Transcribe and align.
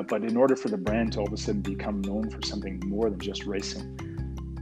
uh, 0.00 0.02
but 0.02 0.24
in 0.24 0.36
order 0.36 0.56
for 0.56 0.68
the 0.68 0.78
brand 0.78 1.12
to 1.12 1.20
all 1.20 1.26
of 1.26 1.32
a 1.32 1.36
sudden 1.36 1.60
become 1.60 2.00
known 2.00 2.30
for 2.30 2.40
something 2.42 2.82
more 2.86 3.10
than 3.10 3.20
just 3.20 3.44
racing, 3.44 3.98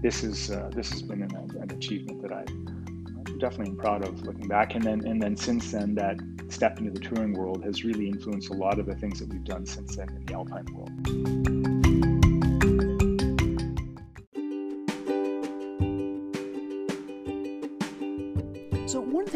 this 0.03 0.25
is 0.25 0.51
uh, 0.51 0.69
this 0.75 0.91
has 0.91 1.03
been 1.03 1.23
an, 1.23 1.35
an 1.61 1.71
achievement 1.71 2.21
that 2.23 2.33
I 2.33 2.45
definitely 3.39 3.71
am 3.71 3.77
proud 3.77 4.05
of 4.05 4.21
looking 4.23 4.49
back. 4.49 4.75
And 4.75 4.83
then 4.83 5.07
and 5.07 5.23
then 5.23 5.37
since 5.37 5.71
then, 5.71 5.95
that 5.95 6.19
step 6.49 6.79
into 6.79 6.91
the 6.91 7.01
touring 7.01 7.35
world 7.35 7.65
has 7.65 7.85
really 7.85 8.09
influenced 8.09 8.51
a 8.51 8.55
lot 8.55 8.79
of 8.79 8.87
the 8.87 8.97
things 8.97 9.21
that 9.21 9.29
we've 9.29 9.45
done 9.45 9.65
since 9.65 9.97
then 9.97 10.09
in 10.09 10.27
the 10.27 10.35
alpine 10.35 10.67
world. 10.75 11.88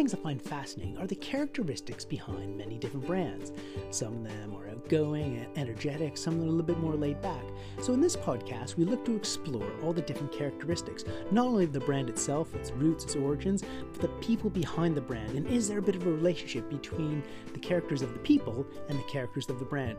Things 0.03 0.15
I 0.15 0.17
find 0.17 0.43
fascinating 0.43 0.99
are 0.99 1.07
the 1.07 1.15
characteristics 1.15 2.05
behind 2.05 2.59
many 2.59 2.77
different 2.77 3.07
brands. 3.07 3.53
Some 3.91 4.17
of 4.17 4.25
them 4.25 4.53
are 4.57 4.69
outgoing 4.69 5.37
and 5.37 5.47
energetic, 5.57 6.17
some 6.17 6.35
of 6.35 6.41
them 6.41 6.49
are 6.49 6.53
a 6.53 6.57
little 6.57 6.67
bit 6.67 6.79
more 6.79 6.97
laid 6.97 7.23
back. 7.23 7.45
So, 7.81 7.93
in 7.93 8.01
this 8.01 8.17
podcast, 8.17 8.77
we 8.77 8.85
look 8.85 9.05
to 9.05 9.15
explore 9.15 9.71
all 9.81 9.93
the 9.93 10.03
different 10.03 10.33
characteristics, 10.33 11.05
not 11.31 11.47
only 11.47 11.63
of 11.63 11.73
the 11.73 11.79
brand 11.79 12.09
itself, 12.09 12.53
its 12.57 12.73
roots, 12.73 13.05
its 13.05 13.15
origins, 13.15 13.63
but 13.93 14.01
the 14.01 14.09
people 14.27 14.51
behind 14.51 14.97
the 14.97 15.01
brand. 15.01 15.37
And 15.37 15.47
is 15.47 15.69
there 15.69 15.79
a 15.79 15.83
bit 15.83 15.95
of 15.95 16.05
a 16.05 16.11
relationship 16.11 16.69
between 16.69 17.23
the 17.53 17.61
characters 17.61 18.03
of 18.03 18.13
the 18.13 18.19
people 18.19 18.67
and 18.89 18.99
the 18.99 19.05
characters 19.05 19.49
of 19.51 19.61
the 19.61 19.65
brand? 19.65 19.97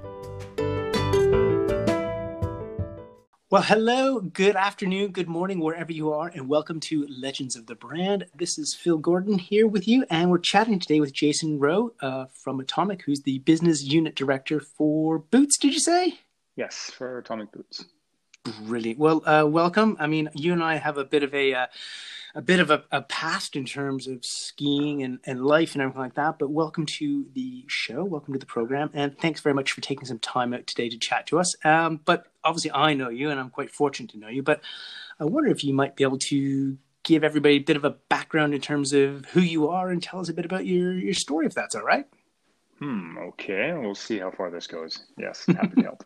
Well, 3.53 3.61
hello, 3.61 4.19
good 4.19 4.55
afternoon, 4.55 5.11
good 5.11 5.27
morning, 5.27 5.59
wherever 5.59 5.91
you 5.91 6.11
are, 6.11 6.27
and 6.27 6.49
welcome 6.49 6.79
to 6.79 7.05
Legends 7.07 7.55
of 7.55 7.67
the 7.67 7.75
Brand. 7.75 8.25
This 8.33 8.57
is 8.57 8.73
Phil 8.73 8.97
Gordon 8.97 9.37
here 9.37 9.67
with 9.67 9.87
you, 9.87 10.07
and 10.09 10.31
we're 10.31 10.39
chatting 10.39 10.79
today 10.79 10.99
with 10.99 11.13
Jason 11.13 11.59
Rowe 11.59 11.93
uh, 12.01 12.25
from 12.33 12.59
Atomic, 12.59 13.03
who's 13.03 13.21
the 13.21 13.37
business 13.37 13.83
unit 13.83 14.15
director 14.15 14.59
for 14.59 15.19
Boots, 15.19 15.59
did 15.59 15.75
you 15.75 15.79
say? 15.79 16.17
Yes, 16.55 16.89
for 16.97 17.19
Atomic 17.19 17.51
Boots. 17.51 17.85
Brilliant. 18.43 18.99
Well, 18.99 19.21
uh, 19.25 19.45
welcome. 19.47 19.95
I 19.99 20.07
mean, 20.07 20.29
you 20.33 20.53
and 20.53 20.63
I 20.63 20.75
have 20.75 20.97
a 20.97 21.05
bit 21.05 21.23
of 21.23 21.33
a. 21.33 21.53
Uh, 21.53 21.67
a 22.35 22.41
bit 22.41 22.59
of 22.59 22.71
a, 22.71 22.83
a, 22.91 23.01
past 23.03 23.55
in 23.55 23.63
terms 23.63 24.07
of 24.07 24.25
skiing 24.25 25.03
and, 25.03 25.19
and 25.25 25.45
life 25.45 25.73
and 25.73 25.83
everything 25.83 26.01
like 26.01 26.15
that. 26.15 26.39
But 26.39 26.49
welcome 26.49 26.85
to 26.87 27.27
the 27.33 27.63
show. 27.67 28.03
Welcome 28.03 28.33
to 28.33 28.39
the 28.39 28.45
program. 28.47 28.89
And 28.93 29.15
thanks 29.19 29.41
very 29.41 29.53
much 29.53 29.71
for 29.71 29.81
taking 29.81 30.05
some 30.05 30.17
time 30.17 30.51
out 30.53 30.65
today 30.65 30.89
to 30.89 30.97
chat 30.97 31.27
to 31.27 31.39
us. 31.39 31.55
Um, 31.63 31.99
but 32.03 32.25
obviously, 32.43 32.71
I 32.71 32.95
know 32.95 33.09
you 33.09 33.29
and 33.29 33.39
I'm 33.39 33.51
quite 33.51 33.69
fortunate 33.69 34.09
to 34.11 34.17
know 34.17 34.29
you. 34.29 34.41
But 34.41 34.61
I 35.19 35.25
wonder 35.25 35.51
if 35.51 35.63
you 35.63 35.73
might 35.73 35.95
be 35.95 36.03
able 36.03 36.17
to 36.17 36.77
give 37.03 37.23
everybody 37.23 37.55
a 37.55 37.59
bit 37.59 37.75
of 37.75 37.85
a 37.85 37.91
background 37.91 38.55
in 38.55 38.61
terms 38.61 38.93
of 38.93 39.25
who 39.25 39.41
you 39.41 39.67
are 39.67 39.89
and 39.89 40.01
tell 40.01 40.19
us 40.19 40.29
a 40.29 40.33
bit 40.33 40.45
about 40.45 40.65
your, 40.65 40.93
your 40.93 41.13
story, 41.13 41.45
if 41.45 41.53
that's 41.53 41.75
all 41.75 41.83
right. 41.83 42.07
Hmm. 42.79 43.17
Okay. 43.17 43.73
We'll 43.73 43.93
see 43.93 44.17
how 44.17 44.31
far 44.31 44.49
this 44.49 44.65
goes. 44.65 45.01
Yes. 45.17 45.45
Happy 45.47 45.75
to 45.75 45.83
help. 45.83 46.03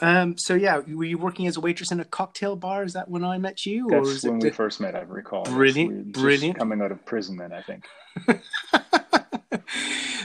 Um, 0.00 0.38
so 0.38 0.54
yeah, 0.54 0.78
were 0.78 1.04
you 1.04 1.18
working 1.18 1.46
as 1.46 1.56
a 1.56 1.60
waitress 1.60 1.92
in 1.92 2.00
a 2.00 2.04
cocktail 2.04 2.56
bar? 2.56 2.84
Is 2.84 2.94
that 2.94 3.08
when 3.08 3.24
I 3.24 3.38
met 3.38 3.66
you? 3.66 3.88
That's 3.88 4.08
or 4.08 4.12
is 4.12 4.24
when 4.24 4.36
it, 4.36 4.44
we 4.44 4.50
first 4.50 4.80
met. 4.80 4.94
I 4.94 5.00
recall. 5.00 5.44
Brilliant, 5.44 6.12
brilliant. 6.12 6.58
Coming 6.58 6.80
out 6.80 6.92
of 6.92 7.04
prison, 7.04 7.36
then 7.36 7.52
I 7.52 7.62
think. 7.62 7.86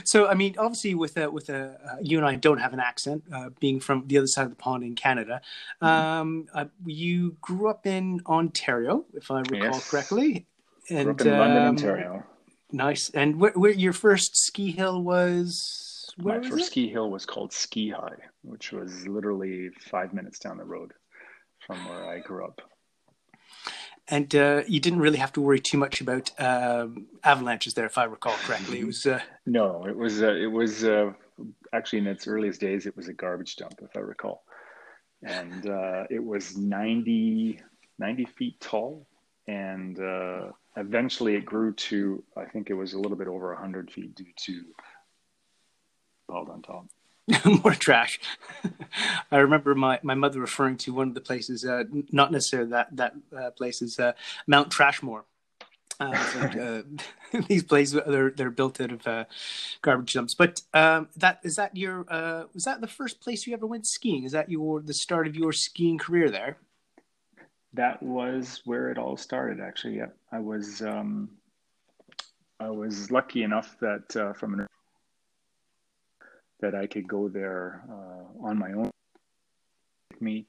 so 0.04 0.26
I 0.26 0.34
mean, 0.34 0.54
obviously, 0.58 0.94
with 0.94 1.16
a, 1.16 1.30
with 1.30 1.48
a 1.48 1.78
uh, 1.84 1.96
you 2.00 2.18
and 2.18 2.26
I 2.26 2.36
don't 2.36 2.58
have 2.58 2.72
an 2.72 2.80
accent, 2.80 3.24
uh, 3.32 3.50
being 3.60 3.80
from 3.80 4.06
the 4.06 4.18
other 4.18 4.26
side 4.26 4.44
of 4.44 4.50
the 4.50 4.56
pond 4.56 4.82
in 4.82 4.94
Canada. 4.94 5.40
Mm-hmm. 5.82 5.86
Um, 5.86 6.46
uh, 6.54 6.66
you 6.84 7.36
grew 7.40 7.68
up 7.68 7.86
in 7.86 8.20
Ontario, 8.26 9.04
if 9.14 9.30
I 9.30 9.40
recall 9.40 9.58
yes. 9.58 9.90
correctly, 9.90 10.46
and 10.88 11.04
grew 11.04 11.12
up 11.12 11.20
in 11.20 11.32
um, 11.32 11.40
London, 11.40 11.62
Ontario. 11.62 12.24
Nice. 12.72 13.10
And 13.10 13.40
where, 13.40 13.52
where 13.52 13.70
your 13.70 13.92
first 13.92 14.36
ski 14.36 14.72
hill 14.72 15.02
was? 15.02 15.85
Where 16.16 16.40
my 16.40 16.48
first 16.48 16.64
it? 16.64 16.66
ski 16.66 16.88
hill 16.88 17.10
was 17.10 17.26
called 17.26 17.52
Ski 17.52 17.90
High, 17.90 18.16
which 18.42 18.72
was 18.72 19.06
literally 19.06 19.70
five 19.80 20.14
minutes 20.14 20.38
down 20.38 20.56
the 20.56 20.64
road 20.64 20.92
from 21.66 21.86
where 21.88 22.08
I 22.08 22.20
grew 22.20 22.44
up. 22.44 22.62
And 24.08 24.34
uh, 24.34 24.62
you 24.68 24.78
didn't 24.80 25.00
really 25.00 25.18
have 25.18 25.32
to 25.32 25.40
worry 25.40 25.58
too 25.58 25.78
much 25.78 26.00
about 26.00 26.30
um, 26.38 27.06
avalanches 27.24 27.74
there, 27.74 27.86
if 27.86 27.98
I 27.98 28.04
recall 28.04 28.34
correctly. 28.44 28.80
It 28.80 28.86
was 28.86 29.04
uh... 29.04 29.20
no, 29.46 29.84
it 29.86 29.96
was 29.96 30.22
uh, 30.22 30.34
it 30.34 30.46
was 30.46 30.84
uh, 30.84 31.12
actually 31.72 32.00
in 32.00 32.06
its 32.06 32.26
earliest 32.26 32.60
days, 32.60 32.86
it 32.86 32.96
was 32.96 33.08
a 33.08 33.12
garbage 33.12 33.56
dump, 33.56 33.74
if 33.82 33.96
I 33.96 34.00
recall, 34.00 34.44
and 35.22 35.68
uh, 35.68 36.04
it 36.08 36.22
was 36.22 36.56
90, 36.56 37.60
90 37.98 38.24
feet 38.26 38.60
tall, 38.60 39.08
and 39.48 39.98
uh, 39.98 40.52
eventually 40.76 41.34
it 41.34 41.44
grew 41.44 41.72
to 41.74 42.22
I 42.36 42.44
think 42.44 42.70
it 42.70 42.74
was 42.74 42.92
a 42.92 42.98
little 42.98 43.16
bit 43.16 43.28
over 43.28 43.54
hundred 43.54 43.90
feet 43.90 44.14
due 44.14 44.32
to 44.44 44.64
piled 46.28 46.48
on 46.50 46.62
top. 46.62 46.86
More 47.64 47.74
trash. 47.74 48.20
I 49.32 49.38
remember 49.38 49.74
my, 49.74 49.98
my 50.02 50.14
mother 50.14 50.40
referring 50.40 50.76
to 50.78 50.94
one 50.94 51.08
of 51.08 51.14
the 51.14 51.20
places, 51.20 51.64
uh, 51.64 51.84
not 52.12 52.30
necessarily 52.30 52.70
that 52.70 52.94
that 52.96 53.14
uh, 53.36 53.50
place 53.50 53.82
is 53.82 53.98
uh, 53.98 54.12
Mount 54.46 54.70
Trashmore. 54.70 55.24
Uh, 55.98 56.26
like, 56.36 56.56
uh, 56.58 56.82
these 57.48 57.64
places 57.64 58.00
they're 58.06 58.30
they're 58.30 58.50
built 58.50 58.80
out 58.80 58.92
of 58.92 59.06
uh, 59.06 59.24
garbage 59.82 60.12
dumps. 60.12 60.34
But 60.34 60.62
um, 60.72 61.08
that 61.16 61.40
is 61.42 61.56
that 61.56 61.76
your 61.76 62.04
was 62.54 62.64
that 62.64 62.80
the 62.80 62.86
first 62.86 63.20
place 63.20 63.46
you 63.46 63.54
ever 63.54 63.66
went 63.66 63.86
skiing? 63.86 64.24
Is 64.24 64.32
that 64.32 64.48
your 64.48 64.80
the 64.80 64.94
start 64.94 65.26
of 65.26 65.34
your 65.34 65.52
skiing 65.52 65.98
career 65.98 66.30
there? 66.30 66.58
That 67.72 68.02
was 68.02 68.62
where 68.64 68.90
it 68.90 68.98
all 68.98 69.16
started. 69.16 69.60
Actually, 69.60 69.96
yeah, 69.96 70.10
I 70.30 70.38
was 70.38 70.80
um, 70.80 71.30
I 72.60 72.70
was 72.70 73.10
lucky 73.10 73.42
enough 73.42 73.76
that 73.80 74.34
from 74.38 74.54
an 74.54 74.66
that 76.60 76.74
I 76.74 76.86
could 76.86 77.08
go 77.08 77.28
there 77.28 77.82
uh, 77.90 78.46
on 78.46 78.58
my 78.58 78.72
own 78.72 78.90
with 80.10 80.22
me, 80.22 80.46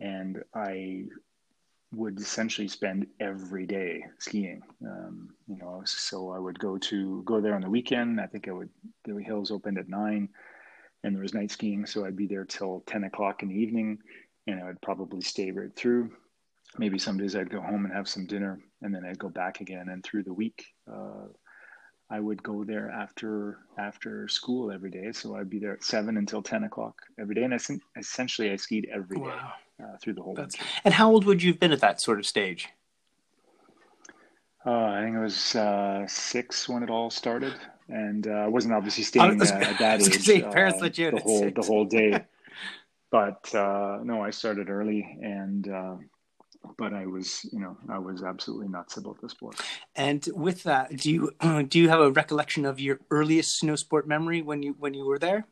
and 0.00 0.42
I 0.54 1.04
would 1.94 2.18
essentially 2.18 2.66
spend 2.66 3.06
every 3.20 3.66
day 3.66 4.04
skiing. 4.18 4.62
Um, 4.84 5.30
you 5.46 5.56
know, 5.56 5.82
so 5.84 6.30
I 6.30 6.38
would 6.38 6.58
go 6.58 6.76
to 6.78 7.22
go 7.24 7.40
there 7.40 7.54
on 7.54 7.60
the 7.60 7.70
weekend. 7.70 8.20
I 8.20 8.26
think 8.26 8.48
I 8.48 8.52
would. 8.52 8.70
The 9.04 9.22
hills 9.22 9.50
opened 9.50 9.78
at 9.78 9.88
nine, 9.88 10.28
and 11.02 11.14
there 11.14 11.22
was 11.22 11.34
night 11.34 11.50
skiing, 11.50 11.86
so 11.86 12.04
I'd 12.04 12.16
be 12.16 12.26
there 12.26 12.44
till 12.44 12.82
ten 12.86 13.04
o'clock 13.04 13.42
in 13.42 13.48
the 13.48 13.54
evening, 13.54 13.98
and 14.46 14.60
I 14.60 14.64
would 14.64 14.82
probably 14.82 15.20
stay 15.20 15.50
right 15.50 15.74
through. 15.76 16.10
Maybe 16.76 16.98
some 16.98 17.16
days 17.16 17.36
I'd 17.36 17.50
go 17.50 17.60
home 17.60 17.84
and 17.84 17.94
have 17.94 18.08
some 18.08 18.26
dinner, 18.26 18.58
and 18.82 18.92
then 18.92 19.04
I'd 19.04 19.18
go 19.18 19.28
back 19.28 19.60
again. 19.60 19.88
And 19.88 20.02
through 20.02 20.24
the 20.24 20.32
week, 20.32 20.64
uh, 20.92 21.28
I 22.14 22.20
would 22.20 22.40
go 22.44 22.62
there 22.62 22.90
after 22.90 23.58
after 23.76 24.28
school 24.28 24.70
every 24.70 24.90
day. 24.90 25.10
So 25.10 25.34
I'd 25.34 25.50
be 25.50 25.58
there 25.58 25.72
at 25.72 25.82
seven 25.82 26.16
until 26.16 26.42
ten 26.42 26.62
o'clock 26.62 27.02
every 27.18 27.34
day, 27.34 27.42
and 27.42 27.52
I, 27.52 27.58
essentially 27.98 28.52
I 28.52 28.56
skied 28.56 28.88
every 28.92 29.16
day 29.16 29.22
wow. 29.22 29.52
uh, 29.82 29.96
through 30.00 30.14
the 30.14 30.22
whole. 30.22 30.34
That's... 30.36 30.54
And 30.84 30.94
how 30.94 31.10
old 31.10 31.24
would 31.24 31.42
you 31.42 31.50
have 31.50 31.58
been 31.58 31.72
at 31.72 31.80
that 31.80 32.00
sort 32.00 32.20
of 32.20 32.26
stage? 32.26 32.68
Uh, 34.64 34.70
I 34.70 35.02
think 35.02 35.16
I 35.16 35.20
was 35.20 35.56
uh, 35.56 36.06
six 36.06 36.68
when 36.68 36.84
it 36.84 36.88
all 36.88 37.10
started, 37.10 37.54
and 37.88 38.28
uh, 38.28 38.30
I 38.30 38.46
wasn't 38.46 38.74
obviously 38.74 39.02
staying 39.02 39.38
was, 39.38 39.50
uh, 39.50 39.56
at 39.56 39.78
that 39.80 40.00
age 40.06 40.22
say, 40.22 40.40
parents 40.40 40.80
let 40.80 40.96
you 40.96 41.10
the 41.10 41.18
whole 41.18 41.40
six. 41.40 41.54
the 41.60 41.66
whole 41.66 41.84
day. 41.84 42.24
but 43.10 43.50
no, 43.52 44.22
I 44.22 44.30
started 44.30 44.70
early, 44.70 45.18
and 45.20 45.66
but 46.78 46.92
I 46.92 47.06
was, 47.06 47.44
you 47.52 47.60
know, 47.60 47.76
I 47.88 47.98
was 47.98 48.22
absolutely 48.22 48.68
nuts 48.68 48.96
about 48.96 49.20
the 49.20 49.28
sport. 49.28 49.60
And 49.96 50.26
with 50.34 50.62
that, 50.64 50.96
do 50.96 51.10
you 51.10 51.30
do 51.68 51.78
you 51.78 51.88
have 51.88 52.00
a 52.00 52.10
recollection 52.10 52.64
of 52.64 52.80
your 52.80 53.00
earliest 53.10 53.58
snow 53.58 53.76
sport 53.76 54.06
memory 54.06 54.42
when 54.42 54.62
you 54.62 54.74
when 54.78 54.94
you 54.94 55.04
were 55.04 55.18
there? 55.18 55.46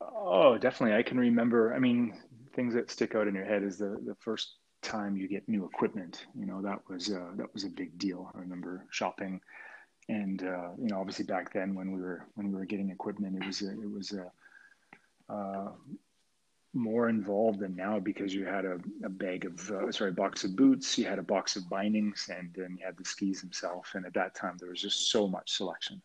Oh, 0.00 0.58
definitely. 0.58 0.96
I 0.96 1.02
can 1.02 1.18
remember. 1.18 1.74
I 1.74 1.78
mean, 1.78 2.14
things 2.54 2.74
that 2.74 2.90
stick 2.90 3.14
out 3.14 3.28
in 3.28 3.34
your 3.34 3.44
head 3.44 3.62
is 3.62 3.78
the 3.78 4.00
the 4.04 4.16
first 4.20 4.56
time 4.82 5.16
you 5.16 5.28
get 5.28 5.48
new 5.48 5.64
equipment. 5.64 6.26
You 6.38 6.46
know, 6.46 6.60
that 6.62 6.80
was 6.88 7.10
uh, 7.10 7.30
that 7.36 7.52
was 7.54 7.64
a 7.64 7.70
big 7.70 7.98
deal. 7.98 8.30
I 8.34 8.38
remember 8.38 8.86
shopping, 8.90 9.40
and 10.08 10.42
uh, 10.42 10.70
you 10.78 10.88
know, 10.88 11.00
obviously 11.00 11.24
back 11.24 11.52
then 11.52 11.74
when 11.74 11.92
we 11.92 12.00
were 12.00 12.26
when 12.34 12.48
we 12.48 12.58
were 12.58 12.66
getting 12.66 12.90
equipment, 12.90 13.36
it 13.40 13.46
was 13.46 13.62
a, 13.62 13.70
it 13.70 13.90
was 13.90 14.12
a 14.12 15.32
uh, 15.32 15.70
more 16.74 17.08
involved 17.08 17.60
than 17.60 17.76
now 17.76 17.98
because 17.98 18.34
you 18.34 18.46
had 18.46 18.64
a, 18.64 18.78
a 19.04 19.08
bag 19.08 19.44
of 19.44 19.70
uh, 19.70 19.92
sorry 19.92 20.10
box 20.10 20.42
of 20.44 20.56
boots 20.56 20.96
you 20.96 21.04
had 21.04 21.18
a 21.18 21.22
box 21.22 21.54
of 21.56 21.68
bindings 21.68 22.30
and 22.34 22.50
then 22.54 22.76
you 22.78 22.86
had 22.86 22.96
the 22.96 23.04
skis 23.04 23.40
himself 23.40 23.90
and 23.94 24.06
at 24.06 24.14
that 24.14 24.34
time 24.34 24.56
there 24.58 24.70
was 24.70 24.80
just 24.80 25.10
so 25.10 25.28
much 25.28 25.52
selection. 25.52 26.00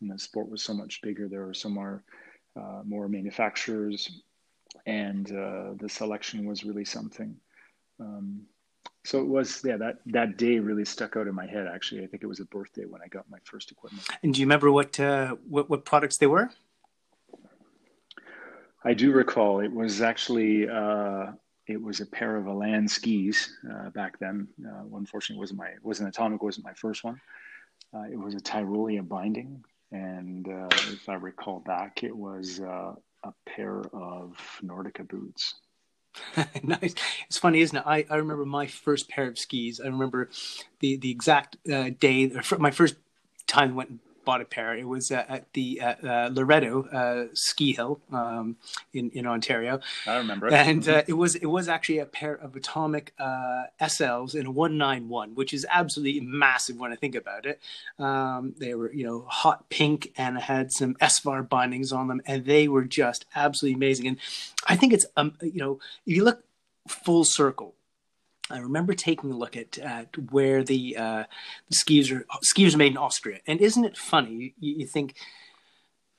And 0.00 0.10
the 0.10 0.18
sport 0.18 0.48
was 0.48 0.62
so 0.62 0.72
much 0.72 1.02
bigger. 1.02 1.28
There 1.28 1.44
were 1.44 1.54
so 1.54 1.68
more 1.68 2.02
uh, 2.56 2.82
more 2.84 3.08
manufacturers 3.08 4.22
and 4.86 5.30
uh, 5.30 5.74
the 5.78 5.88
selection 5.88 6.44
was 6.46 6.64
really 6.64 6.84
something. 6.84 7.36
Um, 8.00 8.42
so 9.04 9.20
it 9.20 9.26
was 9.26 9.62
yeah 9.64 9.76
that 9.76 9.98
that 10.06 10.36
day 10.36 10.58
really 10.58 10.84
stuck 10.84 11.16
out 11.16 11.28
in 11.28 11.34
my 11.34 11.46
head 11.46 11.68
actually. 11.72 12.02
I 12.02 12.06
think 12.06 12.24
it 12.24 12.26
was 12.26 12.40
a 12.40 12.46
birthday 12.46 12.84
when 12.84 13.00
i 13.02 13.06
got 13.06 13.30
my 13.30 13.38
first 13.44 13.70
equipment. 13.70 14.06
And 14.22 14.34
do 14.34 14.40
you 14.40 14.46
remember 14.46 14.72
what 14.72 14.98
uh, 14.98 15.36
what, 15.48 15.70
what 15.70 15.84
products 15.84 16.16
they 16.16 16.26
were 16.26 16.50
I 18.82 18.94
do 18.94 19.12
recall 19.12 19.60
it 19.60 19.72
was 19.72 20.00
actually 20.00 20.68
uh, 20.68 21.32
it 21.66 21.80
was 21.80 22.00
a 22.00 22.06
pair 22.06 22.36
of 22.36 22.46
Elan 22.46 22.88
skis 22.88 23.56
uh, 23.70 23.90
back 23.90 24.18
then. 24.18 24.48
Uh, 24.66 24.96
unfortunately, 24.96 25.40
wasn't 25.40 25.58
my 25.58 25.70
wasn't 25.82 26.08
atomic 26.08 26.42
wasn't 26.42 26.64
my 26.64 26.74
first 26.74 27.04
one. 27.04 27.20
Uh, 27.94 28.04
it 28.10 28.18
was 28.18 28.34
a 28.34 28.40
Tyrolia 28.40 29.06
binding, 29.06 29.62
and 29.92 30.48
uh, 30.48 30.68
if 30.70 31.08
I 31.08 31.14
recall 31.14 31.60
back, 31.60 32.02
it 32.02 32.16
was 32.16 32.60
uh, 32.60 32.94
a 33.24 33.32
pair 33.46 33.80
of 33.92 34.36
Nordica 34.62 35.06
boots. 35.06 35.54
nice. 36.62 36.94
It's 37.26 37.38
funny, 37.38 37.60
isn't 37.60 37.76
it? 37.76 37.84
I, 37.86 38.06
I 38.08 38.16
remember 38.16 38.44
my 38.44 38.66
first 38.66 39.08
pair 39.08 39.28
of 39.28 39.38
skis. 39.38 39.80
I 39.80 39.86
remember 39.86 40.30
the 40.80 40.96
the 40.96 41.10
exact 41.10 41.56
day. 41.64 42.32
My 42.58 42.70
first 42.70 42.96
time 43.46 43.74
went 43.74 44.00
bought 44.30 44.40
a 44.40 44.44
pair. 44.44 44.76
It 44.76 44.86
was 44.86 45.10
uh, 45.10 45.24
at 45.28 45.52
the 45.54 45.80
uh, 45.80 46.30
Loretto 46.32 46.84
uh, 46.84 47.34
ski 47.34 47.72
hill 47.72 48.00
um, 48.12 48.56
in 48.92 49.10
in 49.10 49.26
Ontario. 49.26 49.80
I 50.06 50.18
remember 50.18 50.46
it. 50.46 50.52
And 50.52 50.88
uh, 50.88 51.02
it 51.08 51.14
was 51.14 51.34
it 51.34 51.46
was 51.46 51.68
actually 51.68 51.98
a 51.98 52.06
pair 52.06 52.34
of 52.34 52.54
Atomic 52.54 53.12
uh, 53.18 53.64
SLs 53.80 54.36
in 54.36 54.46
a 54.46 54.50
one 54.52 54.78
nine 54.78 55.08
one, 55.08 55.34
which 55.34 55.52
is 55.52 55.66
absolutely 55.68 56.20
massive 56.20 56.78
when 56.78 56.92
I 56.92 56.94
think 56.94 57.16
about 57.16 57.44
it. 57.44 57.60
Um, 57.98 58.54
they 58.56 58.72
were 58.76 58.92
you 58.92 59.04
know 59.04 59.24
hot 59.28 59.68
pink 59.68 60.12
and 60.16 60.38
had 60.38 60.70
some 60.70 60.94
SVAR 61.00 61.42
bindings 61.42 61.90
on 61.90 62.06
them, 62.06 62.22
and 62.24 62.44
they 62.44 62.68
were 62.68 62.84
just 62.84 63.26
absolutely 63.34 63.74
amazing. 63.74 64.06
And 64.06 64.16
I 64.68 64.76
think 64.76 64.92
it's 64.92 65.06
um 65.16 65.34
you 65.42 65.58
know 65.58 65.80
if 66.06 66.14
you 66.14 66.22
look 66.22 66.44
full 66.86 67.24
circle 67.24 67.74
I 68.50 68.58
remember 68.58 68.94
taking 68.94 69.30
a 69.30 69.36
look 69.36 69.56
at, 69.56 69.78
at 69.78 70.16
where 70.30 70.62
the 70.62 70.96
uh, 70.96 71.24
the 71.68 71.76
skis 71.76 72.10
are 72.10 72.24
skis 72.42 72.74
are 72.74 72.78
made 72.78 72.92
in 72.92 72.98
Austria, 72.98 73.38
and 73.46 73.60
isn't 73.60 73.84
it 73.84 73.96
funny? 73.96 74.54
You, 74.58 74.76
you 74.78 74.86
think 74.86 75.14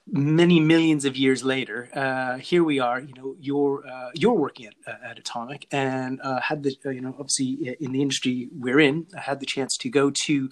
many 0.08 0.60
millions 0.60 1.06
of 1.06 1.16
years 1.16 1.44
later, 1.44 1.90
uh, 1.94 2.38
here 2.38 2.64
we 2.64 2.80
are. 2.80 3.00
You 3.00 3.14
know, 3.14 3.36
you're 3.40 3.84
uh, 3.88 4.10
you're 4.14 4.34
working 4.34 4.68
at 4.68 4.76
uh, 4.88 5.10
at 5.10 5.20
Atomic, 5.20 5.68
and 5.72 6.20
uh, 6.22 6.42
had 6.42 6.64
the 6.64 6.76
uh, 6.86 6.90
you 6.90 7.02
know 7.02 7.16
obviously 7.20 7.76
in 7.80 7.92
the 7.92 8.02
industry 8.02 8.50
we're 8.58 8.80
in, 8.80 9.08
I 9.16 9.22
had 9.22 9.40
the 9.40 9.46
chance 9.46 9.78
to 9.78 9.90
go 9.90 10.12
to 10.26 10.50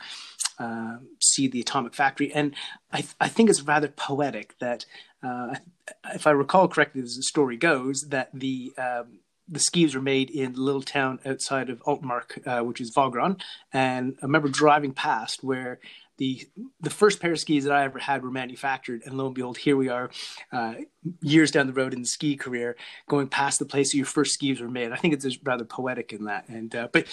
see 1.21 1.47
the 1.47 1.61
Atomic 1.61 1.93
factory, 1.93 2.31
and 2.33 2.53
I 2.91 3.05
I 3.19 3.29
think 3.29 3.49
it's 3.49 3.61
rather 3.61 3.87
poetic 3.87 4.57
that. 4.59 4.85
if 6.13 6.25
I 6.25 6.31
recall 6.31 6.67
correctly, 6.69 7.01
as 7.01 7.15
the 7.17 7.23
story 7.23 7.57
goes, 7.57 8.07
that 8.09 8.29
the 8.33 8.71
um, 8.77 9.19
the 9.49 9.59
skis 9.59 9.95
were 9.95 10.01
made 10.01 10.29
in 10.29 10.53
the 10.53 10.61
little 10.61 10.81
town 10.81 11.19
outside 11.25 11.69
of 11.69 11.81
Altenmarkt, 11.83 12.47
uh, 12.47 12.63
which 12.63 12.79
is 12.79 12.93
Wagrain. 12.93 13.39
And 13.73 14.17
I 14.21 14.25
remember 14.25 14.49
driving 14.49 14.93
past 14.93 15.43
where 15.43 15.79
the 16.17 16.47
the 16.81 16.89
first 16.89 17.19
pair 17.19 17.31
of 17.31 17.39
skis 17.39 17.63
that 17.63 17.73
I 17.73 17.85
ever 17.85 17.97
had 17.97 18.23
were 18.23 18.29
manufactured, 18.29 19.01
and 19.05 19.17
lo 19.17 19.27
and 19.27 19.35
behold, 19.35 19.57
here 19.57 19.77
we 19.77 19.89
are, 19.89 20.11
uh, 20.51 20.75
years 21.21 21.49
down 21.49 21.67
the 21.67 21.73
road 21.73 21.93
in 21.93 22.01
the 22.01 22.07
ski 22.07 22.35
career, 22.35 22.75
going 23.07 23.27
past 23.27 23.57
the 23.57 23.65
place 23.65 23.93
where 23.93 23.99
your 23.99 24.05
first 24.05 24.33
skis 24.33 24.61
were 24.61 24.69
made. 24.69 24.91
I 24.91 24.97
think 24.97 25.13
it's 25.13 25.43
rather 25.43 25.65
poetic 25.65 26.13
in 26.13 26.25
that. 26.25 26.47
And 26.49 26.75
uh, 26.75 26.89
but 26.91 27.07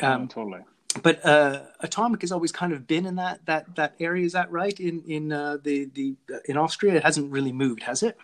um, 0.00 0.22
oh, 0.22 0.26
totally. 0.26 0.60
But 1.02 1.24
uh, 1.26 1.62
Atomic 1.80 2.20
has 2.20 2.32
always 2.32 2.52
kind 2.52 2.72
of 2.72 2.86
been 2.86 3.06
in 3.06 3.16
that 3.16 3.44
that 3.46 3.74
that 3.76 3.94
area. 3.98 4.24
Is 4.24 4.32
that 4.32 4.50
right? 4.50 4.78
In 4.78 5.02
in 5.06 5.32
uh, 5.32 5.56
the 5.62 5.86
the 5.86 6.14
in 6.44 6.56
Austria, 6.56 6.94
it 6.94 7.02
hasn't 7.02 7.32
really 7.32 7.52
moved, 7.52 7.82
has 7.84 8.02
it? 8.02 8.18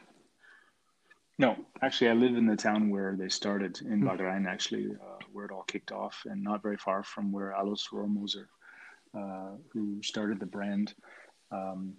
No, 1.43 1.56
actually, 1.83 2.11
I 2.11 2.12
live 2.12 2.37
in 2.37 2.47
the 2.47 2.55
town 2.55 2.89
where 2.89 3.17
they 3.19 3.29
started 3.29 3.81
in 3.81 4.03
mm. 4.03 4.47
actually, 4.47 4.93
uh, 4.93 5.19
where 5.33 5.44
it 5.44 5.50
all 5.50 5.65
kicked 5.65 5.91
off, 5.91 6.23
and 6.25 6.41
not 6.41 6.62
very 6.62 6.77
far 6.77 7.03
from 7.03 7.33
where 7.33 7.50
Alois 7.50 7.89
Rohrmoser, 7.93 8.47
uh, 9.12 9.56
who 9.73 10.00
started 10.05 10.39
the 10.39 10.47
brand 10.47 10.94
um, 11.50 11.94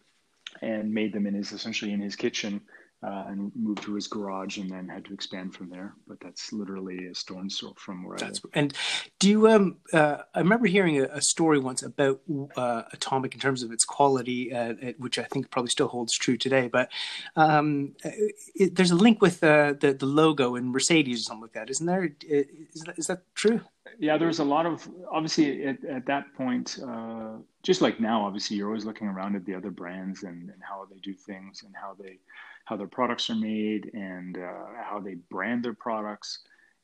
and 0.61 0.93
made 0.93 1.11
them 1.11 1.27
in 1.27 1.33
his 1.33 1.51
essentially 1.51 1.91
in 1.91 1.99
his 1.99 2.15
kitchen 2.15 2.61
uh, 3.03 3.25
and 3.27 3.51
moved 3.55 3.83
to 3.83 3.93
his 3.93 4.07
garage 4.07 4.57
and 4.57 4.69
then 4.69 4.87
had 4.87 5.05
to 5.05 5.13
expand 5.13 5.53
from 5.53 5.69
there. 5.69 5.93
But 6.07 6.19
that's 6.21 6.53
literally 6.53 7.07
a 7.07 7.15
stone's 7.15 7.59
throw 7.59 7.73
from 7.77 8.03
where 8.03 8.17
that's, 8.17 8.39
I 8.39 8.47
live. 8.47 8.51
And 8.53 8.73
do 9.19 9.29
you, 9.29 9.47
um, 9.49 9.77
uh, 9.91 10.17
I 10.33 10.39
remember 10.39 10.67
hearing 10.67 10.99
a, 10.99 11.05
a 11.05 11.21
story 11.21 11.59
once 11.59 11.83
about 11.83 12.21
uh, 12.55 12.83
Atomic 12.93 13.33
in 13.33 13.39
terms 13.39 13.63
of 13.63 13.71
its 13.71 13.85
quality, 13.85 14.53
uh, 14.53 14.73
which 14.97 15.19
I 15.19 15.23
think 15.23 15.51
probably 15.51 15.69
still 15.69 15.87
holds 15.87 16.13
true 16.17 16.37
today. 16.37 16.67
But 16.67 16.89
um, 17.35 17.95
it, 18.03 18.75
there's 18.75 18.91
a 18.91 18.95
link 18.95 19.21
with 19.21 19.43
uh, 19.43 19.73
the, 19.79 19.93
the 19.93 20.05
logo 20.05 20.55
in 20.55 20.71
Mercedes 20.71 21.19
or 21.19 21.23
something 21.23 21.41
like 21.43 21.53
that, 21.53 21.69
isn't 21.69 21.85
there? 21.85 22.15
Is 22.27 22.83
that, 22.85 22.97
is 22.97 23.07
that 23.07 23.23
true? 23.35 23.61
Yeah, 23.99 24.17
there's 24.17 24.39
a 24.39 24.43
lot 24.43 24.65
of 24.65 24.87
obviously 25.11 25.65
at, 25.65 25.83
at 25.85 26.05
that 26.05 26.33
point, 26.35 26.79
uh, 26.87 27.33
just 27.61 27.81
like 27.81 27.99
now, 27.99 28.25
obviously 28.25 28.57
you're 28.57 28.67
always 28.67 28.85
looking 28.85 29.07
around 29.07 29.35
at 29.35 29.45
the 29.45 29.53
other 29.53 29.71
brands 29.71 30.23
and, 30.23 30.49
and 30.49 30.61
how 30.61 30.87
they 30.89 30.99
do 30.99 31.13
things 31.13 31.63
and 31.63 31.73
how 31.79 31.95
they 32.01 32.17
how 32.65 32.77
their 32.77 32.87
products 32.87 33.29
are 33.29 33.35
made 33.35 33.91
and 33.93 34.37
uh, 34.37 34.81
how 34.83 34.99
they 34.99 35.15
brand 35.29 35.63
their 35.63 35.73
products. 35.73 36.39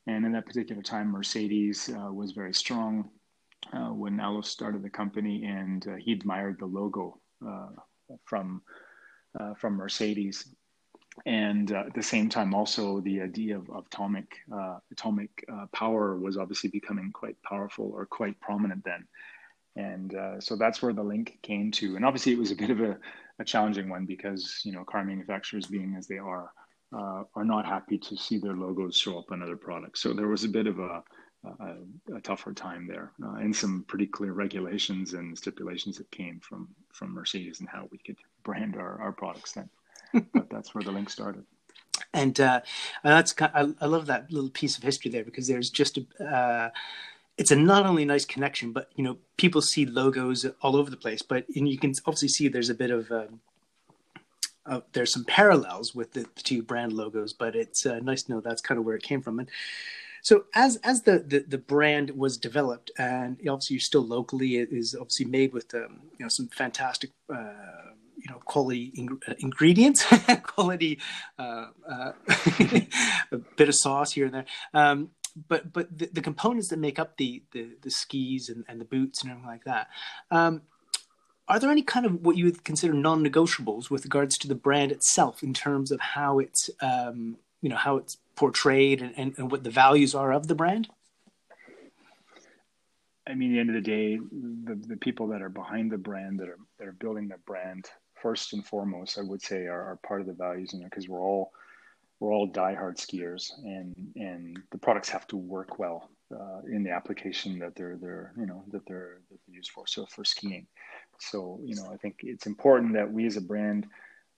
And 0.06 0.24
in 0.24 0.32
that 0.32 0.46
particular 0.46 0.82
time, 0.82 1.10
Mercedes 1.10 1.88
uh, 1.88 2.12
was 2.12 2.32
very 2.32 2.54
strong 2.54 3.10
uh, 3.72 3.88
when 3.88 4.20
Alois 4.20 4.42
started 4.42 4.82
the 4.82 4.90
company, 4.90 5.44
and 5.44 5.86
uh, 5.86 5.94
he 5.96 6.12
admired 6.12 6.56
the 6.58 6.66
logo 6.66 7.20
uh, 7.46 7.68
from 8.24 8.62
uh, 9.38 9.54
from 9.54 9.74
Mercedes. 9.74 10.54
And 11.26 11.70
at 11.70 11.94
the 11.94 12.02
same 12.02 12.28
time, 12.28 12.54
also 12.54 13.00
the 13.00 13.20
idea 13.20 13.56
of, 13.56 13.68
of 13.70 13.86
atomic 13.86 14.38
atomic 14.90 15.30
power 15.72 16.16
was 16.18 16.36
obviously 16.36 16.70
becoming 16.70 17.10
quite 17.12 17.36
powerful 17.42 17.90
or 17.94 18.06
quite 18.06 18.40
prominent 18.40 18.84
then 18.84 19.06
and 19.76 20.14
so 20.40 20.56
that's 20.56 20.82
where 20.82 20.92
the 20.92 21.02
link 21.02 21.38
came 21.42 21.70
to 21.70 21.96
and 21.96 22.04
obviously 22.04 22.32
it 22.32 22.38
was 22.38 22.50
a 22.50 22.56
bit 22.56 22.70
of 22.70 22.80
a, 22.80 22.96
a 23.40 23.44
challenging 23.44 23.88
one 23.88 24.04
because 24.04 24.60
you 24.64 24.72
know 24.72 24.84
car 24.84 25.04
manufacturers 25.04 25.66
being 25.66 25.96
as 25.96 26.06
they 26.06 26.18
are 26.18 26.52
uh, 26.96 27.24
are 27.34 27.44
not 27.44 27.64
happy 27.64 27.98
to 27.98 28.16
see 28.16 28.38
their 28.38 28.54
logos 28.54 28.96
show 28.96 29.18
up 29.18 29.32
on 29.32 29.42
other 29.42 29.56
products. 29.56 30.00
So 30.00 30.12
there 30.12 30.28
was 30.28 30.44
a 30.44 30.48
bit 30.48 30.66
of 30.66 30.78
a, 30.80 31.02
a, 31.44 32.16
a 32.16 32.20
tougher 32.20 32.52
time 32.52 32.86
there 32.86 33.12
uh, 33.24 33.36
and 33.36 33.54
some 33.54 33.84
pretty 33.88 34.06
clear 34.06 34.32
regulations 34.32 35.14
and 35.14 35.36
stipulations 35.36 35.96
that 35.98 36.10
came 36.10 36.40
from 36.40 36.68
from 36.92 37.14
mercedes 37.14 37.60
and 37.60 37.68
how 37.68 37.88
we 37.90 37.98
could 37.98 38.16
brand 38.44 38.76
our, 38.76 39.00
our 39.00 39.12
products 39.12 39.52
then. 39.52 39.68
But 40.34 40.50
that's 40.50 40.74
where 40.74 40.84
the 40.84 40.92
link 40.92 41.08
started. 41.08 41.44
And, 42.12 42.40
uh, 42.40 42.60
that's 43.04 43.34
I, 43.40 43.72
I 43.80 43.86
love 43.86 44.06
that 44.06 44.32
little 44.32 44.50
piece 44.50 44.76
of 44.76 44.82
history 44.82 45.10
there 45.10 45.24
because 45.24 45.46
there's 45.46 45.70
just 45.70 45.98
a 45.98 46.24
uh, 46.24 46.70
it's 47.40 47.50
a 47.50 47.56
not 47.56 47.86
only 47.86 48.04
nice 48.04 48.26
connection, 48.26 48.70
but 48.70 48.90
you 48.96 49.02
know, 49.02 49.16
people 49.38 49.62
see 49.62 49.86
logos 49.86 50.44
all 50.60 50.76
over 50.76 50.90
the 50.90 50.96
place. 50.96 51.22
But 51.22 51.46
you 51.48 51.78
can 51.78 51.94
obviously 52.04 52.28
see 52.28 52.48
there's 52.48 52.68
a 52.68 52.74
bit 52.74 52.90
of 52.90 53.10
um, 53.10 53.40
uh, 54.66 54.80
there's 54.92 55.10
some 55.10 55.24
parallels 55.24 55.94
with 55.94 56.12
the, 56.12 56.26
the, 56.36 56.42
two 56.42 56.62
brand 56.62 56.92
logos, 56.92 57.32
but 57.32 57.56
it's 57.56 57.86
uh, 57.86 57.98
nice 58.00 58.24
to 58.24 58.32
know 58.32 58.40
that's 58.40 58.60
kind 58.60 58.78
of 58.78 58.84
where 58.84 58.94
it 58.94 59.02
came 59.02 59.22
from. 59.22 59.38
And 59.38 59.48
so 60.20 60.44
as 60.54 60.76
as 60.84 61.04
the 61.04 61.20
the, 61.20 61.38
the 61.38 61.56
brand 61.56 62.10
was 62.10 62.36
developed, 62.36 62.90
and 62.98 63.38
obviously 63.48 63.76
you're 63.76 63.80
still 63.80 64.06
locally, 64.06 64.58
it 64.58 64.68
is 64.70 64.94
obviously 64.94 65.24
made 65.24 65.54
with 65.54 65.74
um, 65.74 66.02
you 66.18 66.26
know 66.26 66.28
some 66.28 66.48
fantastic. 66.48 67.10
Uh, 67.32 67.54
you 68.18 68.30
know 68.30 68.38
quality 68.44 68.92
ing- 68.96 69.22
uh, 69.26 69.32
ingredients 69.38 70.04
quality 70.42 70.98
uh, 71.38 71.68
uh, 71.90 72.12
a 73.32 73.38
bit 73.56 73.70
of 73.70 73.74
sauce 73.74 74.12
here 74.12 74.26
and 74.26 74.34
there 74.34 74.44
um, 74.74 75.08
but 75.48 75.72
but 75.72 75.96
the, 75.96 76.08
the, 76.12 76.20
components 76.20 76.68
that 76.68 76.78
make 76.78 76.98
up 76.98 77.16
the 77.16 77.42
the, 77.52 77.70
the 77.82 77.90
skis 77.90 78.48
and, 78.48 78.64
and 78.68 78.80
the 78.80 78.84
boots 78.84 79.22
and 79.22 79.30
everything 79.30 79.48
like 79.48 79.64
that 79.64 79.88
um, 80.30 80.62
are 81.48 81.58
there 81.58 81.70
any 81.70 81.82
kind 81.82 82.06
of 82.06 82.24
what 82.24 82.36
you 82.36 82.44
would 82.44 82.64
consider 82.64 82.92
non-negotiables 82.92 83.90
with 83.90 84.04
regards 84.04 84.38
to 84.38 84.48
the 84.48 84.54
brand 84.54 84.92
itself 84.92 85.42
in 85.42 85.52
terms 85.52 85.90
of 85.90 86.00
how 86.00 86.38
it's 86.38 86.70
um, 86.80 87.36
you 87.60 87.68
know 87.68 87.76
how 87.76 87.96
it's 87.96 88.16
portrayed 88.36 89.02
and, 89.02 89.12
and, 89.16 89.34
and, 89.36 89.50
what 89.50 89.64
the 89.64 89.70
values 89.70 90.14
are 90.14 90.32
of 90.32 90.46
the 90.46 90.54
brand? 90.54 90.88
I 93.28 93.34
mean 93.34 93.50
at 93.50 93.54
the 93.54 93.60
end 93.60 93.68
of 93.70 93.74
the 93.74 93.80
day 93.80 94.16
the, 94.16 94.74
the 94.74 94.96
people 94.96 95.28
that 95.28 95.42
are 95.42 95.50
behind 95.50 95.90
the 95.90 95.98
brand 95.98 96.40
that 96.40 96.48
are 96.48 96.58
that 96.78 96.88
are 96.88 96.92
building 96.92 97.28
the 97.28 97.38
brand 97.46 97.86
first 98.22 98.52
and 98.52 98.64
foremost 98.66 99.18
i 99.18 99.22
would 99.22 99.40
say 99.40 99.66
are, 99.66 99.82
are 99.82 99.98
part 100.06 100.20
of 100.20 100.26
the 100.26 100.32
values 100.32 100.74
because 100.84 101.08
we're 101.08 101.20
all 101.20 101.52
we're 102.20 102.32
all 102.32 102.48
diehard 102.48 102.96
skiers, 102.96 103.50
and 103.64 103.94
and 104.14 104.58
the 104.70 104.78
products 104.78 105.08
have 105.08 105.26
to 105.28 105.36
work 105.36 105.78
well 105.78 106.10
uh, 106.32 106.60
in 106.70 106.84
the 106.84 106.90
application 106.90 107.58
that 107.58 107.74
they're 107.74 107.96
they're 107.96 108.32
you 108.38 108.46
know 108.46 108.62
that 108.70 108.86
they're 108.86 109.20
that 109.30 109.38
they're 109.46 109.56
used 109.56 109.70
for. 109.70 109.86
So 109.86 110.06
for 110.06 110.24
skiing, 110.24 110.66
so 111.18 111.58
you 111.64 111.74
know 111.74 111.90
I 111.92 111.96
think 111.96 112.16
it's 112.22 112.46
important 112.46 112.92
that 112.92 113.10
we 113.10 113.26
as 113.26 113.36
a 113.36 113.40
brand 113.40 113.86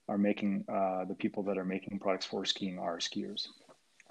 are 0.07 0.17
making 0.17 0.65
uh, 0.69 1.05
the 1.05 1.15
people 1.15 1.43
that 1.43 1.57
are 1.57 1.65
making 1.65 1.99
products 1.99 2.25
for 2.25 2.45
skiing 2.45 2.79
are 2.79 2.97
skiers. 2.97 3.47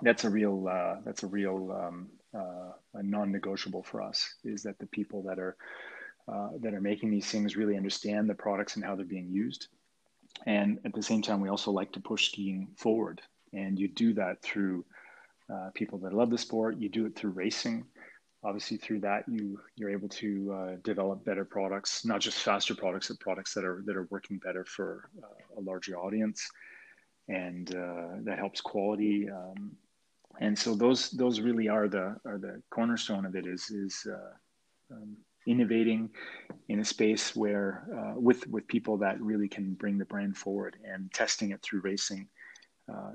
That's 0.03 0.25
a 0.25 0.31
real 0.31 0.69
uh, 0.69 0.97
that's 1.05 1.23
a 1.23 1.27
real 1.27 1.73
um, 1.73 2.09
uh, 2.35 2.73
a 2.95 3.03
non-negotiable 3.03 3.85
for 3.85 4.03
us. 4.03 4.35
Is 4.45 4.63
that 4.65 4.79
the 4.79 4.87
people 4.87 5.23
that 5.23 5.39
are 5.39 5.57
uh, 6.29 6.51
that 6.61 6.75
are 6.75 6.81
making 6.81 7.11
these 7.11 7.31
things 7.31 7.57
really 7.57 7.77
understand 7.77 8.29
the 8.29 8.35
products 8.35 8.77
and 8.77 8.85
how 8.85 8.95
they're 8.95 9.05
being 9.07 9.31
used. 9.31 9.69
And 10.47 10.79
at 10.85 10.93
the 10.93 11.03
same 11.03 11.23
time, 11.23 11.41
we 11.41 11.49
also 11.49 11.71
like 11.71 11.93
to 11.93 12.01
push 12.01 12.29
skiing 12.29 12.69
forward 12.77 13.21
and 13.53 13.79
you 13.79 13.89
do 13.89 14.15
that 14.15 14.43
through 14.43 14.85
uh, 15.53 15.71
people 15.75 15.99
that 15.99 16.13
love 16.13 16.31
the 16.31 16.39
sport. 16.39 16.79
You 16.79 16.89
do 16.89 17.07
it 17.07 17.17
through 17.17 17.31
racing. 17.31 17.85
Obviously, 18.45 18.77
through 18.77 19.01
that, 19.01 19.25
you 19.29 19.61
you're 19.77 19.91
able 19.91 20.09
to 20.09 20.53
uh, 20.53 20.77
develop 20.83 21.25
better 21.25 21.45
products, 21.45 22.05
not 22.05 22.21
just 22.21 22.39
faster 22.39 22.75
products, 22.75 23.09
but 23.09 23.21
products 23.21 23.55
that 23.55 23.65
are 23.65 23.83
that 23.87 23.97
are 23.97 24.09
working 24.11 24.39
better 24.39 24.65
for 24.65 25.09
uh, 25.23 25.61
a 25.61 25.61
larger 25.61 25.97
audience, 25.97 26.49
and 27.29 27.75
uh, 27.75 28.17
that 28.23 28.39
helps 28.39 28.61
quality. 28.61 29.29
Um, 29.31 29.73
and 30.41 30.59
so 30.59 30.75
those 30.75 31.11
those 31.11 31.41
really 31.41 31.69
are 31.69 31.89
the 31.89 32.17
are 32.25 32.39
the 32.39 32.61
cornerstone 32.71 33.27
of 33.27 33.37
it. 33.37 33.47
Is 33.47 33.71
is 33.71 34.07
uh, 34.11 34.95
um, 34.95 35.17
innovating 35.47 36.11
in 36.69 36.81
a 36.81 36.85
space 36.85 37.37
where 37.37 37.87
uh, 37.97 38.19
with 38.19 38.47
with 38.49 38.67
people 38.67 38.97
that 38.99 39.21
really 39.21 39.49
can 39.49 39.75
bring 39.75 39.99
the 39.99 40.05
brand 40.05 40.37
forward 40.37 40.77
and 40.85 41.13
testing 41.13 41.51
it 41.51 41.63
through 41.63 41.81
racing 41.83 42.27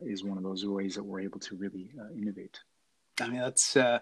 is 0.04 0.24
one 0.24 0.38
of 0.38 0.44
those 0.44 0.66
ways 0.66 0.96
that 0.96 1.04
we're 1.04 1.22
able 1.22 1.40
to 1.40 1.56
really 1.56 1.92
uh, 2.00 2.12
innovate. 2.14 2.60
I 3.20 3.28
mean, 3.28 3.40
that's, 3.40 3.76
uh, 3.76 4.00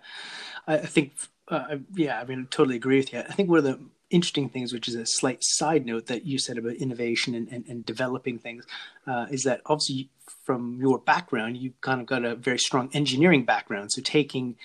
I 0.68 0.78
think, 0.78 1.14
uh, 1.48 1.78
yeah, 1.96 2.20
I 2.20 2.26
mean, 2.26 2.42
I 2.42 2.46
totally 2.50 2.76
agree 2.76 2.98
with 2.98 3.14
you. 3.14 3.20
I 3.20 3.34
think 3.34 3.50
one 3.50 3.60
of 3.60 3.64
the 3.64 3.80
interesting 4.10 4.50
things, 4.50 4.74
which 4.74 4.88
is 4.88 4.96
a 4.96 5.06
slight 5.06 5.40
side 5.42 5.86
note 5.86 6.08
that 6.08 6.26
you 6.26 6.38
said 6.38 6.58
about 6.58 6.74
innovation 6.74 7.34
and, 7.34 7.48
and, 7.50 7.66
and 7.68 7.86
developing 7.86 8.40
things, 8.40 8.66
uh, 9.08 9.28
is 9.32 9.44
that 9.44 9.62
obviously 9.66 10.10
from 10.44 10.78
your 10.82 11.00
background, 11.00 11.58
you've 11.58 11.80
kind 11.82 12.02
of 12.02 12.08
got 12.08 12.26
a 12.26 12.36
very 12.36 12.60
strong 12.60 12.90
engineering 12.94 13.46
background. 13.46 13.92
So 13.92 14.02
taking, 14.02 14.58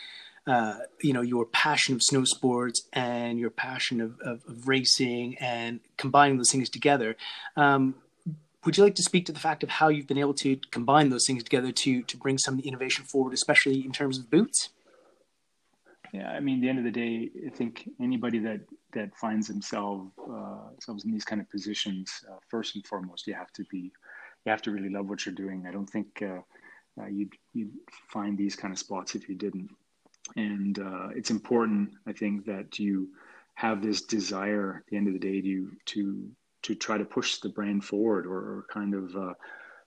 uh, 0.46 0.78
you 1.00 1.12
know, 1.12 1.22
your 1.22 1.46
passion 1.46 1.94
of 1.94 2.02
snow 2.02 2.24
sports 2.24 2.88
and 2.92 3.38
your 3.38 3.50
passion 3.50 4.00
of, 4.00 4.18
of, 4.20 4.42
of 4.48 4.66
racing 4.66 5.38
and 5.38 5.80
combining 5.96 6.38
those 6.38 6.50
things 6.50 6.68
together. 6.68 7.16
Um, 7.56 7.94
would 8.64 8.76
you 8.76 8.84
like 8.84 8.94
to 8.96 9.02
speak 9.02 9.26
to 9.26 9.32
the 9.32 9.40
fact 9.40 9.62
of 9.62 9.70
how 9.70 9.88
you've 9.88 10.06
been 10.06 10.18
able 10.18 10.34
to 10.34 10.56
combine 10.70 11.08
those 11.08 11.26
things 11.26 11.42
together 11.42 11.72
to 11.72 12.02
to 12.02 12.16
bring 12.16 12.38
some 12.38 12.54
of 12.54 12.62
the 12.62 12.68
innovation 12.68 13.04
forward, 13.04 13.32
especially 13.32 13.84
in 13.84 13.92
terms 13.92 14.18
of 14.18 14.30
boots? 14.30 14.70
Yeah, 16.12 16.30
I 16.30 16.40
mean, 16.40 16.56
at 16.56 16.62
the 16.62 16.68
end 16.68 16.78
of 16.78 16.84
the 16.84 16.90
day, 16.90 17.30
I 17.46 17.50
think 17.50 17.88
anybody 18.00 18.38
that 18.40 18.60
that 18.92 19.14
finds 19.16 19.46
themselves 19.46 20.10
uh, 20.18 20.70
themselves 20.70 21.04
in 21.04 21.12
these 21.12 21.24
kind 21.24 21.40
of 21.40 21.48
positions, 21.48 22.24
uh, 22.30 22.36
first 22.48 22.74
and 22.74 22.86
foremost, 22.86 23.26
you 23.26 23.34
have 23.34 23.52
to 23.52 23.64
be, 23.70 23.92
you 24.44 24.50
have 24.50 24.62
to 24.62 24.72
really 24.72 24.90
love 24.90 25.08
what 25.08 25.24
you're 25.24 25.34
doing. 25.34 25.66
I 25.66 25.70
don't 25.70 25.88
think 25.88 26.22
uh, 26.22 26.40
uh 27.00 27.06
you'd 27.06 27.34
you'd 27.54 27.72
find 28.08 28.36
these 28.36 28.56
kind 28.56 28.72
of 28.72 28.78
spots 28.78 29.14
if 29.14 29.28
you 29.28 29.36
didn't. 29.36 29.70
And 30.36 30.78
uh, 30.78 31.08
it's 31.14 31.30
important, 31.30 31.92
I 32.06 32.12
think, 32.12 32.44
that 32.46 32.78
you 32.78 33.10
have 33.54 33.82
this 33.82 34.02
desire 34.02 34.82
at 34.84 34.90
the 34.90 34.96
end 34.96 35.06
of 35.06 35.12
the 35.12 35.18
day 35.20 35.40
to 35.40 35.70
to 35.86 36.30
to 36.62 36.74
try 36.74 36.98
to 36.98 37.04
push 37.04 37.38
the 37.38 37.48
brand 37.48 37.84
forward 37.84 38.26
or, 38.26 38.36
or 38.36 38.66
kind 38.72 38.94
of 38.94 39.14
uh, 39.16 39.34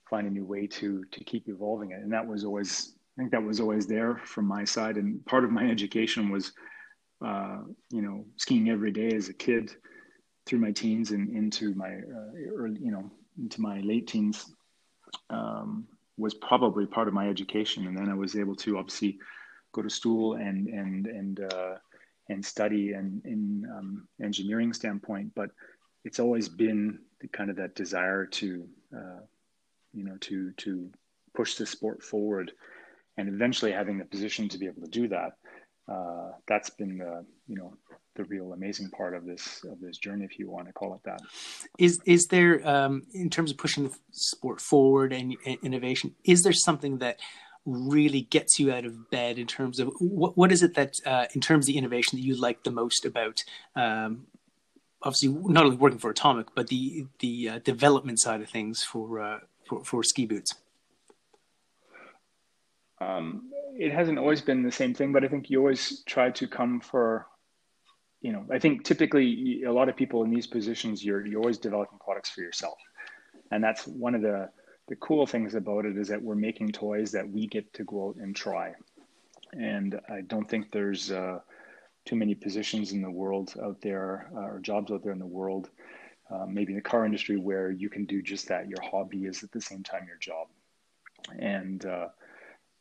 find 0.09 0.27
a 0.27 0.29
new 0.29 0.45
way 0.45 0.67
to 0.67 1.03
to 1.11 1.23
keep 1.23 1.47
evolving 1.47 1.91
it. 1.91 1.99
And 2.01 2.11
that 2.13 2.25
was 2.25 2.43
always 2.43 2.93
I 3.17 3.21
think 3.21 3.31
that 3.31 3.43
was 3.43 3.59
always 3.59 3.85
there 3.85 4.21
from 4.25 4.45
my 4.45 4.63
side. 4.63 4.97
And 4.97 5.23
part 5.25 5.43
of 5.43 5.51
my 5.51 5.69
education 5.69 6.29
was, 6.29 6.51
uh, 7.23 7.59
you 7.91 8.01
know, 8.01 8.25
skiing 8.37 8.69
every 8.69 8.91
day 8.91 9.15
as 9.15 9.29
a 9.29 9.33
kid 9.33 9.71
through 10.45 10.59
my 10.59 10.71
teens 10.71 11.11
and 11.11 11.29
into 11.35 11.75
my 11.75 11.93
uh, 11.93 12.53
early, 12.55 12.79
you 12.81 12.91
know, 12.91 13.09
into 13.37 13.61
my 13.61 13.79
late 13.81 14.07
teens 14.07 14.51
um, 15.29 15.85
was 16.17 16.33
probably 16.33 16.85
part 16.87 17.07
of 17.07 17.13
my 17.13 17.29
education. 17.29 17.87
And 17.87 17.95
then 17.95 18.09
I 18.09 18.15
was 18.15 18.35
able 18.35 18.55
to 18.57 18.77
obviously 18.77 19.19
go 19.73 19.81
to 19.83 19.89
school 19.89 20.33
and 20.33 20.67
and 20.67 21.05
and 21.05 21.39
uh, 21.53 21.75
and 22.29 22.43
study 22.43 22.93
and 22.93 23.23
in 23.25 23.67
um, 23.77 24.07
engineering 24.21 24.73
standpoint, 24.73 25.31
but 25.35 25.49
it's 26.03 26.19
always 26.19 26.50
been 26.50 27.00
the, 27.22 27.27
kind 27.27 27.50
of 27.50 27.55
that 27.57 27.75
desire 27.75 28.25
to 28.25 28.67
uh, 28.95 29.22
you 29.93 30.03
know 30.03 30.17
to 30.22 30.51
to 30.57 30.89
push 31.36 31.55
the 31.55 31.65
sport 31.65 32.03
forward. 32.03 32.51
And 33.15 33.29
eventually 33.29 33.72
having 33.72 34.00
the 34.00 34.05
position 34.05 34.50
to 34.50 34.57
be 34.57 34.65
able 34.65 34.81
to 34.81 34.88
do 34.88 35.07
that 35.10 35.33
uh, 35.88 36.31
that's 36.48 36.69
been 36.69 36.98
the 36.98 37.25
you 37.48 37.55
know 37.55 37.74
the 38.15 38.24
real 38.25 38.53
amazing 38.53 38.89
part 38.89 39.15
of 39.15 39.25
this 39.25 39.63
of 39.69 39.79
this 39.81 39.98
journey 39.98 40.24
if 40.24 40.39
you 40.39 40.50
want 40.50 40.67
to 40.67 40.74
call 40.74 40.93
it 40.93 41.01
that. 41.03 41.19
Is 41.77 42.00
is 42.05 42.27
there 42.27 42.65
um, 42.67 43.03
in 43.13 43.29
terms 43.29 43.51
of 43.51 43.57
pushing 43.57 43.89
the 43.89 43.95
sport 44.12 44.62
forward 44.62 45.12
and, 45.13 45.36
and 45.45 45.57
innovation 45.62 46.15
is 46.24 46.43
there 46.43 46.53
something 46.53 47.00
that 47.00 47.19
really 47.65 48.22
gets 48.22 48.60
you 48.60 48.74
out 48.74 48.86
of 48.86 49.10
bed 49.10 49.39
in 49.39 49.48
terms 49.48 49.79
of 49.79 49.89
what, 50.00 50.38
what 50.38 50.51
is 50.51 50.63
it 50.63 50.74
that 50.75 50.95
uh, 51.05 51.25
in 51.33 51.41
terms 51.41 51.65
of 51.65 51.67
the 51.67 51.77
innovation 51.77 52.17
that 52.17 52.25
you 52.25 52.39
like 52.39 52.63
the 52.63 52.72
most 52.72 53.05
about 53.05 53.43
um, 53.75 54.27
obviously 55.03 55.29
not 55.29 55.65
only 55.65 55.77
working 55.77 56.00
for 56.00 56.10
Atomic, 56.10 56.48
but 56.55 56.67
the 56.67 57.05
the 57.19 57.50
uh, 57.50 57.60
development 57.60 58.19
side 58.19 58.41
of 58.41 58.50
things 58.50 58.83
for 58.83 59.19
uh, 59.19 59.39
for, 59.67 59.83
for 59.83 60.03
ski 60.03 60.25
boots? 60.25 60.55
Um, 63.01 63.51
it 63.77 63.91
hasn't 63.91 64.17
always 64.17 64.41
been 64.41 64.63
the 64.63 64.72
same 64.72 64.93
thing, 64.93 65.12
but 65.12 65.24
I 65.24 65.27
think 65.27 65.50
you 65.50 65.60
always 65.60 66.03
try 66.05 66.29
to 66.31 66.48
come 66.48 66.79
for, 66.79 67.27
you 68.22 68.31
know, 68.31 68.45
I 68.51 68.60
think 68.60 68.83
typically 68.83 69.63
a 69.63 69.72
lot 69.72 69.89
of 69.89 69.95
people 69.95 70.24
in 70.24 70.29
these 70.29 70.48
positions, 70.48 71.03
you're 71.03 71.25
you're 71.25 71.41
always 71.41 71.57
developing 71.57 72.00
products 72.00 72.29
for 72.29 72.41
yourself, 72.41 72.77
and 73.51 73.63
that's 73.63 73.86
one 73.88 74.15
of 74.15 74.22
the 74.22 74.50
the 74.88 74.95
cool 74.98 75.25
things 75.25 75.55
about 75.55 75.86
it 75.86 75.98
is 75.98 76.07
that 76.10 76.22
we're 76.22 76.36
making 76.36 76.72
toys 76.72 77.12
that 77.12 77.29
we 77.29 77.48
get 77.48 77.72
to 77.74 77.83
go 77.83 78.10
out 78.10 78.15
and 78.17 78.36
try, 78.36 78.74
and 79.53 80.00
I 80.10 80.22
don't 80.22 80.50
think 80.50 80.72
there's 80.72 81.12
uh, 81.12 81.39
too 82.05 82.15
many 82.15 82.36
positions 82.36 82.91
in 82.91 83.01
the 83.01 83.10
world 83.10 83.53
out 83.63 83.81
there 83.81 84.29
uh, 84.36 84.41
or 84.41 84.60
jobs 84.60 84.91
out 84.91 85.03
there 85.03 85.13
in 85.13 85.19
the 85.19 85.25
world, 85.25 85.69
uh, 86.29 86.45
maybe 86.48 86.74
in 86.74 86.77
the 86.77 86.81
car 86.81 87.05
industry 87.05 87.38
where 87.38 87.72
you 87.72 87.89
can 87.89 88.05
do 88.05 88.22
just 88.22 88.48
that. 88.48 88.67
Your 88.67 88.81
hobby 88.81 89.25
is 89.25 89.43
at 89.43 89.51
the 89.51 89.62
same 89.62 89.83
time 89.83 90.05
your 90.07 90.17
job. 90.17 90.48
And 91.39 91.86
uh, 91.86 92.07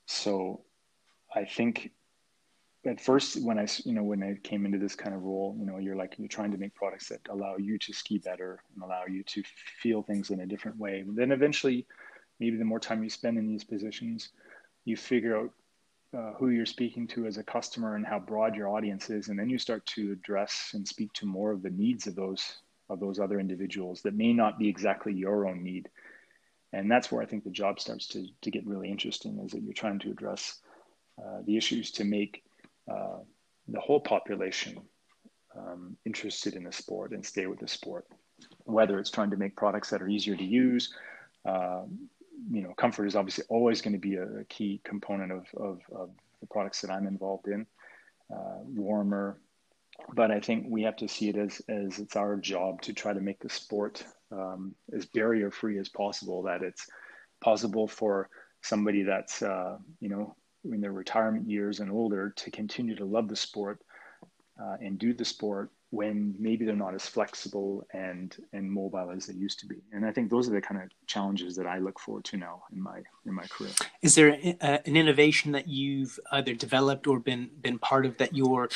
so 0.06 0.62
I 1.34 1.44
think 1.44 1.92
at 2.84 3.00
first 3.00 3.40
when 3.42 3.58
I, 3.58 3.66
you 3.84 3.92
know, 3.92 4.02
when 4.02 4.22
I 4.22 4.34
came 4.42 4.66
into 4.66 4.78
this 4.78 4.96
kind 4.96 5.14
of 5.14 5.22
role, 5.22 5.56
you 5.58 5.66
know, 5.66 5.78
you're 5.78 5.96
like, 5.96 6.16
you're 6.18 6.28
trying 6.28 6.50
to 6.50 6.58
make 6.58 6.74
products 6.74 7.08
that 7.08 7.20
allow 7.30 7.56
you 7.56 7.78
to 7.78 7.92
ski 7.92 8.18
better 8.18 8.62
and 8.74 8.82
allow 8.82 9.04
you 9.06 9.22
to 9.24 9.42
feel 9.80 10.02
things 10.02 10.30
in 10.30 10.40
a 10.40 10.46
different 10.46 10.78
way. 10.78 11.04
Then 11.06 11.30
eventually, 11.30 11.86
maybe 12.40 12.56
the 12.56 12.64
more 12.64 12.80
time 12.80 13.04
you 13.04 13.10
spend 13.10 13.38
in 13.38 13.46
these 13.46 13.62
positions, 13.62 14.30
you 14.84 14.96
figure 14.96 15.36
out 15.38 15.52
uh, 16.16 16.32
who 16.34 16.50
you're 16.50 16.66
speaking 16.66 17.06
to 17.08 17.26
as 17.26 17.38
a 17.38 17.42
customer 17.42 17.96
and 17.96 18.06
how 18.06 18.18
broad 18.18 18.54
your 18.54 18.68
audience 18.68 19.10
is, 19.10 19.28
and 19.28 19.38
then 19.38 19.48
you 19.48 19.58
start 19.58 19.84
to 19.86 20.12
address 20.12 20.70
and 20.74 20.86
speak 20.86 21.12
to 21.14 21.26
more 21.26 21.52
of 21.52 21.62
the 21.62 21.70
needs 21.70 22.06
of 22.06 22.14
those 22.14 22.56
of 22.88 23.00
those 23.00 23.18
other 23.18 23.40
individuals 23.40 24.02
that 24.02 24.14
may 24.14 24.32
not 24.32 24.58
be 24.58 24.68
exactly 24.68 25.12
your 25.14 25.46
own 25.46 25.62
need. 25.62 25.88
And 26.74 26.90
that's 26.90 27.10
where 27.10 27.22
I 27.22 27.26
think 27.26 27.44
the 27.44 27.50
job 27.50 27.80
starts 27.80 28.06
to 28.08 28.26
to 28.42 28.50
get 28.50 28.66
really 28.66 28.90
interesting, 28.90 29.38
is 29.38 29.52
that 29.52 29.62
you're 29.62 29.72
trying 29.72 30.00
to 30.00 30.10
address 30.10 30.60
uh, 31.18 31.38
the 31.46 31.56
issues 31.56 31.90
to 31.92 32.04
make 32.04 32.42
uh, 32.90 33.18
the 33.68 33.80
whole 33.80 34.00
population 34.00 34.80
um, 35.56 35.96
interested 36.04 36.54
in 36.54 36.64
the 36.64 36.72
sport 36.72 37.12
and 37.12 37.24
stay 37.24 37.46
with 37.46 37.60
the 37.60 37.68
sport. 37.68 38.06
Whether 38.64 38.98
it's 38.98 39.10
trying 39.10 39.30
to 39.30 39.36
make 39.36 39.54
products 39.56 39.90
that 39.90 40.02
are 40.02 40.08
easier 40.08 40.36
to 40.36 40.44
use, 40.44 40.92
uh, 41.46 41.84
you 42.50 42.62
know, 42.62 42.74
comfort 42.74 43.06
is 43.06 43.16
obviously 43.16 43.44
always 43.48 43.80
going 43.80 43.92
to 43.92 43.98
be 43.98 44.16
a, 44.16 44.40
a 44.40 44.44
key 44.44 44.80
component 44.84 45.32
of, 45.32 45.46
of, 45.56 45.80
of, 45.94 46.10
the 46.40 46.46
products 46.48 46.80
that 46.80 46.90
I'm 46.90 47.06
involved 47.06 47.46
in. 47.46 47.64
Uh, 48.32 48.58
warmer, 48.64 49.38
but 50.14 50.32
I 50.32 50.40
think 50.40 50.66
we 50.68 50.82
have 50.82 50.96
to 50.96 51.06
see 51.06 51.28
it 51.28 51.36
as 51.36 51.60
as 51.68 52.00
it's 52.00 52.16
our 52.16 52.36
job 52.36 52.82
to 52.82 52.92
try 52.92 53.12
to 53.12 53.20
make 53.20 53.38
the 53.38 53.48
sport 53.48 54.04
um, 54.32 54.74
as 54.92 55.06
barrier 55.06 55.52
free 55.52 55.78
as 55.78 55.88
possible. 55.88 56.42
That 56.42 56.62
it's 56.62 56.86
possible 57.40 57.86
for 57.86 58.28
somebody 58.60 59.02
that's 59.02 59.42
uh, 59.42 59.76
you 60.00 60.08
know 60.08 60.34
in 60.64 60.80
their 60.80 60.92
retirement 60.92 61.48
years 61.48 61.80
and 61.80 61.90
older 61.90 62.30
to 62.30 62.50
continue 62.50 62.96
to 62.96 63.04
love 63.04 63.28
the 63.28 63.36
sport 63.36 63.80
uh, 64.60 64.76
and 64.80 64.98
do 64.98 65.12
the 65.12 65.24
sport 65.24 65.70
when 65.92 66.34
maybe 66.38 66.64
they're 66.64 66.74
not 66.74 66.94
as 66.94 67.06
flexible 67.06 67.86
and 67.92 68.36
and 68.54 68.72
mobile 68.72 69.10
as 69.14 69.26
they 69.26 69.34
used 69.34 69.60
to 69.60 69.66
be 69.66 69.76
and 69.92 70.06
i 70.06 70.10
think 70.10 70.30
those 70.30 70.48
are 70.48 70.52
the 70.52 70.60
kind 70.60 70.80
of 70.82 70.88
challenges 71.06 71.54
that 71.54 71.66
i 71.66 71.78
look 71.78 72.00
forward 72.00 72.24
to 72.24 72.38
now 72.38 72.62
in 72.72 72.80
my 72.80 73.00
in 73.26 73.34
my 73.34 73.44
career 73.44 73.70
is 74.00 74.14
there 74.14 74.30
a, 74.30 74.56
an 74.88 74.96
innovation 74.96 75.52
that 75.52 75.68
you've 75.68 76.18
either 76.32 76.54
developed 76.54 77.06
or 77.06 77.20
been 77.20 77.50
been 77.60 77.78
part 77.78 78.06
of 78.06 78.16
that 78.16 78.34
you're 78.34 78.68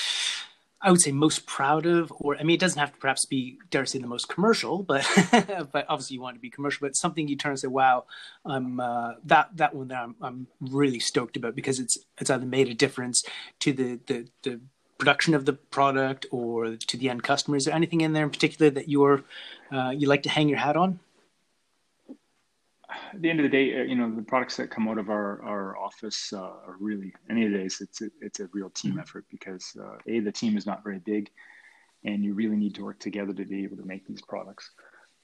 I 0.79 0.91
would 0.91 1.01
say 1.01 1.11
most 1.11 1.47
proud 1.47 1.87
of, 1.87 2.13
or 2.15 2.37
I 2.37 2.43
mean, 2.43 2.55
it 2.55 2.61
doesn't 2.61 2.79
have 2.79 2.93
to 2.93 2.99
perhaps 2.99 3.25
be, 3.25 3.59
dare 3.71 3.87
say, 3.87 3.99
the 3.99 4.07
most 4.07 4.29
commercial, 4.29 4.83
but 4.83 5.05
but 5.73 5.87
obviously 5.89 6.15
you 6.15 6.21
want 6.21 6.37
to 6.37 6.41
be 6.41 6.51
commercial. 6.51 6.87
But 6.87 6.95
something 6.95 7.27
you 7.27 7.35
turn 7.35 7.53
and 7.53 7.59
say, 7.59 7.67
"Wow, 7.67 8.05
I'm 8.45 8.79
uh, 8.79 9.15
that 9.25 9.57
that 9.57 9.75
one 9.75 9.89
that 9.89 10.03
I'm, 10.03 10.15
I'm 10.21 10.47
really 10.61 11.01
stoked 11.01 11.37
about 11.37 11.57
because 11.57 11.81
it's 11.81 11.97
it's 12.19 12.29
either 12.29 12.45
made 12.45 12.69
a 12.69 12.75
difference 12.75 13.25
to 13.61 13.73
the 13.73 13.99
the, 14.07 14.29
the 14.43 14.61
production 14.99 15.35
of 15.35 15.45
the 15.45 15.53
product 15.53 16.27
or 16.31 16.77
to 16.77 16.97
the 16.97 17.11
end 17.11 17.23
customer? 17.23 17.57
Is 17.57 17.65
there 17.65 17.75
anything 17.75 18.01
in 18.01 18.13
there 18.13 18.25
in 18.25 18.31
particular 18.31 18.71
that 18.71 18.89
you're 18.89 19.25
uh, 19.73 19.91
you 19.91 20.09
like 20.09 20.23
to 20.25 20.29
hang 20.29 20.49
your 20.49 20.59
hat 20.59 20.77
on? 20.77 20.99
At 23.13 23.21
the 23.21 23.31
end 23.31 23.41
of 23.41 23.45
the 23.45 23.51
day, 23.51 23.81
uh, 23.81 23.83
you 23.83 23.97
know, 23.97 24.15
the 24.15 24.23
products 24.23 24.57
that 24.57 24.71
come 24.71 24.89
out 24.89 24.99
of 24.99 25.11
our, 25.11 25.43
our 25.43 25.77
office 25.77 26.33
uh, 26.33 26.39
are 26.39 26.77
really 26.79 27.13
any 27.29 27.45
of 27.45 27.53
the 27.53 27.59
days. 27.59 27.81
It's 27.81 28.01
a, 28.01 28.11
it's 28.21 28.41
a 28.41 28.49
real 28.53 28.71
team 28.71 28.93
mm-hmm. 28.93 29.01
effort 29.01 29.25
because 29.31 29.77
uh, 29.79 29.99
a 30.07 30.21
the 30.21 30.33
team 30.33 30.57
is 30.57 30.67
not 30.67 30.85
very 30.85 31.01
big, 31.01 31.31
and 32.05 32.25
you 32.25 32.35
really 32.35 32.57
need 32.57 32.75
to 32.77 32.85
work 32.85 33.01
together 33.01 33.33
to 33.33 33.45
be 33.45 33.65
able 33.65 33.77
to 33.77 33.85
make 33.85 34.07
these 34.07 34.23
products. 34.23 34.71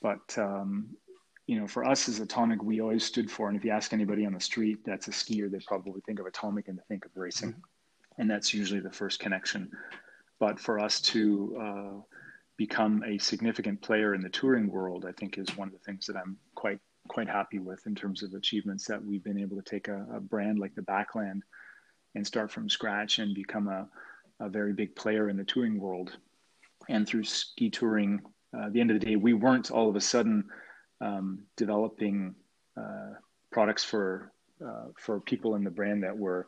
But 0.00 0.36
um, 0.36 0.88
you 1.46 1.60
know, 1.60 1.66
for 1.66 1.84
us 1.84 2.08
as 2.08 2.20
Atomic, 2.20 2.62
we 2.62 2.80
always 2.80 3.04
stood 3.04 3.30
for, 3.30 3.48
and 3.48 3.56
if 3.56 3.64
you 3.64 3.70
ask 3.70 3.92
anybody 3.92 4.26
on 4.26 4.32
the 4.32 4.40
street 4.40 4.78
that's 4.84 5.08
a 5.08 5.12
skier, 5.12 5.50
they 5.50 5.58
probably 5.66 6.00
think 6.02 6.18
of 6.18 6.26
Atomic 6.26 6.68
and 6.68 6.78
they 6.78 6.82
think 6.88 7.04
of 7.04 7.12
racing. 7.14 7.50
Mm-hmm 7.50 7.60
and 8.18 8.30
that's 8.30 8.54
usually 8.54 8.80
the 8.80 8.90
first 8.90 9.20
connection. 9.20 9.70
But 10.38 10.58
for 10.58 10.78
us 10.78 11.00
to 11.02 11.56
uh, 11.60 12.00
become 12.56 13.02
a 13.06 13.18
significant 13.18 13.80
player 13.82 14.14
in 14.14 14.20
the 14.20 14.28
touring 14.28 14.68
world, 14.70 15.04
I 15.08 15.12
think 15.12 15.38
is 15.38 15.56
one 15.56 15.68
of 15.68 15.74
the 15.74 15.80
things 15.80 16.06
that 16.06 16.16
I'm 16.16 16.36
quite 16.54 16.80
quite 17.08 17.28
happy 17.28 17.58
with 17.58 17.84
in 17.86 17.94
terms 17.94 18.22
of 18.22 18.32
achievements 18.32 18.86
that 18.86 19.04
we've 19.04 19.24
been 19.24 19.38
able 19.38 19.56
to 19.56 19.62
take 19.62 19.88
a, 19.88 20.06
a 20.14 20.20
brand 20.20 20.60
like 20.60 20.74
the 20.76 20.82
Backland 20.82 21.42
and 22.14 22.24
start 22.24 22.50
from 22.50 22.68
scratch 22.68 23.18
and 23.18 23.34
become 23.34 23.66
a, 23.66 23.88
a 24.38 24.48
very 24.48 24.72
big 24.72 24.94
player 24.94 25.28
in 25.28 25.36
the 25.36 25.44
touring 25.44 25.80
world. 25.80 26.16
And 26.88 27.06
through 27.06 27.24
ski 27.24 27.70
touring, 27.70 28.20
uh, 28.56 28.68
the 28.70 28.80
end 28.80 28.90
of 28.90 29.00
the 29.00 29.06
day, 29.06 29.16
we 29.16 29.32
weren't 29.32 29.70
all 29.70 29.88
of 29.88 29.96
a 29.96 30.00
sudden 30.00 30.44
um, 31.00 31.40
developing 31.56 32.34
uh, 32.76 33.14
products 33.50 33.84
for 33.84 34.32
uh, 34.64 34.88
for 34.96 35.20
people 35.20 35.56
in 35.56 35.64
the 35.64 35.70
brand 35.70 36.04
that 36.04 36.16
were 36.16 36.46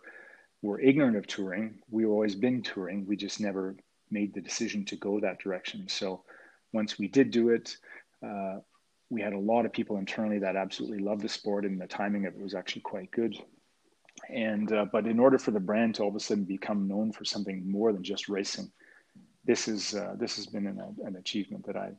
were 0.64 0.80
ignorant 0.80 1.16
of 1.16 1.26
touring. 1.26 1.78
We've 1.90 2.08
always 2.08 2.34
been 2.34 2.62
touring. 2.62 3.06
We 3.06 3.16
just 3.16 3.38
never 3.38 3.76
made 4.10 4.32
the 4.32 4.40
decision 4.40 4.84
to 4.86 4.96
go 4.96 5.20
that 5.20 5.38
direction. 5.38 5.86
So 5.88 6.24
once 6.72 6.98
we 6.98 7.06
did 7.06 7.30
do 7.30 7.50
it, 7.50 7.76
uh, 8.26 8.60
we 9.10 9.20
had 9.20 9.34
a 9.34 9.38
lot 9.38 9.66
of 9.66 9.72
people 9.72 9.98
internally 9.98 10.38
that 10.38 10.56
absolutely 10.56 11.00
loved 11.00 11.20
the 11.20 11.28
sport, 11.28 11.66
and 11.66 11.78
the 11.78 11.86
timing 11.86 12.24
of 12.24 12.34
it 12.34 12.40
was 12.40 12.54
actually 12.54 12.80
quite 12.80 13.10
good. 13.10 13.36
And 14.30 14.72
uh, 14.72 14.86
but 14.90 15.06
in 15.06 15.18
order 15.18 15.38
for 15.38 15.50
the 15.50 15.60
brand 15.60 15.96
to 15.96 16.02
all 16.02 16.08
of 16.08 16.16
a 16.16 16.20
sudden 16.20 16.44
become 16.44 16.88
known 16.88 17.12
for 17.12 17.24
something 17.24 17.70
more 17.70 17.92
than 17.92 18.02
just 18.02 18.30
racing, 18.30 18.72
this 19.44 19.68
is 19.68 19.94
uh, 19.94 20.14
this 20.18 20.36
has 20.36 20.46
been 20.46 20.66
an, 20.66 20.80
an 21.04 21.16
achievement 21.16 21.66
that 21.66 21.76
I 21.76 21.90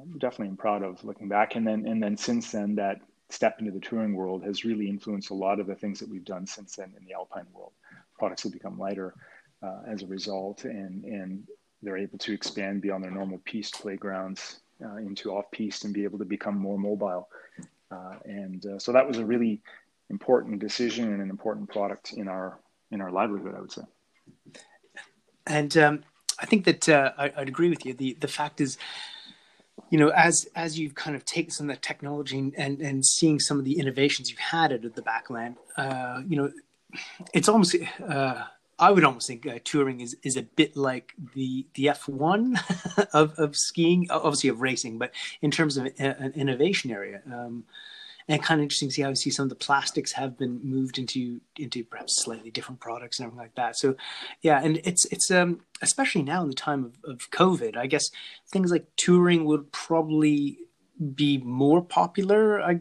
I'm 0.00 0.18
definitely 0.18 0.48
am 0.48 0.56
proud 0.56 0.82
of 0.82 1.04
looking 1.04 1.28
back. 1.28 1.54
And 1.54 1.66
then 1.66 1.86
and 1.86 2.02
then 2.02 2.16
since 2.16 2.50
then, 2.50 2.76
that 2.76 3.00
step 3.28 3.56
into 3.58 3.72
the 3.72 3.80
touring 3.80 4.14
world 4.14 4.42
has 4.44 4.64
really 4.64 4.88
influenced 4.88 5.30
a 5.30 5.34
lot 5.34 5.60
of 5.60 5.66
the 5.66 5.74
things 5.74 6.00
that 6.00 6.08
we've 6.08 6.24
done 6.24 6.46
since 6.46 6.76
then 6.76 6.94
in 6.98 7.04
the 7.04 7.12
alpine 7.12 7.46
world. 7.52 7.72
Products 8.20 8.42
have 8.42 8.52
become 8.52 8.78
lighter 8.78 9.14
uh, 9.62 9.80
as 9.88 10.02
a 10.02 10.06
result, 10.06 10.64
and 10.64 11.04
and 11.04 11.42
they're 11.82 11.96
able 11.96 12.18
to 12.18 12.34
expand 12.34 12.82
beyond 12.82 13.02
their 13.02 13.10
normal 13.10 13.40
pieced 13.46 13.80
playgrounds 13.80 14.60
uh, 14.84 14.96
into 14.96 15.30
off 15.32 15.50
piste 15.50 15.84
and 15.86 15.94
be 15.94 16.04
able 16.04 16.18
to 16.18 16.26
become 16.26 16.56
more 16.56 16.78
mobile. 16.78 17.28
Uh, 17.90 18.16
and 18.24 18.66
uh, 18.66 18.78
so 18.78 18.92
that 18.92 19.08
was 19.08 19.16
a 19.16 19.24
really 19.24 19.62
important 20.10 20.60
decision 20.60 21.12
and 21.12 21.22
an 21.22 21.30
important 21.30 21.70
product 21.70 22.12
in 22.12 22.28
our 22.28 22.58
in 22.90 23.00
our 23.00 23.10
livelihood, 23.10 23.54
I 23.56 23.60
would 23.60 23.72
say. 23.72 23.82
And 25.46 25.76
um, 25.78 26.04
I 26.38 26.46
think 26.46 26.64
that 26.66 26.88
uh, 26.88 27.12
I, 27.16 27.32
would 27.38 27.48
agree 27.48 27.70
with 27.70 27.86
you. 27.86 27.94
The 27.94 28.18
the 28.20 28.28
fact 28.28 28.60
is, 28.60 28.76
you 29.88 29.98
know, 29.98 30.10
as 30.10 30.46
as 30.54 30.78
you've 30.78 30.94
kind 30.94 31.16
of 31.16 31.24
taken 31.24 31.50
some 31.50 31.70
of 31.70 31.76
the 31.76 31.80
technology 31.80 32.52
and 32.56 32.80
and 32.82 33.04
seeing 33.04 33.40
some 33.40 33.58
of 33.58 33.64
the 33.64 33.78
innovations 33.78 34.30
you've 34.30 34.38
had 34.38 34.72
of 34.72 34.94
the 34.94 35.02
backland, 35.02 35.56
uh, 35.78 36.20
you 36.28 36.36
know, 36.36 36.50
it's 37.32 37.48
almost. 37.48 37.76
Uh, 38.06 38.44
I 38.78 38.90
would 38.90 39.04
almost 39.04 39.26
think 39.26 39.46
uh, 39.46 39.58
touring 39.62 40.00
is, 40.00 40.16
is 40.22 40.38
a 40.38 40.42
bit 40.42 40.74
like 40.74 41.12
the 41.34 41.66
the 41.74 41.86
F1 41.86 43.08
of, 43.12 43.38
of 43.38 43.54
skiing, 43.54 44.06
obviously 44.10 44.48
of 44.48 44.62
racing, 44.62 44.98
but 44.98 45.12
in 45.42 45.50
terms 45.50 45.76
of 45.76 45.88
an 45.98 46.32
innovation 46.34 46.90
area. 46.90 47.20
Um, 47.26 47.64
and 48.28 48.42
kind 48.42 48.60
of 48.60 48.62
interesting 48.62 48.88
to 48.88 48.94
see 48.94 49.02
how 49.02 49.08
you 49.08 49.16
see 49.16 49.30
some 49.30 49.44
of 49.44 49.48
the 49.48 49.56
plastics 49.56 50.12
have 50.12 50.38
been 50.38 50.60
moved 50.62 50.98
into 50.98 51.40
into 51.58 51.82
perhaps 51.82 52.22
slightly 52.22 52.50
different 52.50 52.80
products 52.80 53.18
and 53.18 53.26
everything 53.26 53.42
like 53.42 53.54
that. 53.56 53.76
So, 53.76 53.96
yeah, 54.40 54.60
and 54.62 54.80
it's 54.84 55.04
it's 55.06 55.30
um 55.30 55.60
especially 55.82 56.22
now 56.22 56.42
in 56.42 56.48
the 56.48 56.54
time 56.54 56.84
of, 56.84 57.10
of 57.10 57.30
COVID, 57.32 57.76
I 57.76 57.86
guess 57.86 58.08
things 58.52 58.70
like 58.70 58.86
touring 58.96 59.46
would 59.46 59.72
probably 59.72 60.58
be 61.14 61.38
more 61.38 61.82
popular, 61.82 62.62
I, 62.62 62.80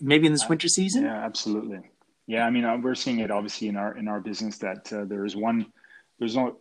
maybe 0.00 0.26
in 0.26 0.32
this 0.32 0.48
winter 0.48 0.68
season. 0.68 1.04
Yeah, 1.04 1.24
absolutely. 1.24 1.91
Yeah, 2.32 2.46
I 2.46 2.50
mean, 2.50 2.64
uh, 2.64 2.78
we're 2.78 2.94
seeing 2.94 3.18
it 3.18 3.30
obviously 3.30 3.68
in 3.68 3.76
our 3.76 3.94
in 3.94 4.08
our 4.08 4.18
business 4.18 4.56
that 4.56 4.90
uh, 4.90 5.04
there 5.04 5.26
is 5.26 5.36
one, 5.36 5.66
there's 6.18 6.34
no, 6.34 6.56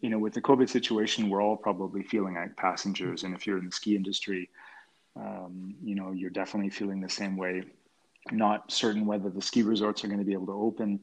you 0.00 0.08
know, 0.08 0.18
with 0.18 0.32
the 0.32 0.40
COVID 0.40 0.70
situation, 0.70 1.28
we're 1.28 1.42
all 1.42 1.58
probably 1.58 2.02
feeling 2.02 2.36
like 2.36 2.56
passengers, 2.56 3.22
and 3.22 3.34
if 3.34 3.46
you're 3.46 3.58
in 3.58 3.66
the 3.66 3.70
ski 3.70 3.94
industry, 3.94 4.48
um, 5.16 5.74
you 5.84 5.94
know, 5.94 6.12
you're 6.12 6.30
definitely 6.30 6.70
feeling 6.70 7.02
the 7.02 7.08
same 7.10 7.36
way. 7.36 7.64
Not 8.32 8.72
certain 8.72 9.04
whether 9.04 9.28
the 9.28 9.42
ski 9.42 9.62
resorts 9.62 10.02
are 10.02 10.08
going 10.08 10.20
to 10.20 10.24
be 10.24 10.32
able 10.32 10.46
to 10.46 10.52
open, 10.52 11.00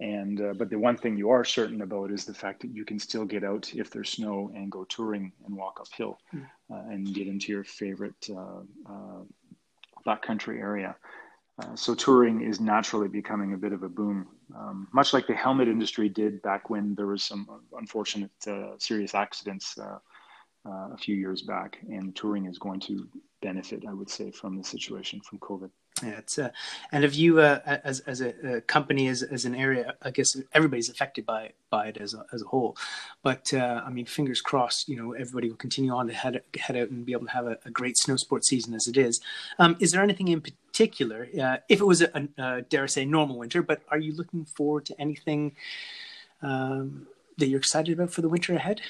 and 0.00 0.40
uh, 0.40 0.54
but 0.54 0.70
the 0.70 0.78
one 0.78 0.96
thing 0.96 1.18
you 1.18 1.28
are 1.28 1.44
certain 1.44 1.82
about 1.82 2.10
is 2.10 2.24
the 2.24 2.32
fact 2.32 2.62
that 2.62 2.74
you 2.74 2.86
can 2.86 2.98
still 2.98 3.26
get 3.26 3.44
out 3.44 3.74
if 3.74 3.90
there's 3.90 4.08
snow 4.08 4.50
and 4.54 4.72
go 4.72 4.84
touring 4.84 5.32
and 5.44 5.54
walk 5.54 5.80
uphill, 5.82 6.18
mm. 6.34 6.46
uh, 6.72 6.88
and 6.88 7.12
get 7.12 7.26
into 7.26 7.52
your 7.52 7.64
favorite 7.64 8.26
uh, 8.30 8.62
uh 8.90 9.22
backcountry 10.06 10.58
area. 10.58 10.96
Uh, 11.60 11.74
so 11.74 11.94
touring 11.94 12.40
is 12.42 12.60
naturally 12.60 13.08
becoming 13.08 13.52
a 13.52 13.56
bit 13.56 13.72
of 13.72 13.82
a 13.82 13.88
boom, 13.88 14.26
um, 14.56 14.88
much 14.92 15.12
like 15.12 15.26
the 15.26 15.34
helmet 15.34 15.68
industry 15.68 16.08
did 16.08 16.40
back 16.42 16.70
when 16.70 16.94
there 16.94 17.06
was 17.06 17.22
some 17.22 17.48
unfortunate 17.76 18.30
uh, 18.46 18.72
serious 18.78 19.14
accidents 19.14 19.78
a 20.64 20.96
few 20.98 21.16
years 21.16 21.42
back, 21.42 21.78
and 21.88 22.14
touring 22.14 22.46
is 22.46 22.58
going 22.58 22.80
to 22.80 23.08
benefit, 23.42 23.84
I 23.88 23.92
would 23.92 24.10
say, 24.10 24.30
from 24.30 24.56
the 24.56 24.64
situation 24.64 25.20
from 25.20 25.38
COVID. 25.38 25.70
Yeah, 26.02 26.18
it's 26.18 26.38
uh, 26.38 26.50
and 26.92 27.04
if 27.04 27.16
you 27.16 27.40
uh, 27.40 27.60
as 27.84 28.00
as 28.00 28.20
a, 28.22 28.56
a, 28.56 28.60
company 28.62 29.08
as 29.08 29.22
as 29.22 29.44
an 29.44 29.54
area, 29.54 29.94
I 30.00 30.10
guess 30.10 30.36
everybody's 30.54 30.88
affected 30.88 31.26
by 31.26 31.52
by 31.68 31.88
it 31.88 31.98
as 31.98 32.14
a, 32.14 32.24
as 32.32 32.42
a 32.42 32.46
whole. 32.46 32.76
But 33.22 33.52
uh, 33.52 33.82
I 33.84 33.90
mean, 33.90 34.06
fingers 34.06 34.40
crossed, 34.40 34.88
you 34.88 34.96
know, 34.96 35.12
everybody 35.12 35.50
will 35.50 35.56
continue 35.56 35.92
on 35.92 36.06
to 36.06 36.14
head 36.14 36.40
head 36.58 36.76
out 36.76 36.88
and 36.88 37.04
be 37.04 37.12
able 37.12 37.26
to 37.26 37.32
have 37.32 37.46
a, 37.46 37.58
a 37.66 37.70
great 37.70 37.98
snow 37.98 38.16
sports 38.16 38.48
season 38.48 38.72
as 38.72 38.86
it 38.86 38.96
is. 38.96 39.20
Um, 39.58 39.76
is 39.78 39.92
there 39.92 40.02
anything 40.02 40.28
in 40.28 40.40
particular, 40.40 40.59
uh, 40.80 41.56
if 41.68 41.80
it 41.80 41.86
was 41.86 42.02
a, 42.02 42.28
a, 42.38 42.62
dare 42.62 42.84
I 42.84 42.86
say 42.86 43.04
normal 43.04 43.38
winter, 43.38 43.62
but 43.62 43.82
are 43.88 43.98
you 43.98 44.14
looking 44.14 44.44
forward 44.44 44.86
to 44.86 45.00
anything 45.00 45.52
um, 46.42 47.06
that 47.38 47.48
you're 47.48 47.58
excited 47.58 47.92
about 47.92 48.12
for 48.12 48.22
the 48.22 48.28
winter 48.28 48.54
ahead? 48.54 48.80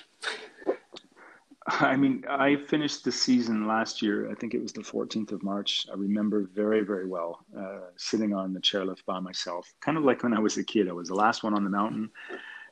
I 1.67 1.95
mean, 1.97 2.25
I 2.29 2.57
finished 2.57 3.05
the 3.05 3.13
season 3.13 3.67
last 3.67 4.03
year. 4.03 4.31
I 4.31 4.35
think 4.35 4.55
it 4.55 4.63
was 4.63 4.73
the 4.73 4.81
14th 4.81 5.33
of 5.33 5.43
March. 5.43 5.87
I 5.93 5.97
remember 5.97 6.49
very, 6.55 6.81
very 6.81 7.07
well 7.07 7.45
uh, 7.57 7.91
sitting 7.97 8.35
on 8.35 8.53
the 8.53 8.61
chairlift 8.61 9.05
by 9.07 9.21
myself, 9.21 9.73
kind 9.81 9.99
of 9.99 10.05
like 10.05 10.23
when 10.23 10.35
I 10.35 10.41
was 10.41 10.57
a 10.57 10.65
kid. 10.65 10.89
I 10.89 10.93
was 10.93 11.09
the 11.09 11.15
last 11.15 11.43
one 11.43 11.55
on 11.55 11.65
the 11.65 11.71
mountain 11.71 12.11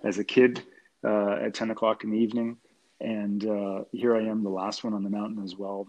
as 0.03 0.19
a 0.19 0.25
kid 0.25 0.63
uh, 1.05 1.33
at 1.43 1.55
10 1.55 1.71
o'clock 1.71 2.05
in 2.05 2.11
the 2.11 2.19
evening. 2.19 2.57
And 3.01 3.45
uh, 3.47 3.85
here 3.93 4.17
I 4.17 4.23
am, 4.23 4.43
the 4.43 4.49
last 4.49 4.83
one 4.83 4.95
on 4.95 5.05
the 5.05 5.11
mountain 5.11 5.45
as 5.45 5.57
well, 5.57 5.87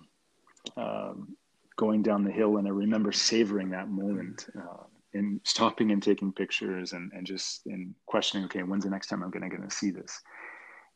um, 0.77 1.35
going 1.79 2.03
down 2.03 2.25
the 2.25 2.31
hill. 2.31 2.57
And 2.57 2.67
I 2.67 2.71
remember 2.71 3.13
savoring 3.13 3.69
that 3.69 3.87
moment 3.87 4.47
uh, 4.55 4.83
and 5.13 5.39
stopping 5.45 5.91
and 5.91 6.03
taking 6.03 6.33
pictures 6.33 6.91
and, 6.91 7.09
and 7.13 7.25
just 7.25 7.65
and 7.67 7.95
questioning, 8.05 8.45
okay, 8.45 8.63
when's 8.63 8.83
the 8.83 8.89
next 8.89 9.07
time 9.07 9.23
I'm 9.23 9.31
going 9.31 9.49
to 9.49 9.71
see 9.71 9.89
this? 9.89 10.21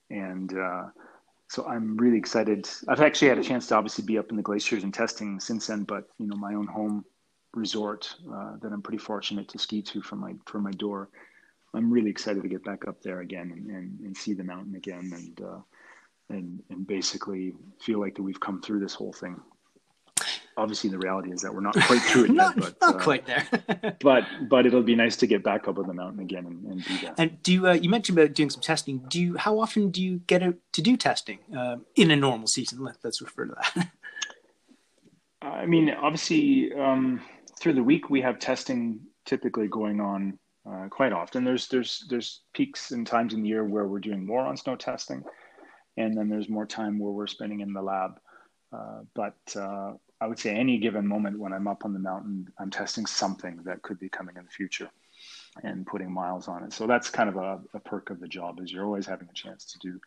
And, 0.10 0.54
uh, 0.60 0.84
so 1.48 1.66
I'm 1.66 1.96
really 1.96 2.18
excited. 2.18 2.68
I've 2.90 3.00
actually 3.00 3.30
had 3.30 3.38
a 3.38 3.44
chance 3.44 3.68
to 3.68 3.76
obviously 3.76 4.04
be 4.04 4.18
up 4.18 4.30
in 4.30 4.36
the 4.36 4.44
glaciers 4.44 4.84
and 4.84 4.94
testing 4.94 5.40
since 5.40 5.68
then, 5.68 5.84
but 5.84 6.04
you 6.18 6.28
know, 6.28 6.36
my 6.36 6.54
own 6.54 6.68
home 6.68 7.06
resort 7.54 8.14
uh, 8.34 8.54
that 8.62 8.74
I'm 8.74 8.82
pretty 8.82 8.98
fortunate 8.98 9.48
to 9.50 9.60
ski 9.60 9.82
to 9.84 10.02
from 10.02 10.20
my 10.20 10.34
from 10.48 10.64
my 10.64 10.72
door. 10.72 11.10
I'm 11.76 11.92
really 11.92 12.10
excited 12.10 12.42
to 12.42 12.50
get 12.50 12.64
back 12.64 12.88
up 12.88 13.02
there 13.02 13.22
again 13.22 13.52
and, 13.52 13.70
and, 13.70 14.00
and 14.00 14.18
see 14.18 14.34
the 14.34 14.44
mountain 14.44 14.76
again 14.76 15.12
and 15.14 15.42
uh, 15.42 15.62
and 16.30 16.64
and 16.72 16.88
basically 16.88 17.54
feel 17.80 18.00
like 18.00 18.16
that 18.16 18.24
we've 18.24 18.40
come 18.40 18.60
through 18.60 18.80
this 18.80 18.96
whole 18.96 19.14
thing 19.14 19.40
obviously 20.58 20.90
the 20.90 20.98
reality 20.98 21.32
is 21.32 21.42
that 21.42 21.54
we're 21.54 21.62
not 21.62 21.74
quite 21.74 22.02
through 22.02 22.26
it 22.26 22.32
not, 22.32 22.56
yet, 22.56 22.66
but 22.80 22.82
not 22.82 22.96
uh, 22.96 23.04
quite 23.04 23.26
there. 23.26 23.48
but 24.02 24.26
but 24.50 24.66
it'll 24.66 24.84
be 24.84 24.96
nice 24.96 25.16
to 25.18 25.28
get 25.28 25.44
back 25.44 25.68
up 25.68 25.78
on 25.78 25.88
the 25.88 25.94
mountain 25.94 26.20
again 26.20 26.46
and, 26.46 26.66
and 26.66 26.84
do 26.84 26.98
that. 27.00 27.16
And 27.18 27.44
do 27.44 27.54
you, 27.54 27.68
uh, 27.68 27.74
you 27.74 27.90
mentioned 27.90 28.18
about 28.18 28.34
doing 28.34 28.50
some 28.50 28.62
testing? 28.62 29.00
Do 29.08 29.22
you 29.22 29.38
how 29.38 29.60
often 29.60 29.90
do 29.90 30.02
you 30.02 30.22
get 30.28 30.44
out 30.44 30.56
to 30.74 30.82
do 30.82 30.98
testing 30.98 31.40
uh, 31.56 31.78
in 31.96 32.12
a 32.12 32.16
normal 32.16 32.48
season? 32.48 32.84
Let, 32.84 33.04
us 33.06 33.22
refer 33.22 33.46
to 33.46 33.56
that. 33.56 33.88
I 35.42 35.66
mean, 35.66 35.90
obviously, 35.90 36.72
um, 36.74 37.22
through 37.60 37.74
the 37.74 37.84
week 37.84 38.10
we 38.10 38.22
have 38.22 38.40
testing 38.40 39.02
typically 39.26 39.68
going 39.68 40.00
on 40.00 40.40
uh, 40.70 40.88
quite 40.90 41.14
often. 41.14 41.44
There's 41.44 41.68
there's 41.68 42.06
there's 42.10 42.42
peaks 42.54 42.92
and 42.92 43.06
times 43.06 43.34
in 43.34 43.44
the 43.44 43.50
year 43.50 43.66
where 43.66 43.88
we're 43.88 44.00
doing 44.00 44.26
more 44.26 44.46
on 44.46 44.58
snow 44.58 44.76
testing, 44.76 45.24
and 45.98 46.18
then 46.18 46.30
there's 46.30 46.50
more 46.50 46.66
time 46.66 47.00
where 47.00 47.12
we're 47.12 47.28
spending 47.28 47.62
in 47.62 47.74
the 47.74 47.82
lab. 47.82 48.20
Uh, 48.72 49.02
but 49.14 49.38
uh, 49.56 49.94
I 50.24 50.28
would 50.28 50.40
say 50.40 50.56
any 50.56 50.78
given 50.78 51.06
moment 51.06 51.38
when 51.38 51.52
I'm 51.52 51.68
up 51.68 51.84
on 51.84 51.92
the 51.92 52.00
mountain, 52.00 52.48
I'm 52.58 52.72
testing 52.72 53.06
something 53.06 53.60
that 53.66 53.82
could 53.82 54.00
be 54.00 54.08
coming 54.08 54.38
in 54.38 54.46
the 54.46 54.50
future 54.50 54.90
and 55.64 55.86
putting 55.86 56.10
miles 56.10 56.48
on 56.48 56.64
it. 56.64 56.72
So 56.72 56.88
that's 56.88 57.10
kind 57.10 57.28
of 57.28 57.36
a, 57.36 57.60
a 57.74 57.80
perk 57.82 58.10
of 58.10 58.22
the 58.22 58.28
job 58.30 58.62
is 58.62 58.72
you're 58.72 58.86
always 58.86 59.06
having 59.06 59.28
a 59.30 59.34
chance 59.34 59.66
to 59.74 59.80
do 59.80 60.00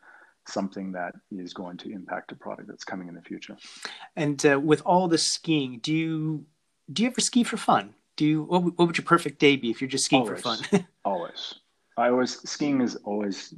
something 0.48 0.92
that 0.92 1.14
is 1.30 1.52
going 1.52 1.76
to 1.76 1.92
impact 1.92 2.32
a 2.32 2.34
product 2.34 2.66
that's 2.66 2.82
coming 2.82 3.08
in 3.08 3.14
the 3.14 3.20
future. 3.20 3.58
And 4.16 4.44
uh, 4.46 4.58
with 4.58 4.80
all 4.86 5.06
the 5.06 5.18
skiing, 5.18 5.80
do 5.82 5.92
you 5.92 6.46
do 6.90 7.02
you 7.02 7.10
ever 7.10 7.20
ski 7.20 7.44
for 7.44 7.58
fun? 7.58 7.92
Do 8.16 8.24
you 8.24 8.42
what, 8.44 8.62
what 8.62 8.86
would 8.86 8.96
your 8.96 9.04
perfect 9.04 9.38
day 9.38 9.56
be 9.56 9.70
if 9.70 9.82
you're 9.82 9.90
just 9.90 10.06
skiing 10.06 10.22
always, 10.22 10.40
for 10.40 10.56
fun? 10.56 10.86
always. 11.04 11.56
I 11.98 12.08
always 12.08 12.40
skiing 12.48 12.80
is 12.80 12.96
always 13.04 13.52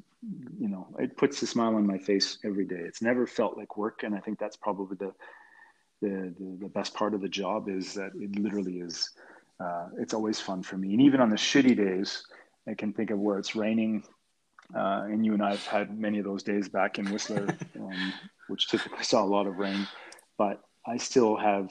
you 0.59 0.69
know 0.69 0.89
it 0.99 1.17
puts 1.17 1.41
a 1.43 1.47
smile 1.47 1.77
on 1.77 1.87
my 1.87 1.99
face 1.99 2.39
every 2.45 2.65
day. 2.65 2.81
It's 2.81 3.01
never 3.01 3.29
felt 3.29 3.57
like 3.57 3.77
work, 3.77 4.03
and 4.03 4.13
I 4.13 4.19
think 4.19 4.41
that's 4.41 4.57
probably 4.57 4.97
the 4.97 5.13
the, 6.01 6.35
the, 6.39 6.59
the 6.63 6.69
best 6.69 6.95
part 6.95 7.15
of 7.15 7.21
the 7.21 7.29
job 7.29 7.69
is 7.69 7.95
that 7.95 8.13
it 8.15 8.39
literally 8.39 8.79
is 8.79 9.11
uh, 9.61 9.89
it's 9.99 10.15
always 10.15 10.39
fun 10.39 10.63
for 10.63 10.77
me. 10.77 10.93
And 10.93 11.03
even 11.03 11.21
on 11.21 11.31
the 11.31 11.37
shitty 11.37 11.77
days 11.77 12.25
i 12.69 12.75
can 12.75 12.93
think 12.93 13.11
of 13.11 13.19
where 13.19 13.39
it's 13.39 13.57
raining 13.57 14.05
uh, 14.77 15.03
and 15.05 15.25
you 15.25 15.33
and 15.33 15.43
i 15.43 15.51
have 15.51 15.67
had 15.67 15.99
many 15.99 16.19
of 16.19 16.25
those 16.25 16.43
days 16.43 16.69
back 16.69 16.99
in 16.99 17.11
whistler 17.11 17.47
um, 17.81 18.13
which 18.49 18.69
typically 18.69 19.05
saw 19.05 19.25
a 19.25 19.27
lot 19.27 19.47
of 19.47 19.59
rain. 19.59 19.87
But 20.37 20.61
i 20.87 20.97
still 20.97 21.37
have 21.37 21.71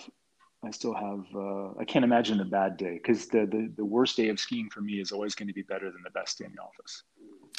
i 0.65 0.71
still 0.71 0.93
have 0.93 1.25
uh, 1.35 1.79
i 1.79 1.85
can't 1.85 2.05
imagine 2.05 2.39
a 2.41 2.45
bad 2.45 2.77
day 2.77 2.93
because 2.93 3.27
the, 3.27 3.45
the 3.45 3.71
the 3.77 3.85
worst 3.85 4.17
day 4.17 4.29
of 4.29 4.39
skiing 4.39 4.69
for 4.69 4.81
me 4.81 4.99
is 4.99 5.11
always 5.11 5.35
going 5.35 5.47
to 5.47 5.53
be 5.53 5.61
better 5.61 5.91
than 5.91 6.01
the 6.03 6.11
best 6.11 6.37
day 6.39 6.45
in 6.45 6.53
the 6.55 6.61
office 6.61 7.03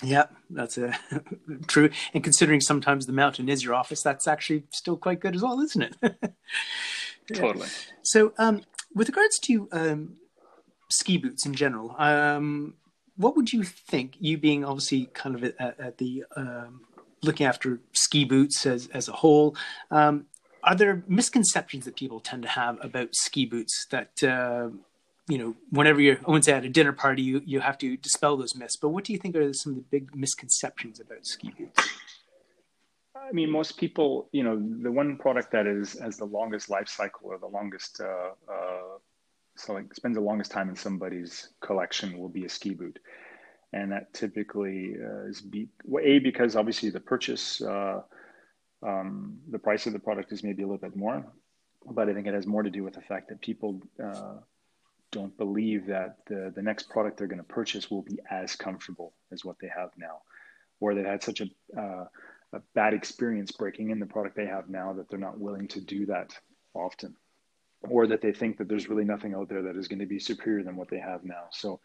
yeah, 0.02 0.26
that's 0.50 0.78
a, 0.78 0.98
true. 1.66 1.90
And 2.14 2.22
considering 2.22 2.61
sometimes 2.61 3.06
the 3.06 3.12
mountain 3.12 3.48
is 3.48 3.64
your 3.64 3.74
office, 3.74 4.02
that's 4.02 4.26
actually 4.26 4.64
still 4.70 4.96
quite 4.96 5.20
good 5.20 5.34
as 5.34 5.42
well, 5.42 5.61
isn't 5.61 5.82
it? 5.82 5.96
yeah. 6.02 6.28
Totally. 7.34 7.68
So, 8.02 8.32
um, 8.38 8.62
with 8.94 9.08
regards 9.08 9.38
to 9.40 9.68
um, 9.72 10.16
ski 10.88 11.18
boots 11.18 11.46
in 11.46 11.54
general. 11.54 11.94
Um, 11.98 12.74
what 13.16 13.37
would 13.37 13.52
you 13.52 13.64
think? 13.64 14.14
You 14.18 14.38
being 14.38 14.64
obviously 14.64 15.06
kind 15.06 15.34
of 15.34 15.44
at, 15.44 15.80
at 15.80 15.98
the 15.98 16.24
um, 16.37 16.82
looking 17.22 17.46
after 17.46 17.80
ski 17.92 18.24
boots 18.24 18.64
as 18.66 18.88
as 18.88 19.08
a 19.08 19.12
whole. 19.12 19.56
Um, 19.90 20.26
are 20.64 20.74
there 20.74 21.04
misconceptions 21.06 21.84
that 21.84 21.96
people 21.96 22.20
tend 22.20 22.42
to 22.42 22.48
have 22.48 22.78
about 22.84 23.14
ski 23.14 23.46
boots 23.46 23.87
that 23.90 24.22
uh, 24.22 24.70
you 25.29 25.38
know 25.38 25.55
whenever 25.71 26.01
you're 26.01 26.17
I 26.17 26.27
wouldn't 26.27 26.45
say 26.45 26.53
at 26.53 26.64
a 26.64 26.69
dinner 26.69 26.93
party 26.93 27.23
you, 27.23 27.43
you 27.45 27.61
have 27.61 27.79
to 27.79 27.97
dispel 27.97 28.37
those 28.37 28.55
myths 28.55 28.77
but 28.77 28.88
what 28.88 29.05
do 29.05 29.12
you 29.12 29.19
think 29.19 29.37
are 29.37 29.53
some 29.53 29.73
of 29.73 29.77
the 29.77 29.85
big 29.91 30.17
misconceptions 30.17 31.01
about 31.01 31.27
ski 31.27 31.53
boots? 31.57 31.88
I 33.29 33.33
mean, 33.33 33.51
most 33.51 33.77
people, 33.77 34.29
you 34.33 34.43
know, 34.43 34.57
the 34.57 34.91
one 34.91 35.17
product 35.17 35.53
that 35.53 35.67
is 35.67 35.99
has 35.99 36.17
the 36.17 36.25
longest 36.25 36.71
life 36.71 36.88
cycle 36.88 37.31
or 37.31 37.38
the 37.38 37.47
longest, 37.47 38.01
uh, 38.01 38.31
uh, 38.51 38.99
so 39.57 39.75
like 39.75 39.95
spends 39.95 40.17
the 40.17 40.23
longest 40.23 40.51
time 40.51 40.69
in 40.69 40.77
somebody's 40.77 41.51
collection 41.61 42.19
will 42.19 42.29
be 42.29 42.45
a 42.45 42.49
ski 42.49 42.75
boot, 42.75 42.99
and 43.73 43.93
that 43.93 44.14
typically 44.14 44.95
uh, 45.03 45.29
is 45.29 45.41
be 45.43 45.69
a 46.01 46.19
because 46.21 46.57
obviously 46.57 46.91
the 46.91 47.01
purchase, 47.01 47.61
uh, 47.61 48.01
um, 48.83 49.38
the 49.51 49.59
price 49.59 49.87
of 49.87 49.93
the 49.93 49.99
product 49.99 50.33
is 50.33 50.43
maybe 50.43 50.62
a 50.62 50.67
little 50.67 50.81
bit 50.81 50.97
more, 50.97 51.27
but 51.91 52.09
I 52.09 52.14
think 52.14 52.27
it 52.27 52.35
has 52.35 52.47
more 52.47 52.62
to 52.62 52.71
do 52.71 52.83
with 52.83 52.95
the 52.95 53.03
fact 53.03 53.29
that 53.29 53.41
people 53.43 53.83
uh, 54.03 54.37
don't 55.11 55.37
believe 55.37 55.87
that 55.87 56.16
the 56.27 56.53
the 56.55 56.62
next 56.62 56.88
product 56.90 57.18
they're 57.18 57.27
going 57.27 57.38
to 57.38 57.44
purchase 57.44 57.90
will 57.90 58.03
be 58.03 58.18
as 58.31 58.57
comfortable 58.57 59.14
as 59.33 59.44
what 59.44 59.57
they 59.61 59.68
have 59.68 59.90
now, 59.97 60.23
or 60.81 60.94
they've 60.94 61.05
had 61.05 61.23
such 61.23 61.40
a 61.40 61.81
uh, 61.81 62.05
a 62.53 62.61
bad 62.75 62.94
experience 62.94 63.53
breaking 63.53 63.90
in 63.90 64.01
the 64.01 64.07
product 64.07 64.37
they 64.37 64.47
have 64.47 64.68
now 64.68 64.92
that 64.94 65.09
they're 65.09 65.18
not 65.18 65.38
willing 65.38 65.68
to 65.68 65.81
do 65.81 66.07
that 66.07 66.33
often 66.75 67.14
or 67.83 68.07
that 68.07 68.21
they 68.21 68.33
think 68.33 68.59
that 68.59 68.68
there's 68.68 68.88
really 68.88 69.05
nothing 69.05 69.35
out 69.35 69.49
there 69.49 69.62
that 69.62 69.77
is 69.77 69.88
going 69.88 69.99
to 69.99 70.07
be 70.07 70.18
superior 70.18 70.64
than 70.64 70.77
what 70.77 70.88
they 70.88 70.99
have 70.99 71.25
now. 71.25 71.44
So 71.53 71.81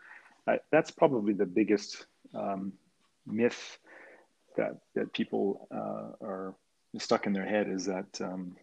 uh, 0.48 0.58
that's 0.72 0.92
probably 0.92 1.34
the 1.34 1.46
biggest 1.46 2.06
um, 2.34 2.74
myth 3.26 3.78
that 4.58 4.78
that 4.96 5.14
people 5.14 5.68
uh, 5.74 6.26
are 6.26 6.56
stuck 6.98 7.26
in 7.26 7.34
their 7.34 7.46
head 7.46 7.68
is 7.70 7.86
that 7.86 8.22
um, 8.22 8.56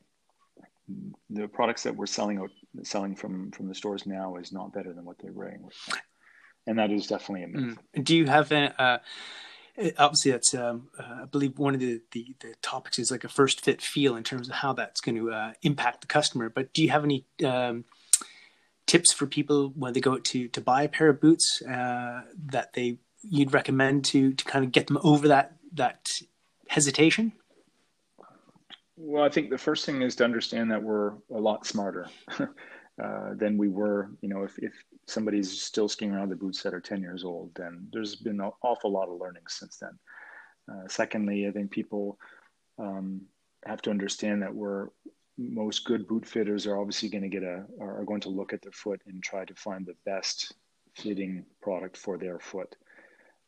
the 1.28 1.48
products 1.48 1.82
that 1.84 1.94
we're 1.94 2.06
selling 2.06 2.38
out 2.38 2.50
selling 2.82 3.14
from 3.14 3.50
from 3.52 3.68
the 3.68 3.74
stores 3.74 4.06
now 4.06 4.36
is 4.36 4.52
not 4.52 4.72
better 4.72 4.92
than 4.92 5.04
what 5.04 5.16
they're 5.20 5.32
wearing. 5.32 5.68
And 6.66 6.78
that 6.78 6.90
is 6.90 7.06
definitely 7.06 7.44
a 7.44 7.48
myth. 7.48 7.78
Mm. 7.96 8.04
do 8.04 8.16
you 8.16 8.26
have 8.26 8.52
a, 8.52 8.80
uh, 8.80 8.98
obviously 9.98 10.32
that's 10.32 10.54
um, 10.54 10.88
uh, 10.98 11.22
i 11.22 11.24
believe 11.24 11.58
one 11.58 11.74
of 11.74 11.80
the, 11.80 12.00
the, 12.12 12.34
the 12.40 12.54
topics 12.62 12.98
is 12.98 13.10
like 13.10 13.24
a 13.24 13.28
first 13.28 13.62
fit 13.62 13.80
feel 13.80 14.16
in 14.16 14.22
terms 14.22 14.48
of 14.48 14.54
how 14.54 14.72
that's 14.72 15.00
going 15.00 15.16
to 15.16 15.30
uh, 15.30 15.52
impact 15.62 16.02
the 16.02 16.06
customer. 16.06 16.48
But 16.48 16.72
do 16.72 16.82
you 16.82 16.90
have 16.90 17.04
any 17.04 17.24
um, 17.44 17.84
tips 18.86 19.12
for 19.12 19.26
people 19.26 19.72
when 19.76 19.92
they 19.92 20.00
go 20.00 20.18
to 20.18 20.48
to 20.48 20.60
buy 20.60 20.82
a 20.82 20.88
pair 20.88 21.08
of 21.08 21.20
boots 21.20 21.62
uh, 21.62 22.22
that 22.46 22.72
they 22.74 22.98
you'd 23.22 23.52
recommend 23.52 24.04
to 24.06 24.32
to 24.32 24.44
kind 24.44 24.64
of 24.64 24.72
get 24.72 24.86
them 24.86 24.98
over 25.02 25.28
that 25.28 25.56
that 25.72 26.08
hesitation 26.68 27.32
well 29.00 29.24
i 29.24 29.28
think 29.28 29.50
the 29.50 29.58
first 29.58 29.84
thing 29.86 30.02
is 30.02 30.14
to 30.14 30.24
understand 30.24 30.70
that 30.70 30.82
we're 30.82 31.12
a 31.34 31.40
lot 31.40 31.66
smarter 31.66 32.06
uh, 32.40 33.34
than 33.34 33.56
we 33.56 33.68
were 33.68 34.10
you 34.20 34.28
know 34.28 34.44
if, 34.44 34.58
if 34.58 34.72
somebody's 35.10 35.60
still 35.60 35.88
skiing 35.88 36.12
around 36.12 36.30
the 36.30 36.36
boots 36.36 36.62
that 36.62 36.74
are 36.74 36.80
10 36.80 37.02
years 37.02 37.24
old, 37.24 37.50
then 37.54 37.88
there's 37.92 38.16
been 38.16 38.40
an 38.40 38.50
awful 38.62 38.90
lot 38.90 39.08
of 39.08 39.20
learning 39.20 39.42
since 39.48 39.76
then. 39.76 39.98
Uh, 40.70 40.86
secondly, 40.88 41.46
I 41.46 41.50
think 41.50 41.70
people 41.70 42.18
um, 42.78 43.22
have 43.66 43.82
to 43.82 43.90
understand 43.90 44.42
that 44.42 44.54
we're 44.54 44.88
most 45.36 45.84
good 45.84 46.06
boot 46.06 46.26
fitters 46.26 46.66
are 46.66 46.78
obviously 46.78 47.08
going 47.08 47.22
to 47.22 47.28
get 47.28 47.42
a 47.42 47.64
are 47.80 48.04
going 48.04 48.20
to 48.20 48.28
look 48.28 48.52
at 48.52 48.62
their 48.62 48.72
foot 48.72 49.00
and 49.06 49.22
try 49.22 49.44
to 49.44 49.54
find 49.54 49.86
the 49.86 49.96
best 50.04 50.54
fitting 50.94 51.44
product 51.62 51.96
for 51.96 52.18
their 52.18 52.38
foot. 52.38 52.76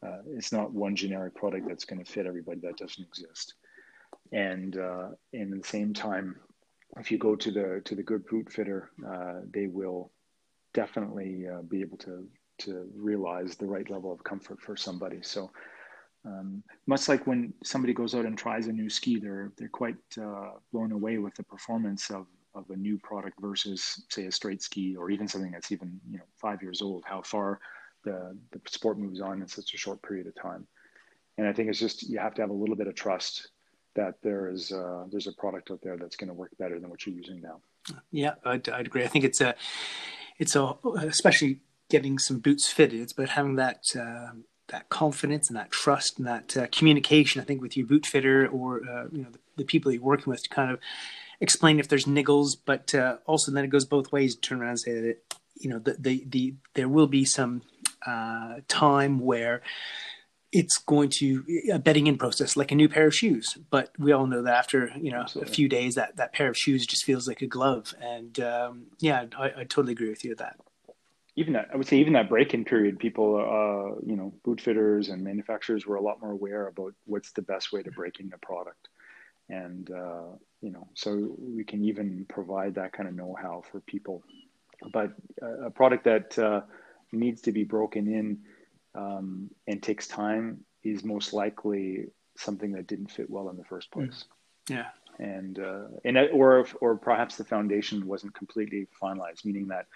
Uh, 0.05 0.19
it's 0.31 0.53
not 0.53 0.73
one 0.73 0.97
generic 0.97 1.35
product 1.35 1.69
that's 1.69 1.85
going 1.85 2.03
to 2.03 2.11
fit 2.11 2.27
everybody. 2.27 2.61
That 2.61 2.77
doesn't 2.77 3.07
exist. 3.07 3.55
And 4.33 4.77
uh, 4.79 5.09
and 5.33 5.53
at 5.53 5.63
the 5.63 5.69
same 5.69 5.93
time, 5.93 6.37
if 6.99 7.11
you 7.11 7.19
go 7.19 7.37
to 7.37 7.51
the 7.51 7.83
to 7.85 7.95
the 7.95 8.03
good 8.03 8.27
boot 8.27 8.51
fitter, 8.51 8.91
uh, 9.07 9.41
they 9.53 9.67
will 9.67 10.11
definitely 10.75 11.47
uh, 11.47 11.63
be 11.63 11.81
able 11.81 11.99
to 11.99 12.27
to 12.59 12.89
realize 12.95 13.57
the 13.57 13.67
right 13.67 13.91
level 13.91 14.13
of 14.13 14.23
comfort 14.25 14.61
for 14.61 14.77
somebody. 14.77 15.19
So 15.23 15.51
um, 16.25 16.63
much 16.87 17.09
like 17.09 17.27
when 17.27 17.53
somebody 17.65 17.93
goes 17.93 18.15
out 18.15 18.27
and 18.27 18.39
tries 18.39 18.69
a 18.69 18.73
new 18.73 18.89
ski, 18.89 19.19
they're 19.19 19.53
they're 19.59 19.69
quite 19.69 19.97
uh, 20.21 20.53
blown 20.73 20.93
away 20.93 21.19
with 21.19 21.35
the 21.35 21.43
performance 21.43 22.11
of 22.11 22.27
of 22.55 22.69
a 22.71 22.77
new 22.77 22.99
product 22.99 23.41
versus 23.41 24.05
say 24.11 24.27
a 24.27 24.33
straight 24.33 24.63
ski 24.63 24.95
or 24.95 25.11
even 25.11 25.27
something 25.27 25.51
that's 25.51 25.73
even 25.73 25.99
you 26.11 26.19
know 26.19 26.25
five 26.41 26.63
years 26.63 26.81
old. 26.81 27.03
How 27.07 27.23
far 27.23 27.59
the 28.05 28.39
the 28.53 28.61
sport 28.69 28.99
moves 28.99 29.21
on 29.21 29.43
in 29.43 29.49
such 29.49 29.75
a 29.75 29.79
short 29.79 30.03
period 30.03 30.27
of 30.27 30.35
time, 30.35 30.67
and 31.39 31.47
I 31.47 31.53
think 31.53 31.69
it's 31.69 31.81
just 31.81 32.09
you 32.09 32.19
have 32.19 32.35
to 32.35 32.43
have 32.43 32.51
a 32.51 32.55
little 32.55 32.77
bit 32.77 32.87
of 32.87 32.95
trust 32.95 33.49
that 33.95 34.17
there 34.23 34.49
is 34.49 34.73
uh, 34.73 35.05
there's 35.11 35.27
a 35.27 35.33
product 35.33 35.71
out 35.71 35.81
there 35.83 35.97
that's 35.97 36.17
going 36.17 36.29
to 36.29 36.35
work 36.35 36.51
better 36.59 36.79
than 36.79 36.91
what 36.91 37.07
you're 37.07 37.15
using 37.15 37.41
now. 37.41 37.61
Yeah, 38.11 38.35
I'd, 38.45 38.69
I'd 38.69 38.87
agree. 38.87 39.05
I 39.05 39.09
think 39.09 39.25
it's 39.25 39.41
a 39.41 39.55
it's 40.39 40.57
a, 40.57 40.75
especially 40.99 41.61
getting 41.89 42.19
some 42.19 42.39
boots 42.39 42.71
fitted. 42.71 43.01
It's 43.01 43.13
about 43.13 43.31
having 43.31 43.57
that 43.57 43.85
uh, 43.99 44.33
that 44.69 44.89
confidence 44.89 45.49
and 45.49 45.57
that 45.57 45.71
trust 45.71 46.19
and 46.19 46.27
that 46.27 46.57
uh, 46.57 46.67
communication. 46.73 47.41
I 47.41 47.45
think 47.45 47.61
with 47.61 47.77
your 47.77 47.87
boot 47.87 48.07
fitter 48.07 48.47
or 48.49 48.81
uh, 48.89 49.05
you 49.13 49.23
know 49.23 49.31
the, 49.31 49.39
the, 49.59 49.65
people 49.65 49.93
you're 49.93 50.03
working 50.03 50.31
with 50.31 50.43
to 50.45 50.49
kind 50.49 50.71
of 50.71 50.79
explain 51.41 51.79
if 51.79 51.89
there's 51.89 52.07
niggles, 52.07 52.57
but 52.65 52.95
uh, 52.95 53.19
also 53.27 53.53
then 53.53 53.65
it 53.65 53.69
goes 53.69 53.85
both 53.85 54.13
ways. 54.13 54.37
Turn 54.37 54.61
around 54.61 54.71
and 54.71 54.81
say 54.81 55.01
that 55.01 55.17
you 55.57 55.71
know 55.71 55.79
the 55.79 55.97
the, 55.99 56.25
the 56.29 56.55
there 56.75 56.89
will 56.89 57.07
be 57.07 57.25
some 57.25 57.63
uh, 58.07 58.57
time 58.69 59.21
where 59.21 59.63
it's 60.53 60.77
going 60.79 61.09
to 61.09 61.45
a 61.73 61.79
bedding 61.79 62.07
in 62.07 62.19
process 62.19 62.57
like 62.57 62.71
a 62.71 62.75
new 62.75 62.89
pair 62.89 63.07
of 63.07 63.15
shoes. 63.15 63.57
But 63.71 63.91
we 63.99 64.13
all 64.13 64.27
know 64.27 64.43
that 64.43 64.55
after 64.55 64.93
you 65.01 65.11
know 65.11 65.21
Absolutely. 65.21 65.51
a 65.51 65.55
few 65.55 65.69
days 65.69 65.95
that 65.95 66.17
that 66.17 66.33
pair 66.33 66.49
of 66.49 66.57
shoes 66.57 66.87
just 66.87 67.05
feels 67.05 67.27
like 67.27 67.43
a 67.43 67.47
glove. 67.47 67.95
And 68.01 68.39
um, 68.41 68.87
yeah 69.01 69.25
I, 69.37 69.47
I, 69.47 69.65
totally 69.65 69.93
agree 69.93 70.11
with 70.11 70.25
you 70.25 70.31
with 70.31 70.39
that. 70.39 70.57
Even 71.35 71.55
that 71.55 71.71
i 71.73 71.77
would 71.77 71.87
say 71.87 71.97
even 71.97 72.13
that 72.13 72.29
break-in 72.29 72.65
period 72.65 72.99
people 72.99 73.37
uh, 73.37 73.99
you 74.07 74.17
know 74.17 74.35
boot 74.45 74.61
fitters 74.61 75.09
and 75.09 75.25
manufacturers 75.25 75.87
were 75.87 75.97
a 75.97 76.03
lot 76.03 76.21
more 76.21 76.33
aware 76.33 76.67
about 76.69 76.93
what's 77.07 77.33
the 77.33 77.43
best 77.43 77.73
way 77.73 77.83
to 77.83 77.91
break 77.91 78.21
in 78.21 78.31
a 78.35 78.39
product. 78.39 78.89
And 79.49 79.91
uh, 79.91 80.37
you 80.61 80.71
know 80.71 80.87
so 80.95 81.35
we 81.39 81.65
can 81.65 81.83
even 81.85 82.27
provide 82.29 82.75
that 82.75 82.93
kind 82.93 83.09
of 83.09 83.15
know-how 83.15 83.63
for 83.73 83.81
people. 83.81 84.23
But 84.93 85.13
a 85.41 85.71
product 85.71 86.05
that 86.05 86.37
uh, 86.39 86.63
needs 87.13 87.41
to 87.43 87.53
be 87.53 87.65
broken 87.65 88.13
in 88.13 88.39
um, 88.95 89.51
and 89.67 89.83
takes 89.83 90.07
time 90.07 90.65
is 90.83 91.05
most 91.05 91.33
likely 91.33 92.07
something 92.37 92.73
that 92.73 92.87
didn't 92.87 93.11
fit 93.11 93.29
well 93.31 93.49
in 93.51 93.57
the 93.57 93.65
first 93.65 93.89
hmm. 93.93 94.01
place. 94.01 94.25
Yeah. 94.69 94.87
And 95.19 95.59
uh, 95.59 95.85
and 96.05 96.17
or 96.17 96.67
or 96.81 96.97
perhaps 96.97 97.37
the 97.37 97.45
foundation 97.45 98.07
wasn't 98.07 98.35
completely 98.35 98.89
finalized, 99.01 99.45
meaning 99.45 99.69
that 99.69 99.87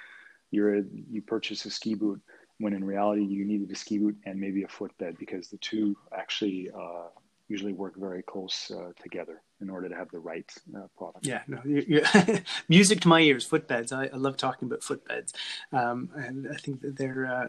you're 0.51 0.83
you 1.11 1.23
purchase 1.23 1.65
a 1.65 1.71
ski 1.71 1.95
boot 1.95 2.21
when 2.59 2.75
in 2.75 2.85
reality 2.85 3.25
you 3.25 3.45
needed 3.45 3.71
a 3.71 3.75
ski 3.75 3.99
boot 3.99 4.17
and 4.25 4.39
maybe 4.39 4.63
a 4.63 4.69
footbed 4.69 5.17
because 5.19 5.49
the 5.49 5.57
two 5.59 5.97
actually 6.17 6.71
uh, 6.71 7.09
usually 7.49 7.73
work 7.73 7.95
very 7.97 8.23
close 8.23 8.71
uh, 8.71 8.93
together 9.03 9.43
in 9.61 9.71
order 9.71 9.89
to 9.89 9.95
have 9.95 10.11
the 10.11 10.19
right 10.19 10.53
uh, 10.77 10.87
product. 10.97 11.27
Yeah, 11.27 11.43
no, 11.47 11.61
you're, 11.65 11.83
you're 11.83 12.41
music 12.69 13.01
to 13.01 13.09
my 13.09 13.21
ears. 13.21 13.49
Footbeds. 13.49 13.93
I, 13.93 14.11
I 14.13 14.17
love 14.17 14.37
talking 14.37 14.67
about 14.67 14.81
footbeds, 14.81 15.33
um, 15.73 16.11
and 16.15 16.49
I 16.53 16.57
think 16.57 16.81
that 16.83 16.97
they're 16.97 17.27
uh, 17.27 17.49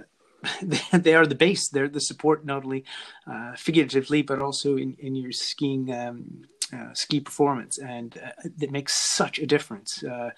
they 0.94 1.16
are 1.16 1.26
the 1.26 1.36
base. 1.36 1.70
They're 1.70 1.88
the 1.88 2.00
support, 2.00 2.46
not 2.46 2.64
only 2.64 2.86
uh, 3.26 3.56
figuratively, 3.56 4.22
but 4.22 4.42
also 4.42 4.78
in, 4.78 4.96
in 5.00 5.16
your 5.16 5.32
skiing 5.32 5.94
um, 5.94 6.44
uh, 6.74 6.94
ski 6.94 7.20
performance, 7.20 7.78
and 7.78 8.18
uh, 8.18 8.50
it 8.60 8.72
makes 8.72 8.94
such 8.94 9.40
a 9.40 9.46
difference, 9.46 10.04
uh, 10.04 10.32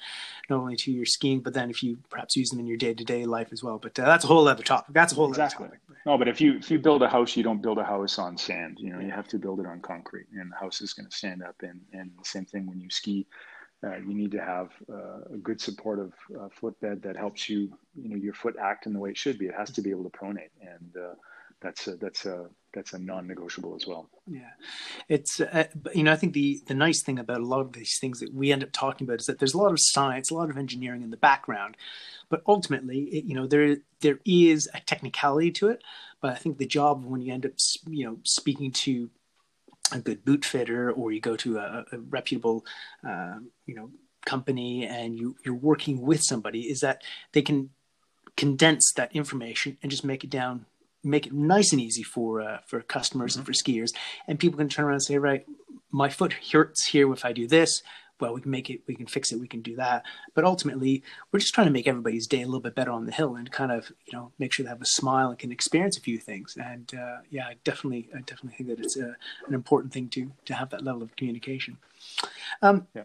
not 0.50 0.60
only 0.60 0.76
to 0.76 0.92
your 0.92 1.06
skiing, 1.06 1.40
but 1.40 1.54
then 1.54 1.70
if 1.70 1.82
you 1.82 1.98
perhaps 2.10 2.36
use 2.36 2.50
them 2.50 2.60
in 2.60 2.68
your 2.68 2.78
day 2.78 2.94
to 2.94 3.04
day 3.04 3.26
life 3.26 3.50
as 3.52 3.64
well. 3.64 3.80
But 3.80 3.98
uh, 3.98 4.06
that's 4.06 4.26
a 4.26 4.28
whole 4.28 4.48
other 4.48 4.64
topic. 4.64 4.94
That's 4.94 5.14
a 5.14 5.16
whole 5.16 5.30
exactly. 5.30 5.66
other 5.66 5.80
topic. 5.88 5.98
No, 6.06 6.18
but 6.18 6.28
if 6.28 6.40
you 6.40 6.58
if 6.58 6.70
you 6.70 6.80
build 6.80 7.02
a 7.02 7.10
house, 7.10 7.36
you 7.36 7.44
don't 7.44 7.62
build 7.62 7.80
a 7.80 7.84
house 7.84 8.20
on 8.20 8.38
sand. 8.38 8.78
You 8.80 8.92
know, 8.92 9.00
you 9.00 9.12
have 9.12 9.28
to 9.30 9.38
build 9.38 9.60
it 9.60 9.66
on 9.66 9.82
concrete, 9.82 10.28
and 10.34 10.52
the 10.52 10.56
house 10.56 10.82
is 10.82 10.94
going 10.94 11.10
to 11.10 11.16
stand 11.16 11.44
up. 11.44 11.56
And 11.62 11.82
and 11.94 12.12
the 12.18 12.26
same 12.26 12.46
thing 12.46 12.68
when 12.68 12.80
you 12.80 12.90
ski 12.90 13.26
uh, 13.84 13.96
you 13.98 14.14
need 14.14 14.32
to 14.32 14.42
have 14.42 14.72
uh, 14.92 15.34
a 15.34 15.38
good 15.38 15.62
supportive 15.62 16.14
uh, 16.40 16.50
footbed 16.52 17.02
that 17.02 17.16
helps 17.16 17.48
you, 17.48 17.72
you 17.96 18.10
know, 18.10 18.16
your 18.16 18.34
foot 18.34 18.56
act 18.62 18.86
in 18.86 18.94
the 18.94 19.00
way 19.00 19.10
it 19.10 19.18
should 19.18 19.38
be. 19.38 19.46
It 19.46 19.56
has 19.56 19.72
to 19.72 19.82
be 19.82 19.90
able 19.90 20.04
to 20.04 20.10
pronate, 20.10 20.52
and 20.62 20.96
uh, 20.98 21.14
that's 21.62 21.88
a, 21.88 21.96
that's 21.96 22.26
a 22.26 22.48
that's 22.74 22.94
a 22.94 23.00
non-negotiable 23.00 23.76
as 23.76 23.88
well. 23.88 24.10
Yeah, 24.28 24.50
it's 25.08 25.40
uh, 25.40 25.68
you 25.94 26.04
know 26.04 26.12
I 26.12 26.18
think 26.18 26.34
the 26.34 26.62
the 26.68 26.74
nice 26.74 27.02
thing 27.02 27.20
about 27.20 27.40
a 27.40 27.46
lot 27.46 27.62
of 27.62 27.72
these 27.72 27.98
things 28.00 28.20
that 28.20 28.34
we 28.34 28.52
end 28.52 28.64
up 28.64 28.72
talking 28.74 29.08
about 29.08 29.22
is 29.22 29.28
that 29.28 29.40
there's 29.40 29.54
a 29.54 29.58
lot 29.58 29.72
of 29.72 29.80
science, 29.80 30.30
a 30.30 30.36
lot 30.36 30.50
of 30.50 30.58
engineering 30.58 31.02
in 31.02 31.10
the 31.10 31.18
background, 31.18 31.78
but 32.30 32.42
ultimately, 32.48 33.04
it, 33.04 33.26
you 33.26 33.36
know, 33.36 33.48
there 33.48 33.78
there 34.02 34.20
is 34.26 34.70
a 34.74 34.82
technicality 34.82 35.52
to 35.52 35.70
it. 35.70 35.84
But 36.22 36.32
I 36.32 36.36
think 36.36 36.58
the 36.58 36.68
job 36.68 37.06
when 37.06 37.22
you 37.22 37.34
end 37.34 37.46
up 37.46 37.54
you 37.88 38.06
know 38.06 38.18
speaking 38.24 38.72
to 38.72 39.10
a 39.92 40.00
good 40.00 40.24
boot 40.26 40.46
fitter 40.46 40.92
or 40.92 41.12
you 41.12 41.20
go 41.20 41.36
to 41.36 41.58
a, 41.58 41.86
a 41.92 42.00
reputable 42.00 42.66
uh, 43.08 43.36
you 43.66 43.76
know 43.76 43.90
company 44.26 44.86
and 44.86 45.18
you 45.18 45.36
you're 45.44 45.56
working 45.56 46.02
with 46.02 46.22
somebody 46.22 46.62
is 46.70 46.82
that 46.82 47.02
they 47.32 47.42
can 47.42 47.70
condense 48.36 48.92
that 48.96 49.14
information 49.16 49.78
and 49.82 49.92
just 49.92 50.06
make 50.06 50.24
it 50.24 50.30
down 50.30 50.66
make 51.04 51.26
it 51.26 51.34
nice 51.34 51.72
and 51.72 51.82
easy 51.82 52.04
for 52.04 52.42
uh, 52.42 52.60
for 52.66 52.82
customers 52.82 53.34
mm-hmm. 53.34 53.40
and 53.40 53.48
for 53.48 53.54
skiers 53.54 53.90
and 54.28 54.40
people 54.40 54.58
can 54.58 54.70
turn 54.70 54.86
around 54.86 54.94
and 54.94 55.04
say 55.04 55.18
right 55.18 55.46
my 55.92 56.10
foot 56.10 56.34
hurts 56.52 56.88
here 56.88 57.12
if 57.14 57.26
i 57.26 57.32
do 57.32 57.48
this 57.48 57.82
well, 58.20 58.34
we 58.34 58.42
can 58.42 58.52
make 58.52 58.70
it, 58.70 58.82
we 58.88 58.96
can 58.96 59.08
fix 59.08 59.32
it, 59.32 59.40
we 59.40 59.48
can 59.48 59.62
do 59.62 59.76
that. 59.76 60.04
But 60.34 60.46
ultimately, 60.46 61.04
we're 61.32 61.40
just 61.40 61.54
trying 61.54 61.68
to 61.68 61.74
make 61.74 61.88
everybody's 61.88 62.28
day 62.28 62.42
a 62.42 62.46
little 62.46 62.60
bit 62.60 62.76
better 62.76 62.92
on 62.92 63.06
the 63.06 63.12
hill 63.12 63.36
and 63.36 63.52
kind 63.52 63.72
of, 63.72 63.92
you 64.06 64.18
know, 64.18 64.32
make 64.40 64.54
sure 64.54 64.64
they 64.64 64.70
have 64.70 64.82
a 64.82 64.86
smile 64.86 65.30
and 65.30 65.40
can 65.40 65.52
experience 65.52 65.98
a 65.98 66.02
few 66.02 66.18
things. 66.18 66.58
And 66.62 66.92
uh, 66.94 67.18
yeah, 67.30 67.48
I 67.48 67.56
definitely, 67.64 68.10
I 68.16 68.20
definitely 68.20 68.58
think 68.58 68.70
that 68.70 68.84
it's 68.84 68.98
a, 68.98 69.16
an 69.48 69.54
important 69.54 69.94
thing 69.94 70.10
to 70.10 70.32
to 70.46 70.54
have 70.54 70.70
that 70.72 70.84
level 70.84 71.02
of 71.02 71.16
communication. 71.16 71.78
Um, 72.62 72.88
yeah. 72.94 73.04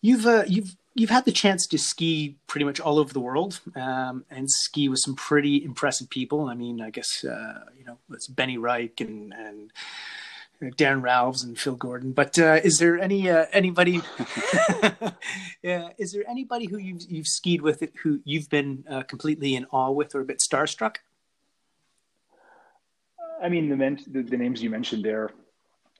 You've 0.00 0.26
uh, 0.26 0.44
you've 0.46 0.76
you've 0.94 1.10
had 1.10 1.24
the 1.24 1.32
chance 1.32 1.66
to 1.68 1.78
ski 1.78 2.36
pretty 2.46 2.64
much 2.64 2.80
all 2.80 2.98
over 2.98 3.12
the 3.12 3.20
world 3.20 3.60
um, 3.76 4.24
and 4.30 4.50
ski 4.50 4.88
with 4.88 5.00
some 5.00 5.14
pretty 5.14 5.64
impressive 5.64 6.10
people. 6.10 6.48
I 6.48 6.54
mean, 6.54 6.80
I 6.80 6.90
guess 6.90 7.24
uh, 7.24 7.64
you 7.78 7.84
know 7.84 7.98
it's 8.12 8.26
Benny 8.26 8.58
Raich 8.58 9.00
and 9.00 9.32
and 9.32 9.72
Darren 10.60 11.02
Rahlves 11.02 11.44
and 11.44 11.58
Phil 11.58 11.76
Gordon. 11.76 12.12
But 12.12 12.38
uh, 12.38 12.60
is 12.64 12.78
there 12.78 12.98
any 12.98 13.30
uh, 13.30 13.46
anybody? 13.52 14.00
yeah, 15.62 15.90
is 15.98 16.12
there 16.12 16.28
anybody 16.28 16.66
who 16.66 16.78
you've 16.78 17.02
you've 17.08 17.28
skied 17.28 17.62
with 17.62 17.82
it 17.82 17.92
who 18.02 18.20
you've 18.24 18.48
been 18.48 18.84
uh, 18.90 19.02
completely 19.02 19.54
in 19.54 19.66
awe 19.66 19.90
with 19.90 20.14
or 20.14 20.20
a 20.20 20.24
bit 20.24 20.40
starstruck? 20.40 20.96
I 23.40 23.48
mean, 23.48 23.68
the, 23.68 23.76
men- 23.76 24.04
the, 24.08 24.22
the 24.22 24.36
names 24.36 24.62
you 24.62 24.68
mentioned 24.68 25.04
there, 25.04 25.30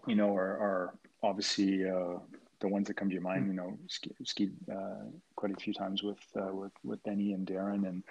you 0.08 0.16
know, 0.16 0.34
are, 0.34 0.58
are 0.58 0.94
obviously 1.22 1.88
uh, 1.88 2.18
the 2.58 2.66
ones 2.66 2.88
that 2.88 2.96
come 2.96 3.08
to 3.08 3.14
your 3.14 3.22
mind. 3.22 3.46
You 3.46 3.52
know, 3.52 3.78
ski, 3.86 4.10
skied 4.24 4.52
uh, 4.70 5.04
quite 5.36 5.52
a 5.52 5.56
few 5.56 5.72
times 5.72 6.02
with 6.02 6.18
uh, 6.36 6.52
with 6.52 6.72
with 6.82 7.02
Benny 7.04 7.32
and 7.32 7.46
Darren 7.46 7.86
and 7.86 8.02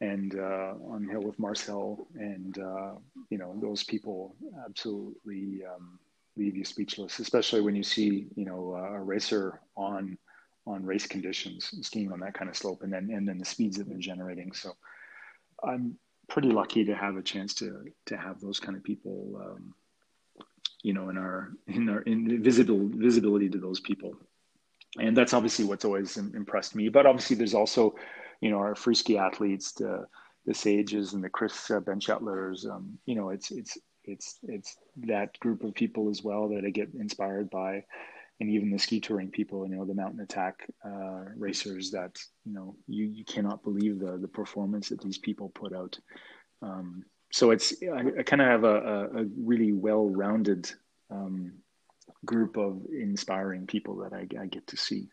and 0.00 0.38
uh, 0.38 0.74
on 0.88 1.06
hill 1.08 1.22
with 1.22 1.38
Marcel, 1.38 2.06
and 2.14 2.58
uh, 2.58 2.92
you 3.28 3.38
know 3.38 3.54
those 3.60 3.84
people 3.84 4.34
absolutely 4.64 5.62
um, 5.64 5.98
leave 6.36 6.56
you 6.56 6.64
speechless, 6.64 7.18
especially 7.18 7.60
when 7.60 7.76
you 7.76 7.82
see 7.82 8.26
you 8.34 8.44
know 8.44 8.74
a 8.74 8.98
racer 8.98 9.60
on 9.76 10.16
on 10.66 10.84
race 10.84 11.06
conditions, 11.06 11.70
skiing 11.82 12.12
on 12.12 12.20
that 12.20 12.34
kind 12.34 12.48
of 12.48 12.56
slope, 12.56 12.82
and 12.82 12.92
then 12.92 13.10
and 13.12 13.28
then 13.28 13.38
the 13.38 13.44
speeds 13.44 13.76
that 13.76 13.88
they're 13.88 13.98
generating. 13.98 14.52
So 14.52 14.72
I'm 15.62 15.98
pretty 16.28 16.50
lucky 16.50 16.84
to 16.84 16.94
have 16.94 17.16
a 17.16 17.22
chance 17.22 17.54
to 17.54 17.84
to 18.06 18.16
have 18.16 18.40
those 18.40 18.60
kind 18.60 18.76
of 18.76 18.84
people, 18.84 19.40
um, 19.44 19.74
you 20.82 20.94
know, 20.94 21.10
in 21.10 21.18
our 21.18 21.50
in 21.66 21.88
our 21.88 22.00
in 22.02 22.42
visible 22.42 22.88
visibility 22.88 23.50
to 23.50 23.58
those 23.58 23.80
people, 23.80 24.16
and 24.98 25.14
that's 25.14 25.34
obviously 25.34 25.66
what's 25.66 25.84
always 25.84 26.16
impressed 26.16 26.74
me. 26.74 26.88
But 26.88 27.04
obviously, 27.04 27.36
there's 27.36 27.54
also 27.54 27.96
you 28.40 28.50
know, 28.50 28.58
our 28.58 28.74
free 28.74 28.94
ski 28.94 29.18
athletes, 29.18 29.72
the 29.72 30.06
the 30.46 30.54
Sages 30.54 31.12
and 31.12 31.22
the 31.22 31.28
Chris 31.28 31.70
uh, 31.70 31.80
Benchetlers. 31.80 32.68
Um, 32.68 32.98
you 33.06 33.14
know, 33.14 33.30
it's 33.30 33.50
it's 33.50 33.78
it's 34.04 34.38
it's 34.42 34.76
that 34.96 35.38
group 35.40 35.62
of 35.62 35.74
people 35.74 36.08
as 36.08 36.22
well 36.22 36.48
that 36.48 36.64
I 36.64 36.70
get 36.70 36.94
inspired 36.98 37.50
by, 37.50 37.84
and 38.40 38.50
even 38.50 38.70
the 38.70 38.78
ski 38.78 39.00
touring 39.00 39.30
people. 39.30 39.66
You 39.68 39.76
know, 39.76 39.84
the 39.84 39.94
mountain 39.94 40.20
attack 40.20 40.66
uh, 40.84 41.24
racers 41.36 41.90
that 41.90 42.18
you 42.44 42.52
know 42.52 42.76
you 42.86 43.04
you 43.04 43.24
cannot 43.24 43.62
believe 43.62 43.98
the 43.98 44.16
the 44.16 44.28
performance 44.28 44.88
that 44.88 45.00
these 45.00 45.18
people 45.18 45.50
put 45.50 45.74
out. 45.74 45.98
Um, 46.62 47.04
so 47.32 47.50
it's 47.50 47.74
I, 47.82 48.20
I 48.20 48.22
kind 48.22 48.42
of 48.42 48.48
have 48.48 48.64
a, 48.64 48.76
a, 48.76 49.22
a 49.22 49.26
really 49.38 49.72
well 49.72 50.08
rounded 50.08 50.70
um, 51.10 51.52
group 52.24 52.56
of 52.56 52.82
inspiring 52.92 53.66
people 53.66 53.98
that 53.98 54.12
I, 54.12 54.26
I 54.40 54.46
get 54.46 54.66
to 54.68 54.76
see 54.76 55.08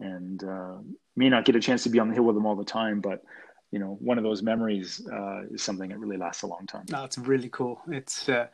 and 0.00 0.42
uh, 0.44 0.76
may 1.16 1.28
not 1.28 1.44
get 1.44 1.56
a 1.56 1.60
chance 1.60 1.82
to 1.84 1.88
be 1.88 1.98
on 1.98 2.08
the 2.08 2.14
hill 2.14 2.24
with 2.24 2.36
them 2.36 2.46
all 2.46 2.56
the 2.56 2.64
time, 2.64 3.00
but 3.00 3.22
you 3.70 3.78
know, 3.78 3.98
one 4.00 4.16
of 4.16 4.24
those 4.24 4.42
memories 4.42 5.06
uh, 5.12 5.42
is 5.50 5.62
something 5.62 5.90
that 5.90 5.98
really 5.98 6.16
lasts 6.16 6.42
a 6.42 6.46
long 6.46 6.66
time. 6.66 6.86
It's 7.04 7.18
really 7.18 7.50
cool. 7.50 7.80
It's 7.88 8.28
uh, 8.28 8.46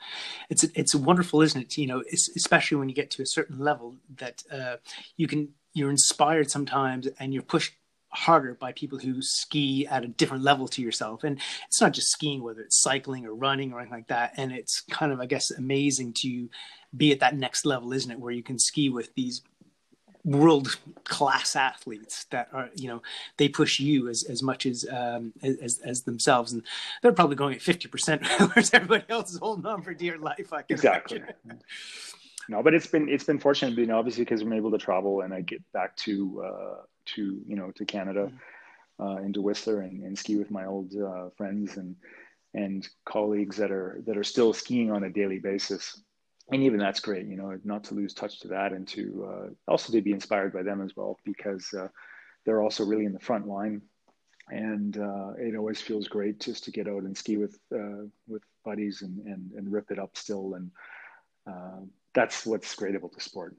it's 0.51 0.65
it's 0.75 0.95
wonderful, 0.95 1.41
isn't 1.43 1.61
it? 1.61 1.77
You 1.79 1.87
know, 1.87 2.03
especially 2.13 2.79
when 2.79 2.89
you 2.89 2.95
get 2.97 3.11
to 3.13 3.23
a 3.23 3.27
certain 3.27 3.59
level 3.59 3.95
that 4.17 4.43
uh, 4.51 4.77
you 5.17 5.29
can 5.29 5.51
you're 5.73 5.91
inspired 5.91 6.51
sometimes, 6.51 7.07
and 7.21 7.33
you're 7.33 7.45
pushed 7.45 7.75
harder 8.15 8.55
by 8.55 8.73
people 8.73 8.99
who 8.99 9.21
ski 9.21 9.87
at 9.87 10.05
a 10.05 10.09
different 10.09 10.45
level 10.45 10.69
to 10.69 10.83
yourself. 10.83 11.25
And 11.25 11.41
it's 11.67 11.81
not 11.81 11.93
just 11.93 12.11
skiing, 12.11 12.43
whether 12.43 12.61
it's 12.61 12.81
cycling 12.81 13.27
or 13.27 13.35
running 13.35 13.73
or 13.73 13.81
anything 13.81 13.99
like 13.99 14.09
that. 14.09 14.33
And 14.37 14.53
it's 14.53 14.81
kind 14.83 15.13
of, 15.13 15.21
I 15.21 15.27
guess, 15.27 15.51
amazing 15.51 16.15
to 16.19 16.49
be 16.97 17.13
at 17.13 17.21
that 17.21 17.37
next 17.37 17.67
level, 17.67 17.93
isn't 17.93 18.11
it? 18.11 18.21
Where 18.21 18.33
you 18.33 18.43
can 18.43 18.59
ski 18.59 18.89
with 18.89 19.13
these 19.15 19.43
world 20.25 20.79
class 21.05 21.55
athletes 21.55 22.25
that 22.31 22.49
are 22.53 22.71
you 22.75 22.89
know 22.89 23.03
they 23.37 23.49
push 23.49 23.79
you 23.79 24.09
as 24.09 24.23
as 24.25 24.43
much 24.43 24.65
as 24.65 24.87
um 24.91 25.33
as 25.43 25.81
as 25.85 26.03
themselves 26.03 26.53
and 26.53 26.63
they're 27.03 27.13
probably 27.13 27.37
going 27.37 27.55
at 27.55 27.61
50 27.61 27.89
percent 27.89 28.27
whereas 28.39 28.73
everybody 28.73 29.05
else 29.11 29.33
is 29.33 29.39
holding 29.39 29.67
on 29.67 29.83
for 29.83 29.93
dear 29.93 30.19
life 30.19 30.53
I 30.53 30.63
can 30.63 30.75
exactly 30.75 31.19
imagine. 31.19 31.63
no 32.49 32.63
but 32.63 32.73
it's 32.73 32.87
been 32.87 33.09
it's 33.11 33.25
been 33.25 33.39
fortunate 33.39 33.77
you 33.77 33.87
know 33.87 33.99
obviously 33.99 34.25
because 34.25 34.41
i'm 34.41 34.53
able 34.55 34.71
to 34.71 34.79
travel 34.79 35.21
and 35.21 35.35
i 35.35 35.43
get 35.43 35.61
back 35.73 35.95
to 35.99 36.43
uh 36.43 36.83
to 37.17 37.43
you 37.47 37.57
know 37.57 37.71
to 37.73 37.85
canada 37.85 38.33
mm-hmm. 38.33 39.05
uh 39.05 39.17
into 39.19 39.43
whistler 39.43 39.83
and, 39.83 40.03
and 40.05 40.19
ski 40.19 40.37
with 40.37 40.51
my 40.51 40.65
old 40.65 40.95
uh, 40.97 41.29
friends 41.37 41.77
and 41.77 41.97
and 42.55 42.89
colleagues 43.05 43.59
that 43.59 43.71
are 43.71 44.01
that 44.07 44.17
are 44.17 44.25
still 44.25 44.55
skiing 44.55 44.91
on 44.91 45.05
a 45.05 45.11
daily 45.11 45.39
basis 45.39 46.01
and 46.51 46.63
even 46.63 46.79
that's 46.79 47.01
great, 47.01 47.27
you 47.27 47.37
know, 47.37 47.59
not 47.65 47.85
to 47.85 47.95
lose 47.95 48.15
touch 48.15 48.41
to 48.41 48.49
that 48.49 48.73
and 48.73 48.87
to 48.89 49.29
uh, 49.29 49.71
also 49.71 49.93
to 49.93 50.03
be 50.03 50.13
inspired 50.13 50.53
by 50.53 50.63
them 50.63 50.83
as 50.83 50.95
well, 50.97 51.19
because 51.25 51.73
uh, 51.73 51.89
they're 52.45 52.61
also 52.61 52.85
really 52.85 53.07
in 53.07 53.13
the 53.13 53.21
front 53.21 53.47
line. 53.47 53.83
And 54.51 54.99
uh, 54.99 55.33
it 55.39 55.57
always 55.57 55.81
feels 55.81 56.07
great 56.07 56.39
just 56.39 56.65
to 56.65 56.71
get 56.71 56.87
out 56.87 57.05
and 57.05 57.17
ski 57.17 57.39
with 57.39 57.59
uh, 57.75 58.05
with 58.29 58.43
buddies 58.63 59.01
and, 59.01 59.25
and, 59.27 59.53
and 59.53 59.73
rip 59.73 59.91
it 59.91 59.99
up 59.99 60.19
still. 60.19 60.55
And 60.55 60.71
uh, 61.47 61.81
that's 62.13 62.45
what's 62.45 62.75
great 62.75 62.95
about 62.95 63.13
the 63.15 63.23
sport. 63.23 63.57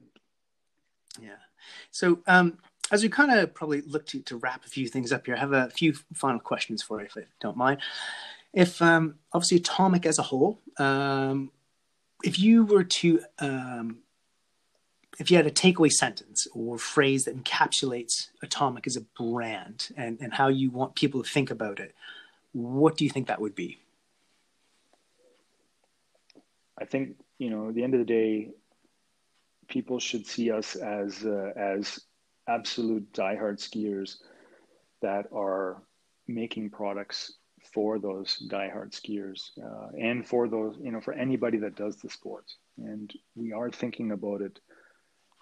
Yeah. 1.19 1.41
So 1.89 2.19
um, 2.27 2.59
as 2.91 3.01
we 3.01 3.09
kind 3.09 3.31
of 3.31 3.55
probably 3.55 3.81
look 3.81 4.05
to, 4.07 4.21
to 4.21 4.37
wrap 4.37 4.63
a 4.63 4.69
few 4.69 4.87
things 4.87 5.11
up 5.11 5.25
here, 5.25 5.35
I 5.35 5.39
have 5.39 5.53
a 5.53 5.71
few 5.71 5.93
final 6.13 6.39
questions 6.39 6.83
for 6.83 6.99
you, 6.99 7.07
if 7.07 7.15
you 7.15 7.23
don't 7.41 7.57
mind. 7.57 7.81
If 8.53 8.79
um, 8.79 9.15
obviously 9.33 9.57
Atomic 9.57 10.05
as 10.05 10.19
a 10.19 10.23
whole, 10.23 10.61
um, 10.77 11.51
if 12.23 12.39
you 12.39 12.65
were 12.65 12.83
to 12.83 13.21
um, 13.39 13.97
if 15.19 15.31
you 15.31 15.37
had 15.37 15.47
a 15.47 15.51
takeaway 15.51 15.91
sentence 15.91 16.47
or 16.53 16.77
phrase 16.77 17.25
that 17.25 17.41
encapsulates 17.41 18.29
atomic 18.43 18.85
as 18.85 18.97
a 18.97 19.01
brand 19.17 19.89
and, 19.95 20.17
and 20.19 20.33
how 20.33 20.49
you 20.49 20.69
want 20.69 20.95
people 20.95 21.23
to 21.23 21.29
think 21.29 21.49
about 21.49 21.79
it 21.79 21.95
what 22.55 22.95
do 22.95 23.03
you 23.03 23.09
think 23.09 23.27
that 23.27 23.41
would 23.41 23.53
be? 23.53 23.77
I 26.79 26.85
think 26.85 27.17
you 27.37 27.49
know 27.49 27.69
at 27.69 27.75
the 27.75 27.83
end 27.83 27.93
of 27.93 27.99
the 27.99 28.05
day 28.05 28.51
people 29.67 29.99
should 29.99 30.25
see 30.25 30.51
us 30.51 30.75
as 30.75 31.25
uh, 31.25 31.51
as 31.55 31.99
absolute 32.47 33.11
diehard 33.11 33.59
skiers 33.59 34.17
that 35.01 35.25
are 35.33 35.81
making 36.27 36.69
products 36.69 37.33
for 37.75 37.99
those 37.99 38.41
diehard 38.49 38.91
skiers 38.91 39.51
uh, 39.61 39.89
and 39.99 40.25
for 40.25 40.47
those, 40.47 40.77
you 40.81 40.93
know, 40.93 41.01
for 41.01 41.13
anybody 41.13 41.57
that 41.57 41.75
does 41.75 41.97
the 41.97 42.09
sport. 42.09 42.45
And 42.77 43.11
we 43.35 43.51
are 43.51 43.69
thinking 43.69 44.13
about 44.13 44.39
it 44.39 44.57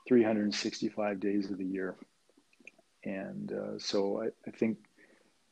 365 0.08 1.20
days 1.20 1.52
of 1.52 1.60
the 1.60 1.66
year. 1.66 1.96
And 3.06 3.54
uh, 3.54 3.78
so 3.78 4.24
I, 4.24 4.50
I, 4.50 4.52
think 4.52 4.80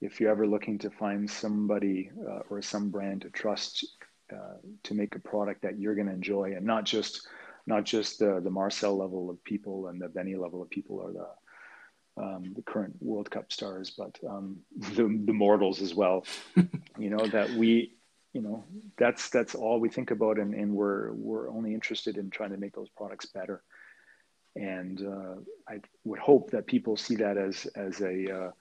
if 0.02 0.20
you're 0.20 0.32
ever 0.32 0.48
looking 0.48 0.80
to 0.80 0.90
find 0.90 1.30
somebody 1.30 2.10
uh, 2.28 2.40
or 2.50 2.64
some 2.64 2.90
brand 2.90 3.22
to 3.22 3.30
trust 3.30 3.86
uh, 4.34 4.58
to 4.84 4.94
make 4.96 5.16
a 5.16 5.20
product 5.20 5.62
that 5.62 5.78
you're 5.78 5.96
going 5.96 6.08
to 6.08 6.14
enjoy 6.14 6.54
and 6.56 6.66
not 6.66 6.86
just 6.86 7.28
not 7.68 7.84
just 7.84 8.18
the, 8.18 8.42
the 8.44 8.50
Marcel 8.50 8.98
level 8.98 9.30
of 9.30 9.44
people 9.44 9.88
and 9.88 10.02
the 10.02 10.10
Benny 10.10 10.36
level 10.36 10.64
of 10.64 10.70
people 10.72 10.98
or 10.98 11.12
the 11.12 11.28
um, 12.18 12.54
the 12.56 12.62
current 12.62 12.96
World 13.00 13.30
Cup 13.32 13.52
stars, 13.52 13.92
but 13.98 14.18
um, 14.28 14.58
the, 14.78 15.04
the 15.26 15.34
mortals 15.34 15.82
as 15.82 15.94
well. 15.94 16.26
you 16.98 17.10
know 17.10 17.26
that 17.28 17.50
we, 17.52 17.94
you 18.34 18.42
know, 18.42 18.64
that's 18.98 19.30
that's 19.30 19.56
all 19.56 19.80
we 19.80 19.90
think 19.90 20.12
about, 20.12 20.38
and, 20.38 20.54
and 20.54 20.74
we're 20.74 21.12
we're 21.14 21.50
only 21.50 21.74
interested 21.74 22.18
in 22.18 22.30
trying 22.30 22.52
to 22.52 22.58
make 22.58 22.74
those 22.74 22.90
products 22.90 23.26
better. 23.26 23.64
And 24.56 25.02
uh, 25.02 25.36
I 25.68 25.80
would 26.04 26.20
hope 26.20 26.52
that 26.52 26.68
people 26.68 26.98
see 26.98 27.16
that 27.16 27.38
as 27.38 27.66
as 27.76 28.02
a 28.02 28.46
uh, 28.46 28.52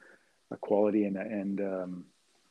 a 0.50 0.56
quality 0.56 1.04
and 1.04 1.16
and 1.16 1.60
um, 1.60 2.04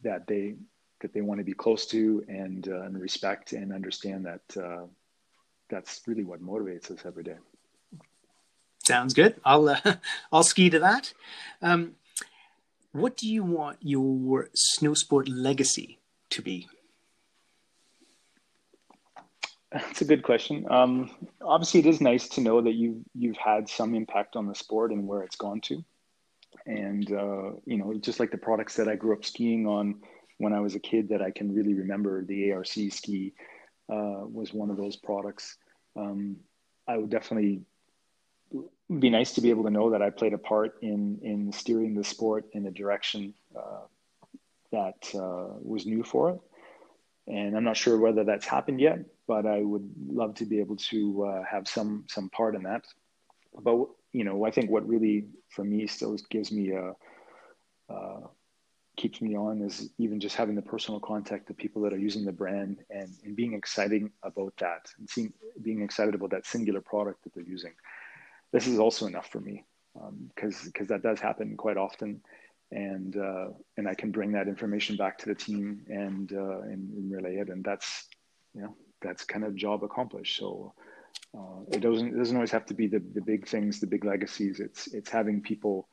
that 0.03 0.27
they 0.27 0.55
that 1.01 1.13
they 1.13 1.21
want 1.21 1.39
to 1.39 1.45
be 1.45 1.53
close 1.53 1.85
to 1.87 2.23
and 2.27 2.67
uh, 2.67 2.81
and 2.81 2.99
respect 2.99 3.53
and 3.53 3.73
understand 3.73 4.25
that 4.25 4.61
uh, 4.61 4.85
that's 5.69 6.01
really 6.07 6.23
what 6.23 6.41
motivates 6.41 6.91
us 6.91 7.05
every 7.05 7.23
day. 7.23 7.37
Sounds 8.89 9.13
good. 9.13 9.35
I'll 9.45 9.69
uh, 9.69 9.79
I'll 10.31 10.41
ski 10.41 10.71
to 10.71 10.79
that. 10.79 11.13
Um, 11.61 11.91
what 12.91 13.15
do 13.15 13.29
you 13.29 13.43
want 13.43 13.77
your 13.81 14.49
snow 14.55 14.95
sport 14.95 15.29
legacy 15.29 15.99
to 16.31 16.41
be? 16.41 16.67
That's 19.71 20.01
a 20.01 20.05
good 20.05 20.23
question. 20.23 20.65
Um, 20.71 21.11
obviously, 21.39 21.81
it 21.81 21.85
is 21.85 22.01
nice 22.01 22.27
to 22.29 22.41
know 22.41 22.61
that 22.61 22.73
you 22.73 23.05
you've 23.13 23.37
had 23.37 23.69
some 23.69 23.93
impact 23.93 24.35
on 24.35 24.47
the 24.47 24.55
sport 24.55 24.91
and 24.91 25.07
where 25.07 25.21
it's 25.21 25.35
gone 25.35 25.61
to. 25.69 25.85
and 26.65 27.11
uh, 27.11 27.51
you 27.67 27.77
know, 27.77 27.93
just 27.93 28.19
like 28.19 28.31
the 28.31 28.39
products 28.39 28.75
that 28.77 28.87
I 28.87 28.95
grew 28.95 29.13
up 29.13 29.23
skiing 29.23 29.67
on 29.67 30.01
when 30.39 30.51
I 30.51 30.61
was 30.61 30.73
a 30.73 30.79
kid, 30.79 31.09
that 31.09 31.21
I 31.21 31.29
can 31.29 31.53
really 31.53 31.75
remember. 31.75 32.25
The 32.25 32.53
ARC 32.53 32.65
ski 32.65 33.33
uh, 33.87 34.25
was 34.25 34.51
one 34.51 34.71
of 34.71 34.77
those 34.77 34.95
products. 34.95 35.57
Um, 35.95 36.37
I 36.87 36.97
would 36.97 37.11
definitely 37.11 37.61
be 38.97 39.09
nice 39.09 39.33
to 39.33 39.41
be 39.41 39.51
able 39.51 39.63
to 39.63 39.69
know 39.69 39.91
that 39.91 40.01
I 40.01 40.09
played 40.09 40.33
a 40.33 40.37
part 40.37 40.77
in 40.81 41.19
in 41.21 41.51
steering 41.51 41.93
the 41.93 42.03
sport 42.03 42.45
in 42.53 42.65
a 42.65 42.71
direction 42.71 43.33
uh, 43.55 43.85
that 44.71 45.13
uh, 45.13 45.53
was 45.61 45.85
new 45.85 46.03
for 46.03 46.31
it. 46.31 46.39
And 47.27 47.55
I'm 47.55 47.63
not 47.63 47.77
sure 47.77 47.99
whether 47.99 48.23
that's 48.23 48.47
happened 48.47 48.81
yet, 48.81 48.99
but 49.27 49.45
I 49.45 49.61
would 49.61 49.87
love 50.07 50.33
to 50.35 50.45
be 50.45 50.59
able 50.59 50.77
to 50.91 51.25
uh, 51.25 51.43
have 51.43 51.67
some 51.67 52.05
some 52.07 52.29
part 52.29 52.55
in 52.55 52.63
that. 52.63 52.85
But 53.53 53.87
you 54.11 54.23
know, 54.23 54.43
I 54.45 54.51
think 54.51 54.71
what 54.71 54.87
really 54.87 55.27
for 55.49 55.63
me 55.63 55.85
still 55.85 56.17
gives 56.29 56.51
me 56.51 56.71
a 56.71 56.95
uh, 57.93 58.21
keeps 58.97 59.21
me 59.21 59.35
on 59.37 59.61
is 59.61 59.89
even 59.97 60.19
just 60.19 60.35
having 60.35 60.55
the 60.55 60.61
personal 60.61 60.99
contact 60.99 61.49
of 61.49 61.57
people 61.57 61.81
that 61.83 61.93
are 61.93 61.97
using 61.97 62.25
the 62.25 62.31
brand 62.31 62.79
and, 62.89 63.09
and 63.23 63.35
being 63.35 63.53
excited 63.53 64.09
about 64.23 64.53
that 64.57 64.91
and 64.97 65.09
seeing 65.09 65.31
being 65.61 65.81
excited 65.81 66.15
about 66.15 66.31
that 66.31 66.45
singular 66.45 66.81
product 66.81 67.23
that 67.23 67.33
they're 67.33 67.43
using. 67.43 67.73
This 68.51 68.67
is 68.67 68.79
also 68.79 69.05
enough 69.05 69.29
for 69.29 69.39
me 69.39 69.65
because 70.35 70.55
um, 70.55 70.71
because 70.71 70.87
that 70.87 71.03
does 71.03 71.19
happen 71.19 71.57
quite 71.57 71.77
often, 71.77 72.21
and 72.71 73.15
uh, 73.17 73.47
and 73.77 73.87
I 73.87 73.93
can 73.93 74.11
bring 74.11 74.31
that 74.33 74.47
information 74.47 74.95
back 74.95 75.17
to 75.19 75.25
the 75.27 75.35
team 75.35 75.85
and, 75.87 76.31
uh, 76.31 76.61
and, 76.61 76.93
and 76.93 77.11
relay 77.11 77.37
it, 77.37 77.49
and 77.49 77.63
that's 77.63 78.07
you 78.53 78.61
know 78.61 78.75
that's 79.01 79.23
kind 79.23 79.43
of 79.43 79.55
job 79.55 79.83
accomplished. 79.83 80.37
So 80.37 80.73
uh, 81.37 81.61
it 81.71 81.81
doesn't 81.81 82.13
it 82.13 82.17
doesn't 82.17 82.35
always 82.35 82.51
have 82.51 82.65
to 82.67 82.73
be 82.73 82.87
the, 82.87 82.99
the 83.13 83.21
big 83.21 83.47
things, 83.47 83.79
the 83.79 83.87
big 83.87 84.05
legacies. 84.05 84.59
It's 84.59 84.87
it's 84.87 85.09
having 85.09 85.41
people 85.41 85.87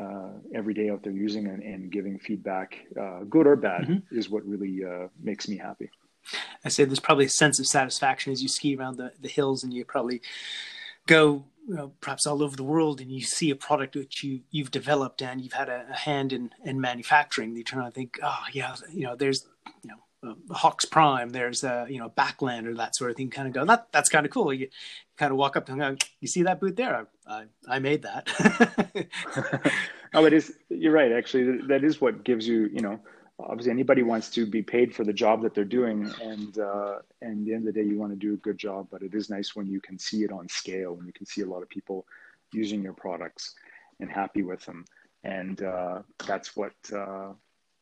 uh, 0.00 0.30
every 0.54 0.74
day 0.74 0.90
out 0.90 1.02
there 1.02 1.12
using 1.12 1.46
and, 1.46 1.62
and 1.62 1.90
giving 1.90 2.18
feedback, 2.18 2.86
uh, 3.00 3.20
good 3.28 3.46
or 3.46 3.56
bad, 3.56 3.82
mm-hmm. 3.82 4.16
is 4.16 4.30
what 4.30 4.44
really 4.46 4.84
uh, 4.84 5.08
makes 5.20 5.48
me 5.48 5.56
happy. 5.56 5.90
I 6.64 6.68
say 6.68 6.84
there's 6.84 7.00
probably 7.00 7.24
a 7.24 7.30
sense 7.30 7.58
of 7.58 7.66
satisfaction 7.66 8.32
as 8.32 8.42
you 8.42 8.48
ski 8.48 8.76
around 8.76 8.98
the, 8.98 9.12
the 9.20 9.28
hills 9.28 9.64
and 9.64 9.72
you 9.72 9.84
probably 9.84 10.20
go 11.06 11.44
perhaps 12.00 12.26
all 12.26 12.42
over 12.42 12.56
the 12.56 12.64
world 12.64 13.00
and 13.00 13.10
you 13.10 13.20
see 13.20 13.50
a 13.50 13.56
product 13.56 13.94
which 13.96 14.24
you 14.24 14.40
you've 14.50 14.70
developed 14.70 15.22
and 15.22 15.40
you've 15.40 15.52
had 15.52 15.68
a, 15.68 15.86
a 15.90 15.96
hand 15.96 16.32
in 16.32 16.50
in 16.64 16.80
manufacturing 16.80 17.54
you 17.56 17.64
turn 17.64 17.84
and 17.84 17.94
think 17.94 18.18
oh 18.22 18.44
yeah 18.52 18.74
you 18.92 19.04
know 19.04 19.14
there's 19.14 19.46
you 19.82 19.90
know 19.90 19.96
uh, 20.22 20.34
Hawx 20.50 20.90
Prime, 20.90 21.30
there's 21.30 21.64
a 21.64 21.86
you 21.88 21.98
know 21.98 22.10
Backland 22.10 22.66
or 22.66 22.74
that 22.74 22.94
sort 22.94 23.10
of 23.10 23.16
thing. 23.16 23.30
Kind 23.30 23.48
of 23.48 23.54
go 23.54 23.64
that 23.64 23.90
that's 23.90 24.10
kind 24.10 24.26
of 24.26 24.32
cool. 24.32 24.52
You 24.52 24.68
kind 25.16 25.32
of 25.32 25.38
walk 25.38 25.56
up 25.56 25.68
and 25.68 25.78
go, 25.78 25.96
you 26.20 26.28
see 26.28 26.42
that 26.42 26.60
boot 26.60 26.76
there? 26.76 27.06
I 27.26 27.32
I, 27.32 27.76
I 27.76 27.78
made 27.78 28.02
that. 28.02 28.28
oh, 30.14 30.26
it 30.26 30.32
is. 30.34 30.52
You're 30.68 30.92
right. 30.92 31.12
Actually, 31.12 31.62
that 31.68 31.84
is 31.84 32.00
what 32.00 32.22
gives 32.22 32.46
you 32.46 32.68
you 32.72 32.82
know. 32.82 33.00
Obviously, 33.48 33.72
anybody 33.72 34.02
wants 34.02 34.30
to 34.30 34.46
be 34.46 34.62
paid 34.62 34.94
for 34.94 35.04
the 35.04 35.12
job 35.12 35.42
that 35.42 35.54
they're 35.54 35.64
doing, 35.64 36.12
and 36.22 36.58
uh, 36.58 36.98
and 37.22 37.40
at 37.40 37.44
the 37.44 37.54
end 37.54 37.68
of 37.68 37.74
the 37.74 37.80
day, 37.80 37.86
you 37.86 37.98
want 37.98 38.12
to 38.12 38.16
do 38.16 38.34
a 38.34 38.38
good 38.38 38.58
job. 38.58 38.88
But 38.90 39.02
it 39.02 39.14
is 39.14 39.30
nice 39.30 39.54
when 39.56 39.66
you 39.66 39.80
can 39.80 39.98
see 39.98 40.24
it 40.24 40.32
on 40.32 40.48
scale, 40.48 40.96
and 40.98 41.06
you 41.06 41.12
can 41.12 41.26
see 41.26 41.42
a 41.42 41.46
lot 41.46 41.62
of 41.62 41.68
people 41.68 42.06
using 42.52 42.82
your 42.82 42.92
products 42.94 43.54
and 44.00 44.10
happy 44.10 44.42
with 44.42 44.64
them, 44.64 44.84
and 45.24 45.62
uh, 45.62 46.02
that's 46.26 46.56
what. 46.56 46.74
Uh, 46.92 47.32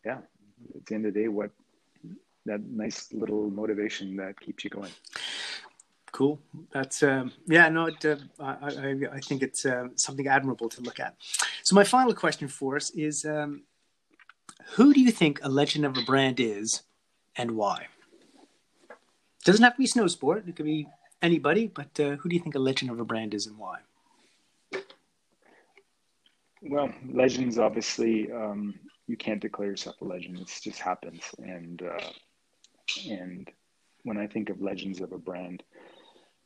yeah, 0.05 0.19
at 0.75 0.87
the 0.87 0.95
end 0.95 1.07
of 1.07 1.15
the 1.15 1.21
day, 1.21 1.29
what 1.29 1.51
that 2.47 2.61
nice 2.65 3.13
little 3.13 3.51
motivation 3.51 4.17
that 4.17 4.41
keeps 4.41 4.65
you 4.65 4.71
going. 4.71 4.91
Cool. 6.13 6.41
That's 6.73 7.03
um, 7.03 7.33
yeah. 7.47 7.69
No, 7.69 7.87
it, 7.87 8.05
uh, 8.05 8.17
I, 8.41 8.69
I, 8.69 8.97
I 9.13 9.21
think 9.21 9.43
it's 9.43 9.67
uh, 9.67 9.89
something 9.95 10.27
admirable 10.27 10.69
to 10.71 10.81
look 10.81 11.01
at. 11.01 11.17
So 11.63 11.75
my 11.75 11.85
final 11.85 12.15
question 12.15 12.49
for 12.49 12.77
us 12.77 12.91
is: 12.91 13.25
um, 13.25 13.63
Who 14.77 14.93
do 14.93 15.01
you 15.01 15.11
think 15.11 15.41
a 15.43 15.49
legend 15.49 15.85
of 15.85 15.97
a 15.97 16.03
brand 16.03 16.41
is, 16.41 16.83
and 17.37 17.53
why? 17.53 17.87
Doesn't 19.45 19.63
have 19.63 19.75
to 19.75 19.79
be 19.79 19.87
snow 19.87 20.07
sport. 20.07 20.45
It 20.47 20.57
could 20.57 20.67
be 20.67 20.87
anybody. 21.23 21.67
But 21.67 21.99
uh, 21.99 22.17
who 22.17 22.29
do 22.29 22.37
you 22.37 22.43
think 22.43 22.55
a 22.55 22.61
legend 22.61 22.91
of 22.91 23.01
a 23.01 23.05
brand 23.05 23.35
is, 23.35 23.47
and 23.47 23.59
why? 23.59 23.79
Well, 26.63 26.93
legends 27.09 27.59
obviously 27.59 28.31
um, 28.33 28.75
you 29.07 29.17
can't 29.17 29.41
declare 29.41 29.69
yourself 29.69 30.01
a 30.01 30.05
legend. 30.05 30.39
It 30.39 30.61
just 30.63 30.81
happens, 30.81 31.23
and 31.39 31.83
uh, 31.83 32.11
and 33.09 33.49
when 34.03 34.19
I 34.19 34.27
think 34.27 34.51
of 34.51 34.61
legends 34.61 35.01
of 35.01 35.13
a 35.13 35.19
brand, 35.19 35.63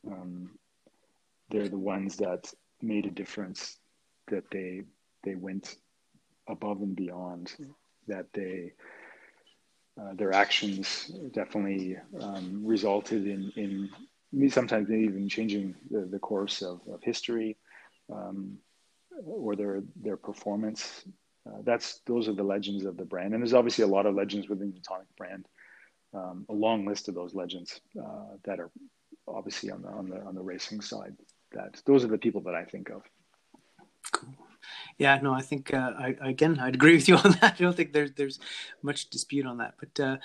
um, 0.07 0.51
they're 1.49 1.69
the 1.69 1.77
ones 1.77 2.17
that 2.17 2.51
made 2.81 3.05
a 3.05 3.11
difference, 3.11 3.77
that 4.29 4.43
they 4.51 4.83
they 5.23 5.35
went 5.35 5.77
above 6.47 6.81
and 6.81 6.95
beyond, 6.95 7.53
that 8.07 8.27
they 8.33 8.73
uh, 9.99 10.13
their 10.15 10.33
actions 10.33 11.11
definitely 11.31 11.97
um, 12.19 12.61
resulted 12.63 13.27
in 13.27 13.51
in 13.55 14.49
sometimes 14.49 14.89
even 14.89 15.29
changing 15.29 15.75
the, 15.91 16.01
the 16.01 16.19
course 16.19 16.63
of, 16.63 16.81
of 16.91 17.03
history 17.03 17.57
um, 18.11 18.57
or 19.25 19.55
their 19.55 19.83
their 20.01 20.17
performance. 20.17 21.05
Uh, 21.45 21.59
that's 21.63 21.99
those 22.07 22.27
are 22.27 22.33
the 22.33 22.43
legends 22.43 22.85
of 22.85 22.97
the 22.97 23.05
brand, 23.05 23.33
and 23.33 23.43
there's 23.43 23.53
obviously 23.53 23.83
a 23.83 23.87
lot 23.87 24.05
of 24.05 24.15
legends 24.15 24.47
within 24.47 24.71
the 24.71 24.77
Atomic 24.77 25.13
brand 25.17 25.45
um, 26.13 26.45
a 26.49 26.53
long 26.53 26.85
list 26.85 27.07
of 27.07 27.15
those 27.15 27.33
legends 27.33 27.81
uh, 27.99 28.37
that 28.45 28.59
are 28.59 28.71
obviously 29.27 29.71
on 29.71 29.81
the 29.81 29.89
on 29.89 30.09
the 30.09 30.21
on 30.21 30.35
the 30.35 30.41
racing 30.41 30.81
side. 30.81 31.15
That 31.51 31.81
those 31.85 32.03
are 32.03 32.07
the 32.07 32.17
people 32.17 32.41
that 32.41 32.55
I 32.55 32.65
think 32.65 32.89
of. 32.89 33.03
Cool. 34.11 34.33
Yeah, 34.97 35.19
no, 35.21 35.33
I 35.33 35.41
think 35.41 35.73
uh, 35.73 35.93
I 35.97 36.15
again 36.21 36.59
I'd 36.59 36.75
agree 36.75 36.95
with 36.95 37.07
you 37.07 37.17
on 37.23 37.31
that. 37.41 37.55
I 37.59 37.63
don't 37.63 37.75
think 37.75 37.93
there's 37.93 38.11
there's 38.13 38.39
much 38.81 39.09
dispute 39.09 39.45
on 39.45 39.57
that, 39.57 39.75
but. 39.79 40.03
Uh, 40.03 40.17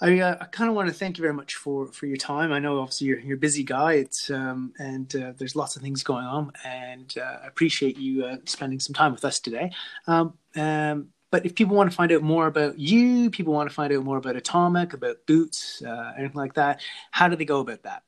I, 0.00 0.20
uh, 0.20 0.36
I 0.40 0.44
kind 0.44 0.70
of 0.70 0.76
want 0.76 0.88
to 0.88 0.94
thank 0.94 1.18
you 1.18 1.22
very 1.22 1.34
much 1.34 1.56
for, 1.56 1.88
for 1.88 2.06
your 2.06 2.16
time. 2.16 2.52
I 2.52 2.60
know 2.60 2.78
obviously 2.78 3.08
you're, 3.08 3.18
you're 3.18 3.36
a 3.36 3.40
busy 3.40 3.64
guy. 3.64 3.94
It's 3.94 4.30
um, 4.30 4.72
and 4.78 5.12
uh, 5.16 5.32
there's 5.36 5.56
lots 5.56 5.74
of 5.74 5.82
things 5.82 6.04
going 6.04 6.24
on, 6.24 6.52
and 6.64 7.12
uh, 7.18 7.38
I 7.42 7.48
appreciate 7.48 7.98
you 7.98 8.24
uh, 8.24 8.36
spending 8.44 8.78
some 8.78 8.94
time 8.94 9.10
with 9.10 9.24
us 9.24 9.40
today. 9.40 9.72
Um, 10.06 10.34
um, 10.54 11.08
but 11.30 11.44
if 11.44 11.54
people 11.54 11.76
want 11.76 11.90
to 11.90 11.96
find 11.96 12.10
out 12.12 12.22
more 12.22 12.46
about 12.46 12.78
you, 12.78 13.30
people 13.30 13.52
want 13.52 13.68
to 13.68 13.74
find 13.74 13.92
out 13.92 14.04
more 14.04 14.16
about 14.16 14.36
Atomic, 14.36 14.94
about 14.94 15.26
boots, 15.26 15.82
uh, 15.82 16.12
anything 16.16 16.36
like 16.36 16.54
that, 16.54 16.80
how 17.10 17.28
do 17.28 17.36
they 17.36 17.44
go 17.44 17.60
about 17.60 17.82
that? 17.82 18.02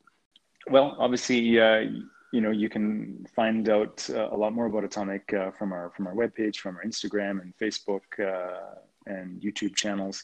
Well, 0.69 0.95
obviously, 0.97 1.59
uh, 1.59 1.83
you 2.31 2.41
know, 2.41 2.51
you 2.51 2.69
can 2.69 3.25
find 3.35 3.69
out 3.69 4.09
uh, 4.09 4.29
a 4.31 4.37
lot 4.37 4.53
more 4.53 4.65
about 4.65 4.83
Atomic 4.83 5.33
uh, 5.33 5.51
from 5.51 5.73
our 5.73 5.89
from 5.89 6.07
our 6.07 6.13
webpage, 6.13 6.57
from 6.57 6.77
our 6.77 6.83
Instagram 6.83 7.41
and 7.41 7.53
Facebook 7.57 8.03
uh, 8.19 8.75
and 9.05 9.41
YouTube 9.41 9.75
channels. 9.75 10.23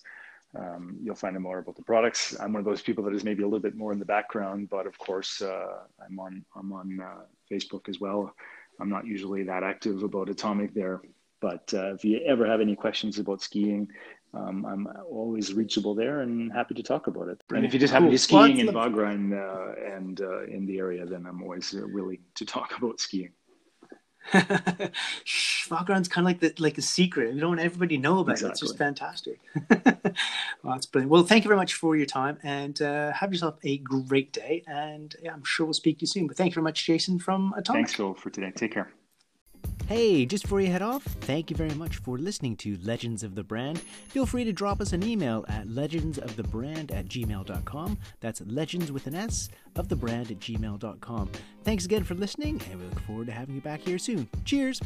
Um, 0.58 0.98
you'll 1.04 1.16
find 1.16 1.36
out 1.36 1.42
more 1.42 1.60
about 1.60 1.76
the 1.76 1.84
products. 1.84 2.36
I'm 2.40 2.54
one 2.54 2.62
of 2.62 2.66
those 2.66 2.82
people 2.82 3.04
that 3.04 3.14
is 3.14 3.24
maybe 3.24 3.44
a 3.44 3.46
little 3.46 3.60
bit 3.60 3.76
more 3.76 3.92
in 3.92 4.00
the 4.00 4.06
background, 4.06 4.70
but 4.70 4.88
of 4.88 4.98
course, 4.98 5.42
uh, 5.42 5.80
I'm 6.04 6.20
on 6.20 6.46
I'm 6.56 6.72
on 6.72 7.04
Facebook 7.52 7.90
as 7.90 8.00
well. 8.00 8.34
I'm 8.80 8.90
not 8.90 9.06
usually 9.06 9.44
that 9.44 9.64
active 9.64 10.04
about 10.04 10.30
Atomic 10.30 10.74
there, 10.74 11.02
but 11.42 11.72
uh, 11.74 11.94
if 11.94 12.06
you 12.06 12.20
ever 12.26 12.46
have 12.46 12.62
any 12.62 12.76
questions 12.76 13.20
about 13.20 13.42
skiing, 13.42 13.90
um, 14.34 14.66
I'm 14.66 14.88
always 15.10 15.54
reachable 15.54 15.96
there 15.96 16.22
and 16.22 16.52
happy 16.52 16.74
to 16.76 16.84
talk 16.84 17.08
about 17.08 17.30
it. 17.30 17.42
And 17.50 17.66
if 17.66 17.74
you 17.74 17.80
just 17.80 17.94
happen 17.94 18.08
to 18.08 18.12
be 18.12 18.18
skiing 18.18 18.60
in 18.60 18.68
Wagrain 18.68 19.34
uh, 19.34 19.96
and 19.96 20.20
uh, 20.22 20.44
in 20.44 20.66
the 20.66 20.78
area, 20.80 21.06
then 21.06 21.26
I'm 21.26 21.42
always 21.42 21.74
uh, 21.74 21.82
willing 21.88 22.20
to 22.36 22.46
talk 22.46 22.78
about 22.78 23.00
skiing. 23.00 23.32
Wagrain's 25.70 26.10
kind 26.10 26.26
of 26.26 26.26
like 26.26 26.40
the 26.42 26.54
like 26.62 26.78
a 26.78 26.82
secret. 26.82 27.34
You 27.34 27.40
don't 27.40 27.52
want 27.52 27.62
everybody 27.62 27.96
to 27.96 28.02
know 28.02 28.20
about 28.20 28.34
exactly. 28.34 28.50
it. 28.50 28.52
It's 28.52 28.62
just 28.62 28.78
fantastic. 28.78 29.40
well, 30.64 30.74
that's 30.74 30.86
brilliant. 30.86 31.12
Well, 31.12 31.24
thank 31.24 31.46
you 31.46 31.48
very 31.48 31.58
much 31.58 31.76
for 31.76 31.96
your 31.96 32.06
time 32.06 32.38
and 32.44 32.82
uh, 32.82 33.14
have 33.14 33.32
yourself 33.32 33.56
a 33.64 33.78
great 33.78 34.34
day. 34.34 34.64
And 34.68 35.16
yeah, 35.22 35.32
I'm 35.32 35.46
sure 35.46 35.66
we'll 35.66 35.74
speak 35.74 36.00
to 36.00 36.02
you 36.02 36.08
soon. 36.08 36.28
But 36.28 36.36
thank 36.36 36.52
you 36.52 36.56
very 36.56 36.64
much, 36.64 36.86
Jason 36.86 37.20
from 37.20 37.54
Atomic. 37.56 37.80
Thanks, 37.80 37.94
Phil, 37.94 38.14
for 38.16 38.30
today. 38.30 38.52
Take 38.54 38.74
care. 38.74 38.92
Hey, 39.86 40.26
just 40.26 40.44
before 40.44 40.60
you 40.60 40.70
head 40.70 40.82
off, 40.82 41.04
thank 41.04 41.50
you 41.50 41.56
very 41.56 41.74
much 41.74 41.98
for 41.98 42.18
listening 42.18 42.58
to 42.58 42.78
Legends 42.84 43.24
of 43.24 43.36
the 43.36 43.44
Brand. 43.44 43.80
Feel 44.10 44.26
free 44.26 44.44
to 44.44 44.52
drop 44.52 44.82
us 44.82 44.92
an 44.92 45.02
email 45.02 45.46
at 45.48 45.68
legendsofthebrand 45.68 46.94
at 46.94 47.08
gmail.com. 47.08 47.98
That's 48.20 48.42
legends 48.46 48.92
with 48.92 49.08
an 49.08 49.16
S 49.16 49.50
of 49.78 49.88
the 49.88 49.96
brand 49.96 50.30
at 50.30 50.40
gmail.com. 50.40 51.32
Thanks 51.64 51.86
again 51.86 52.04
for 52.04 52.16
listening, 52.16 52.62
and 52.70 52.82
we 52.82 52.86
look 52.88 53.00
forward 53.02 53.28
to 53.28 53.34
having 53.34 53.56
you 53.56 53.62
back 53.62 53.80
here 53.80 53.98
soon. 53.98 54.28
Cheers! 54.44 54.82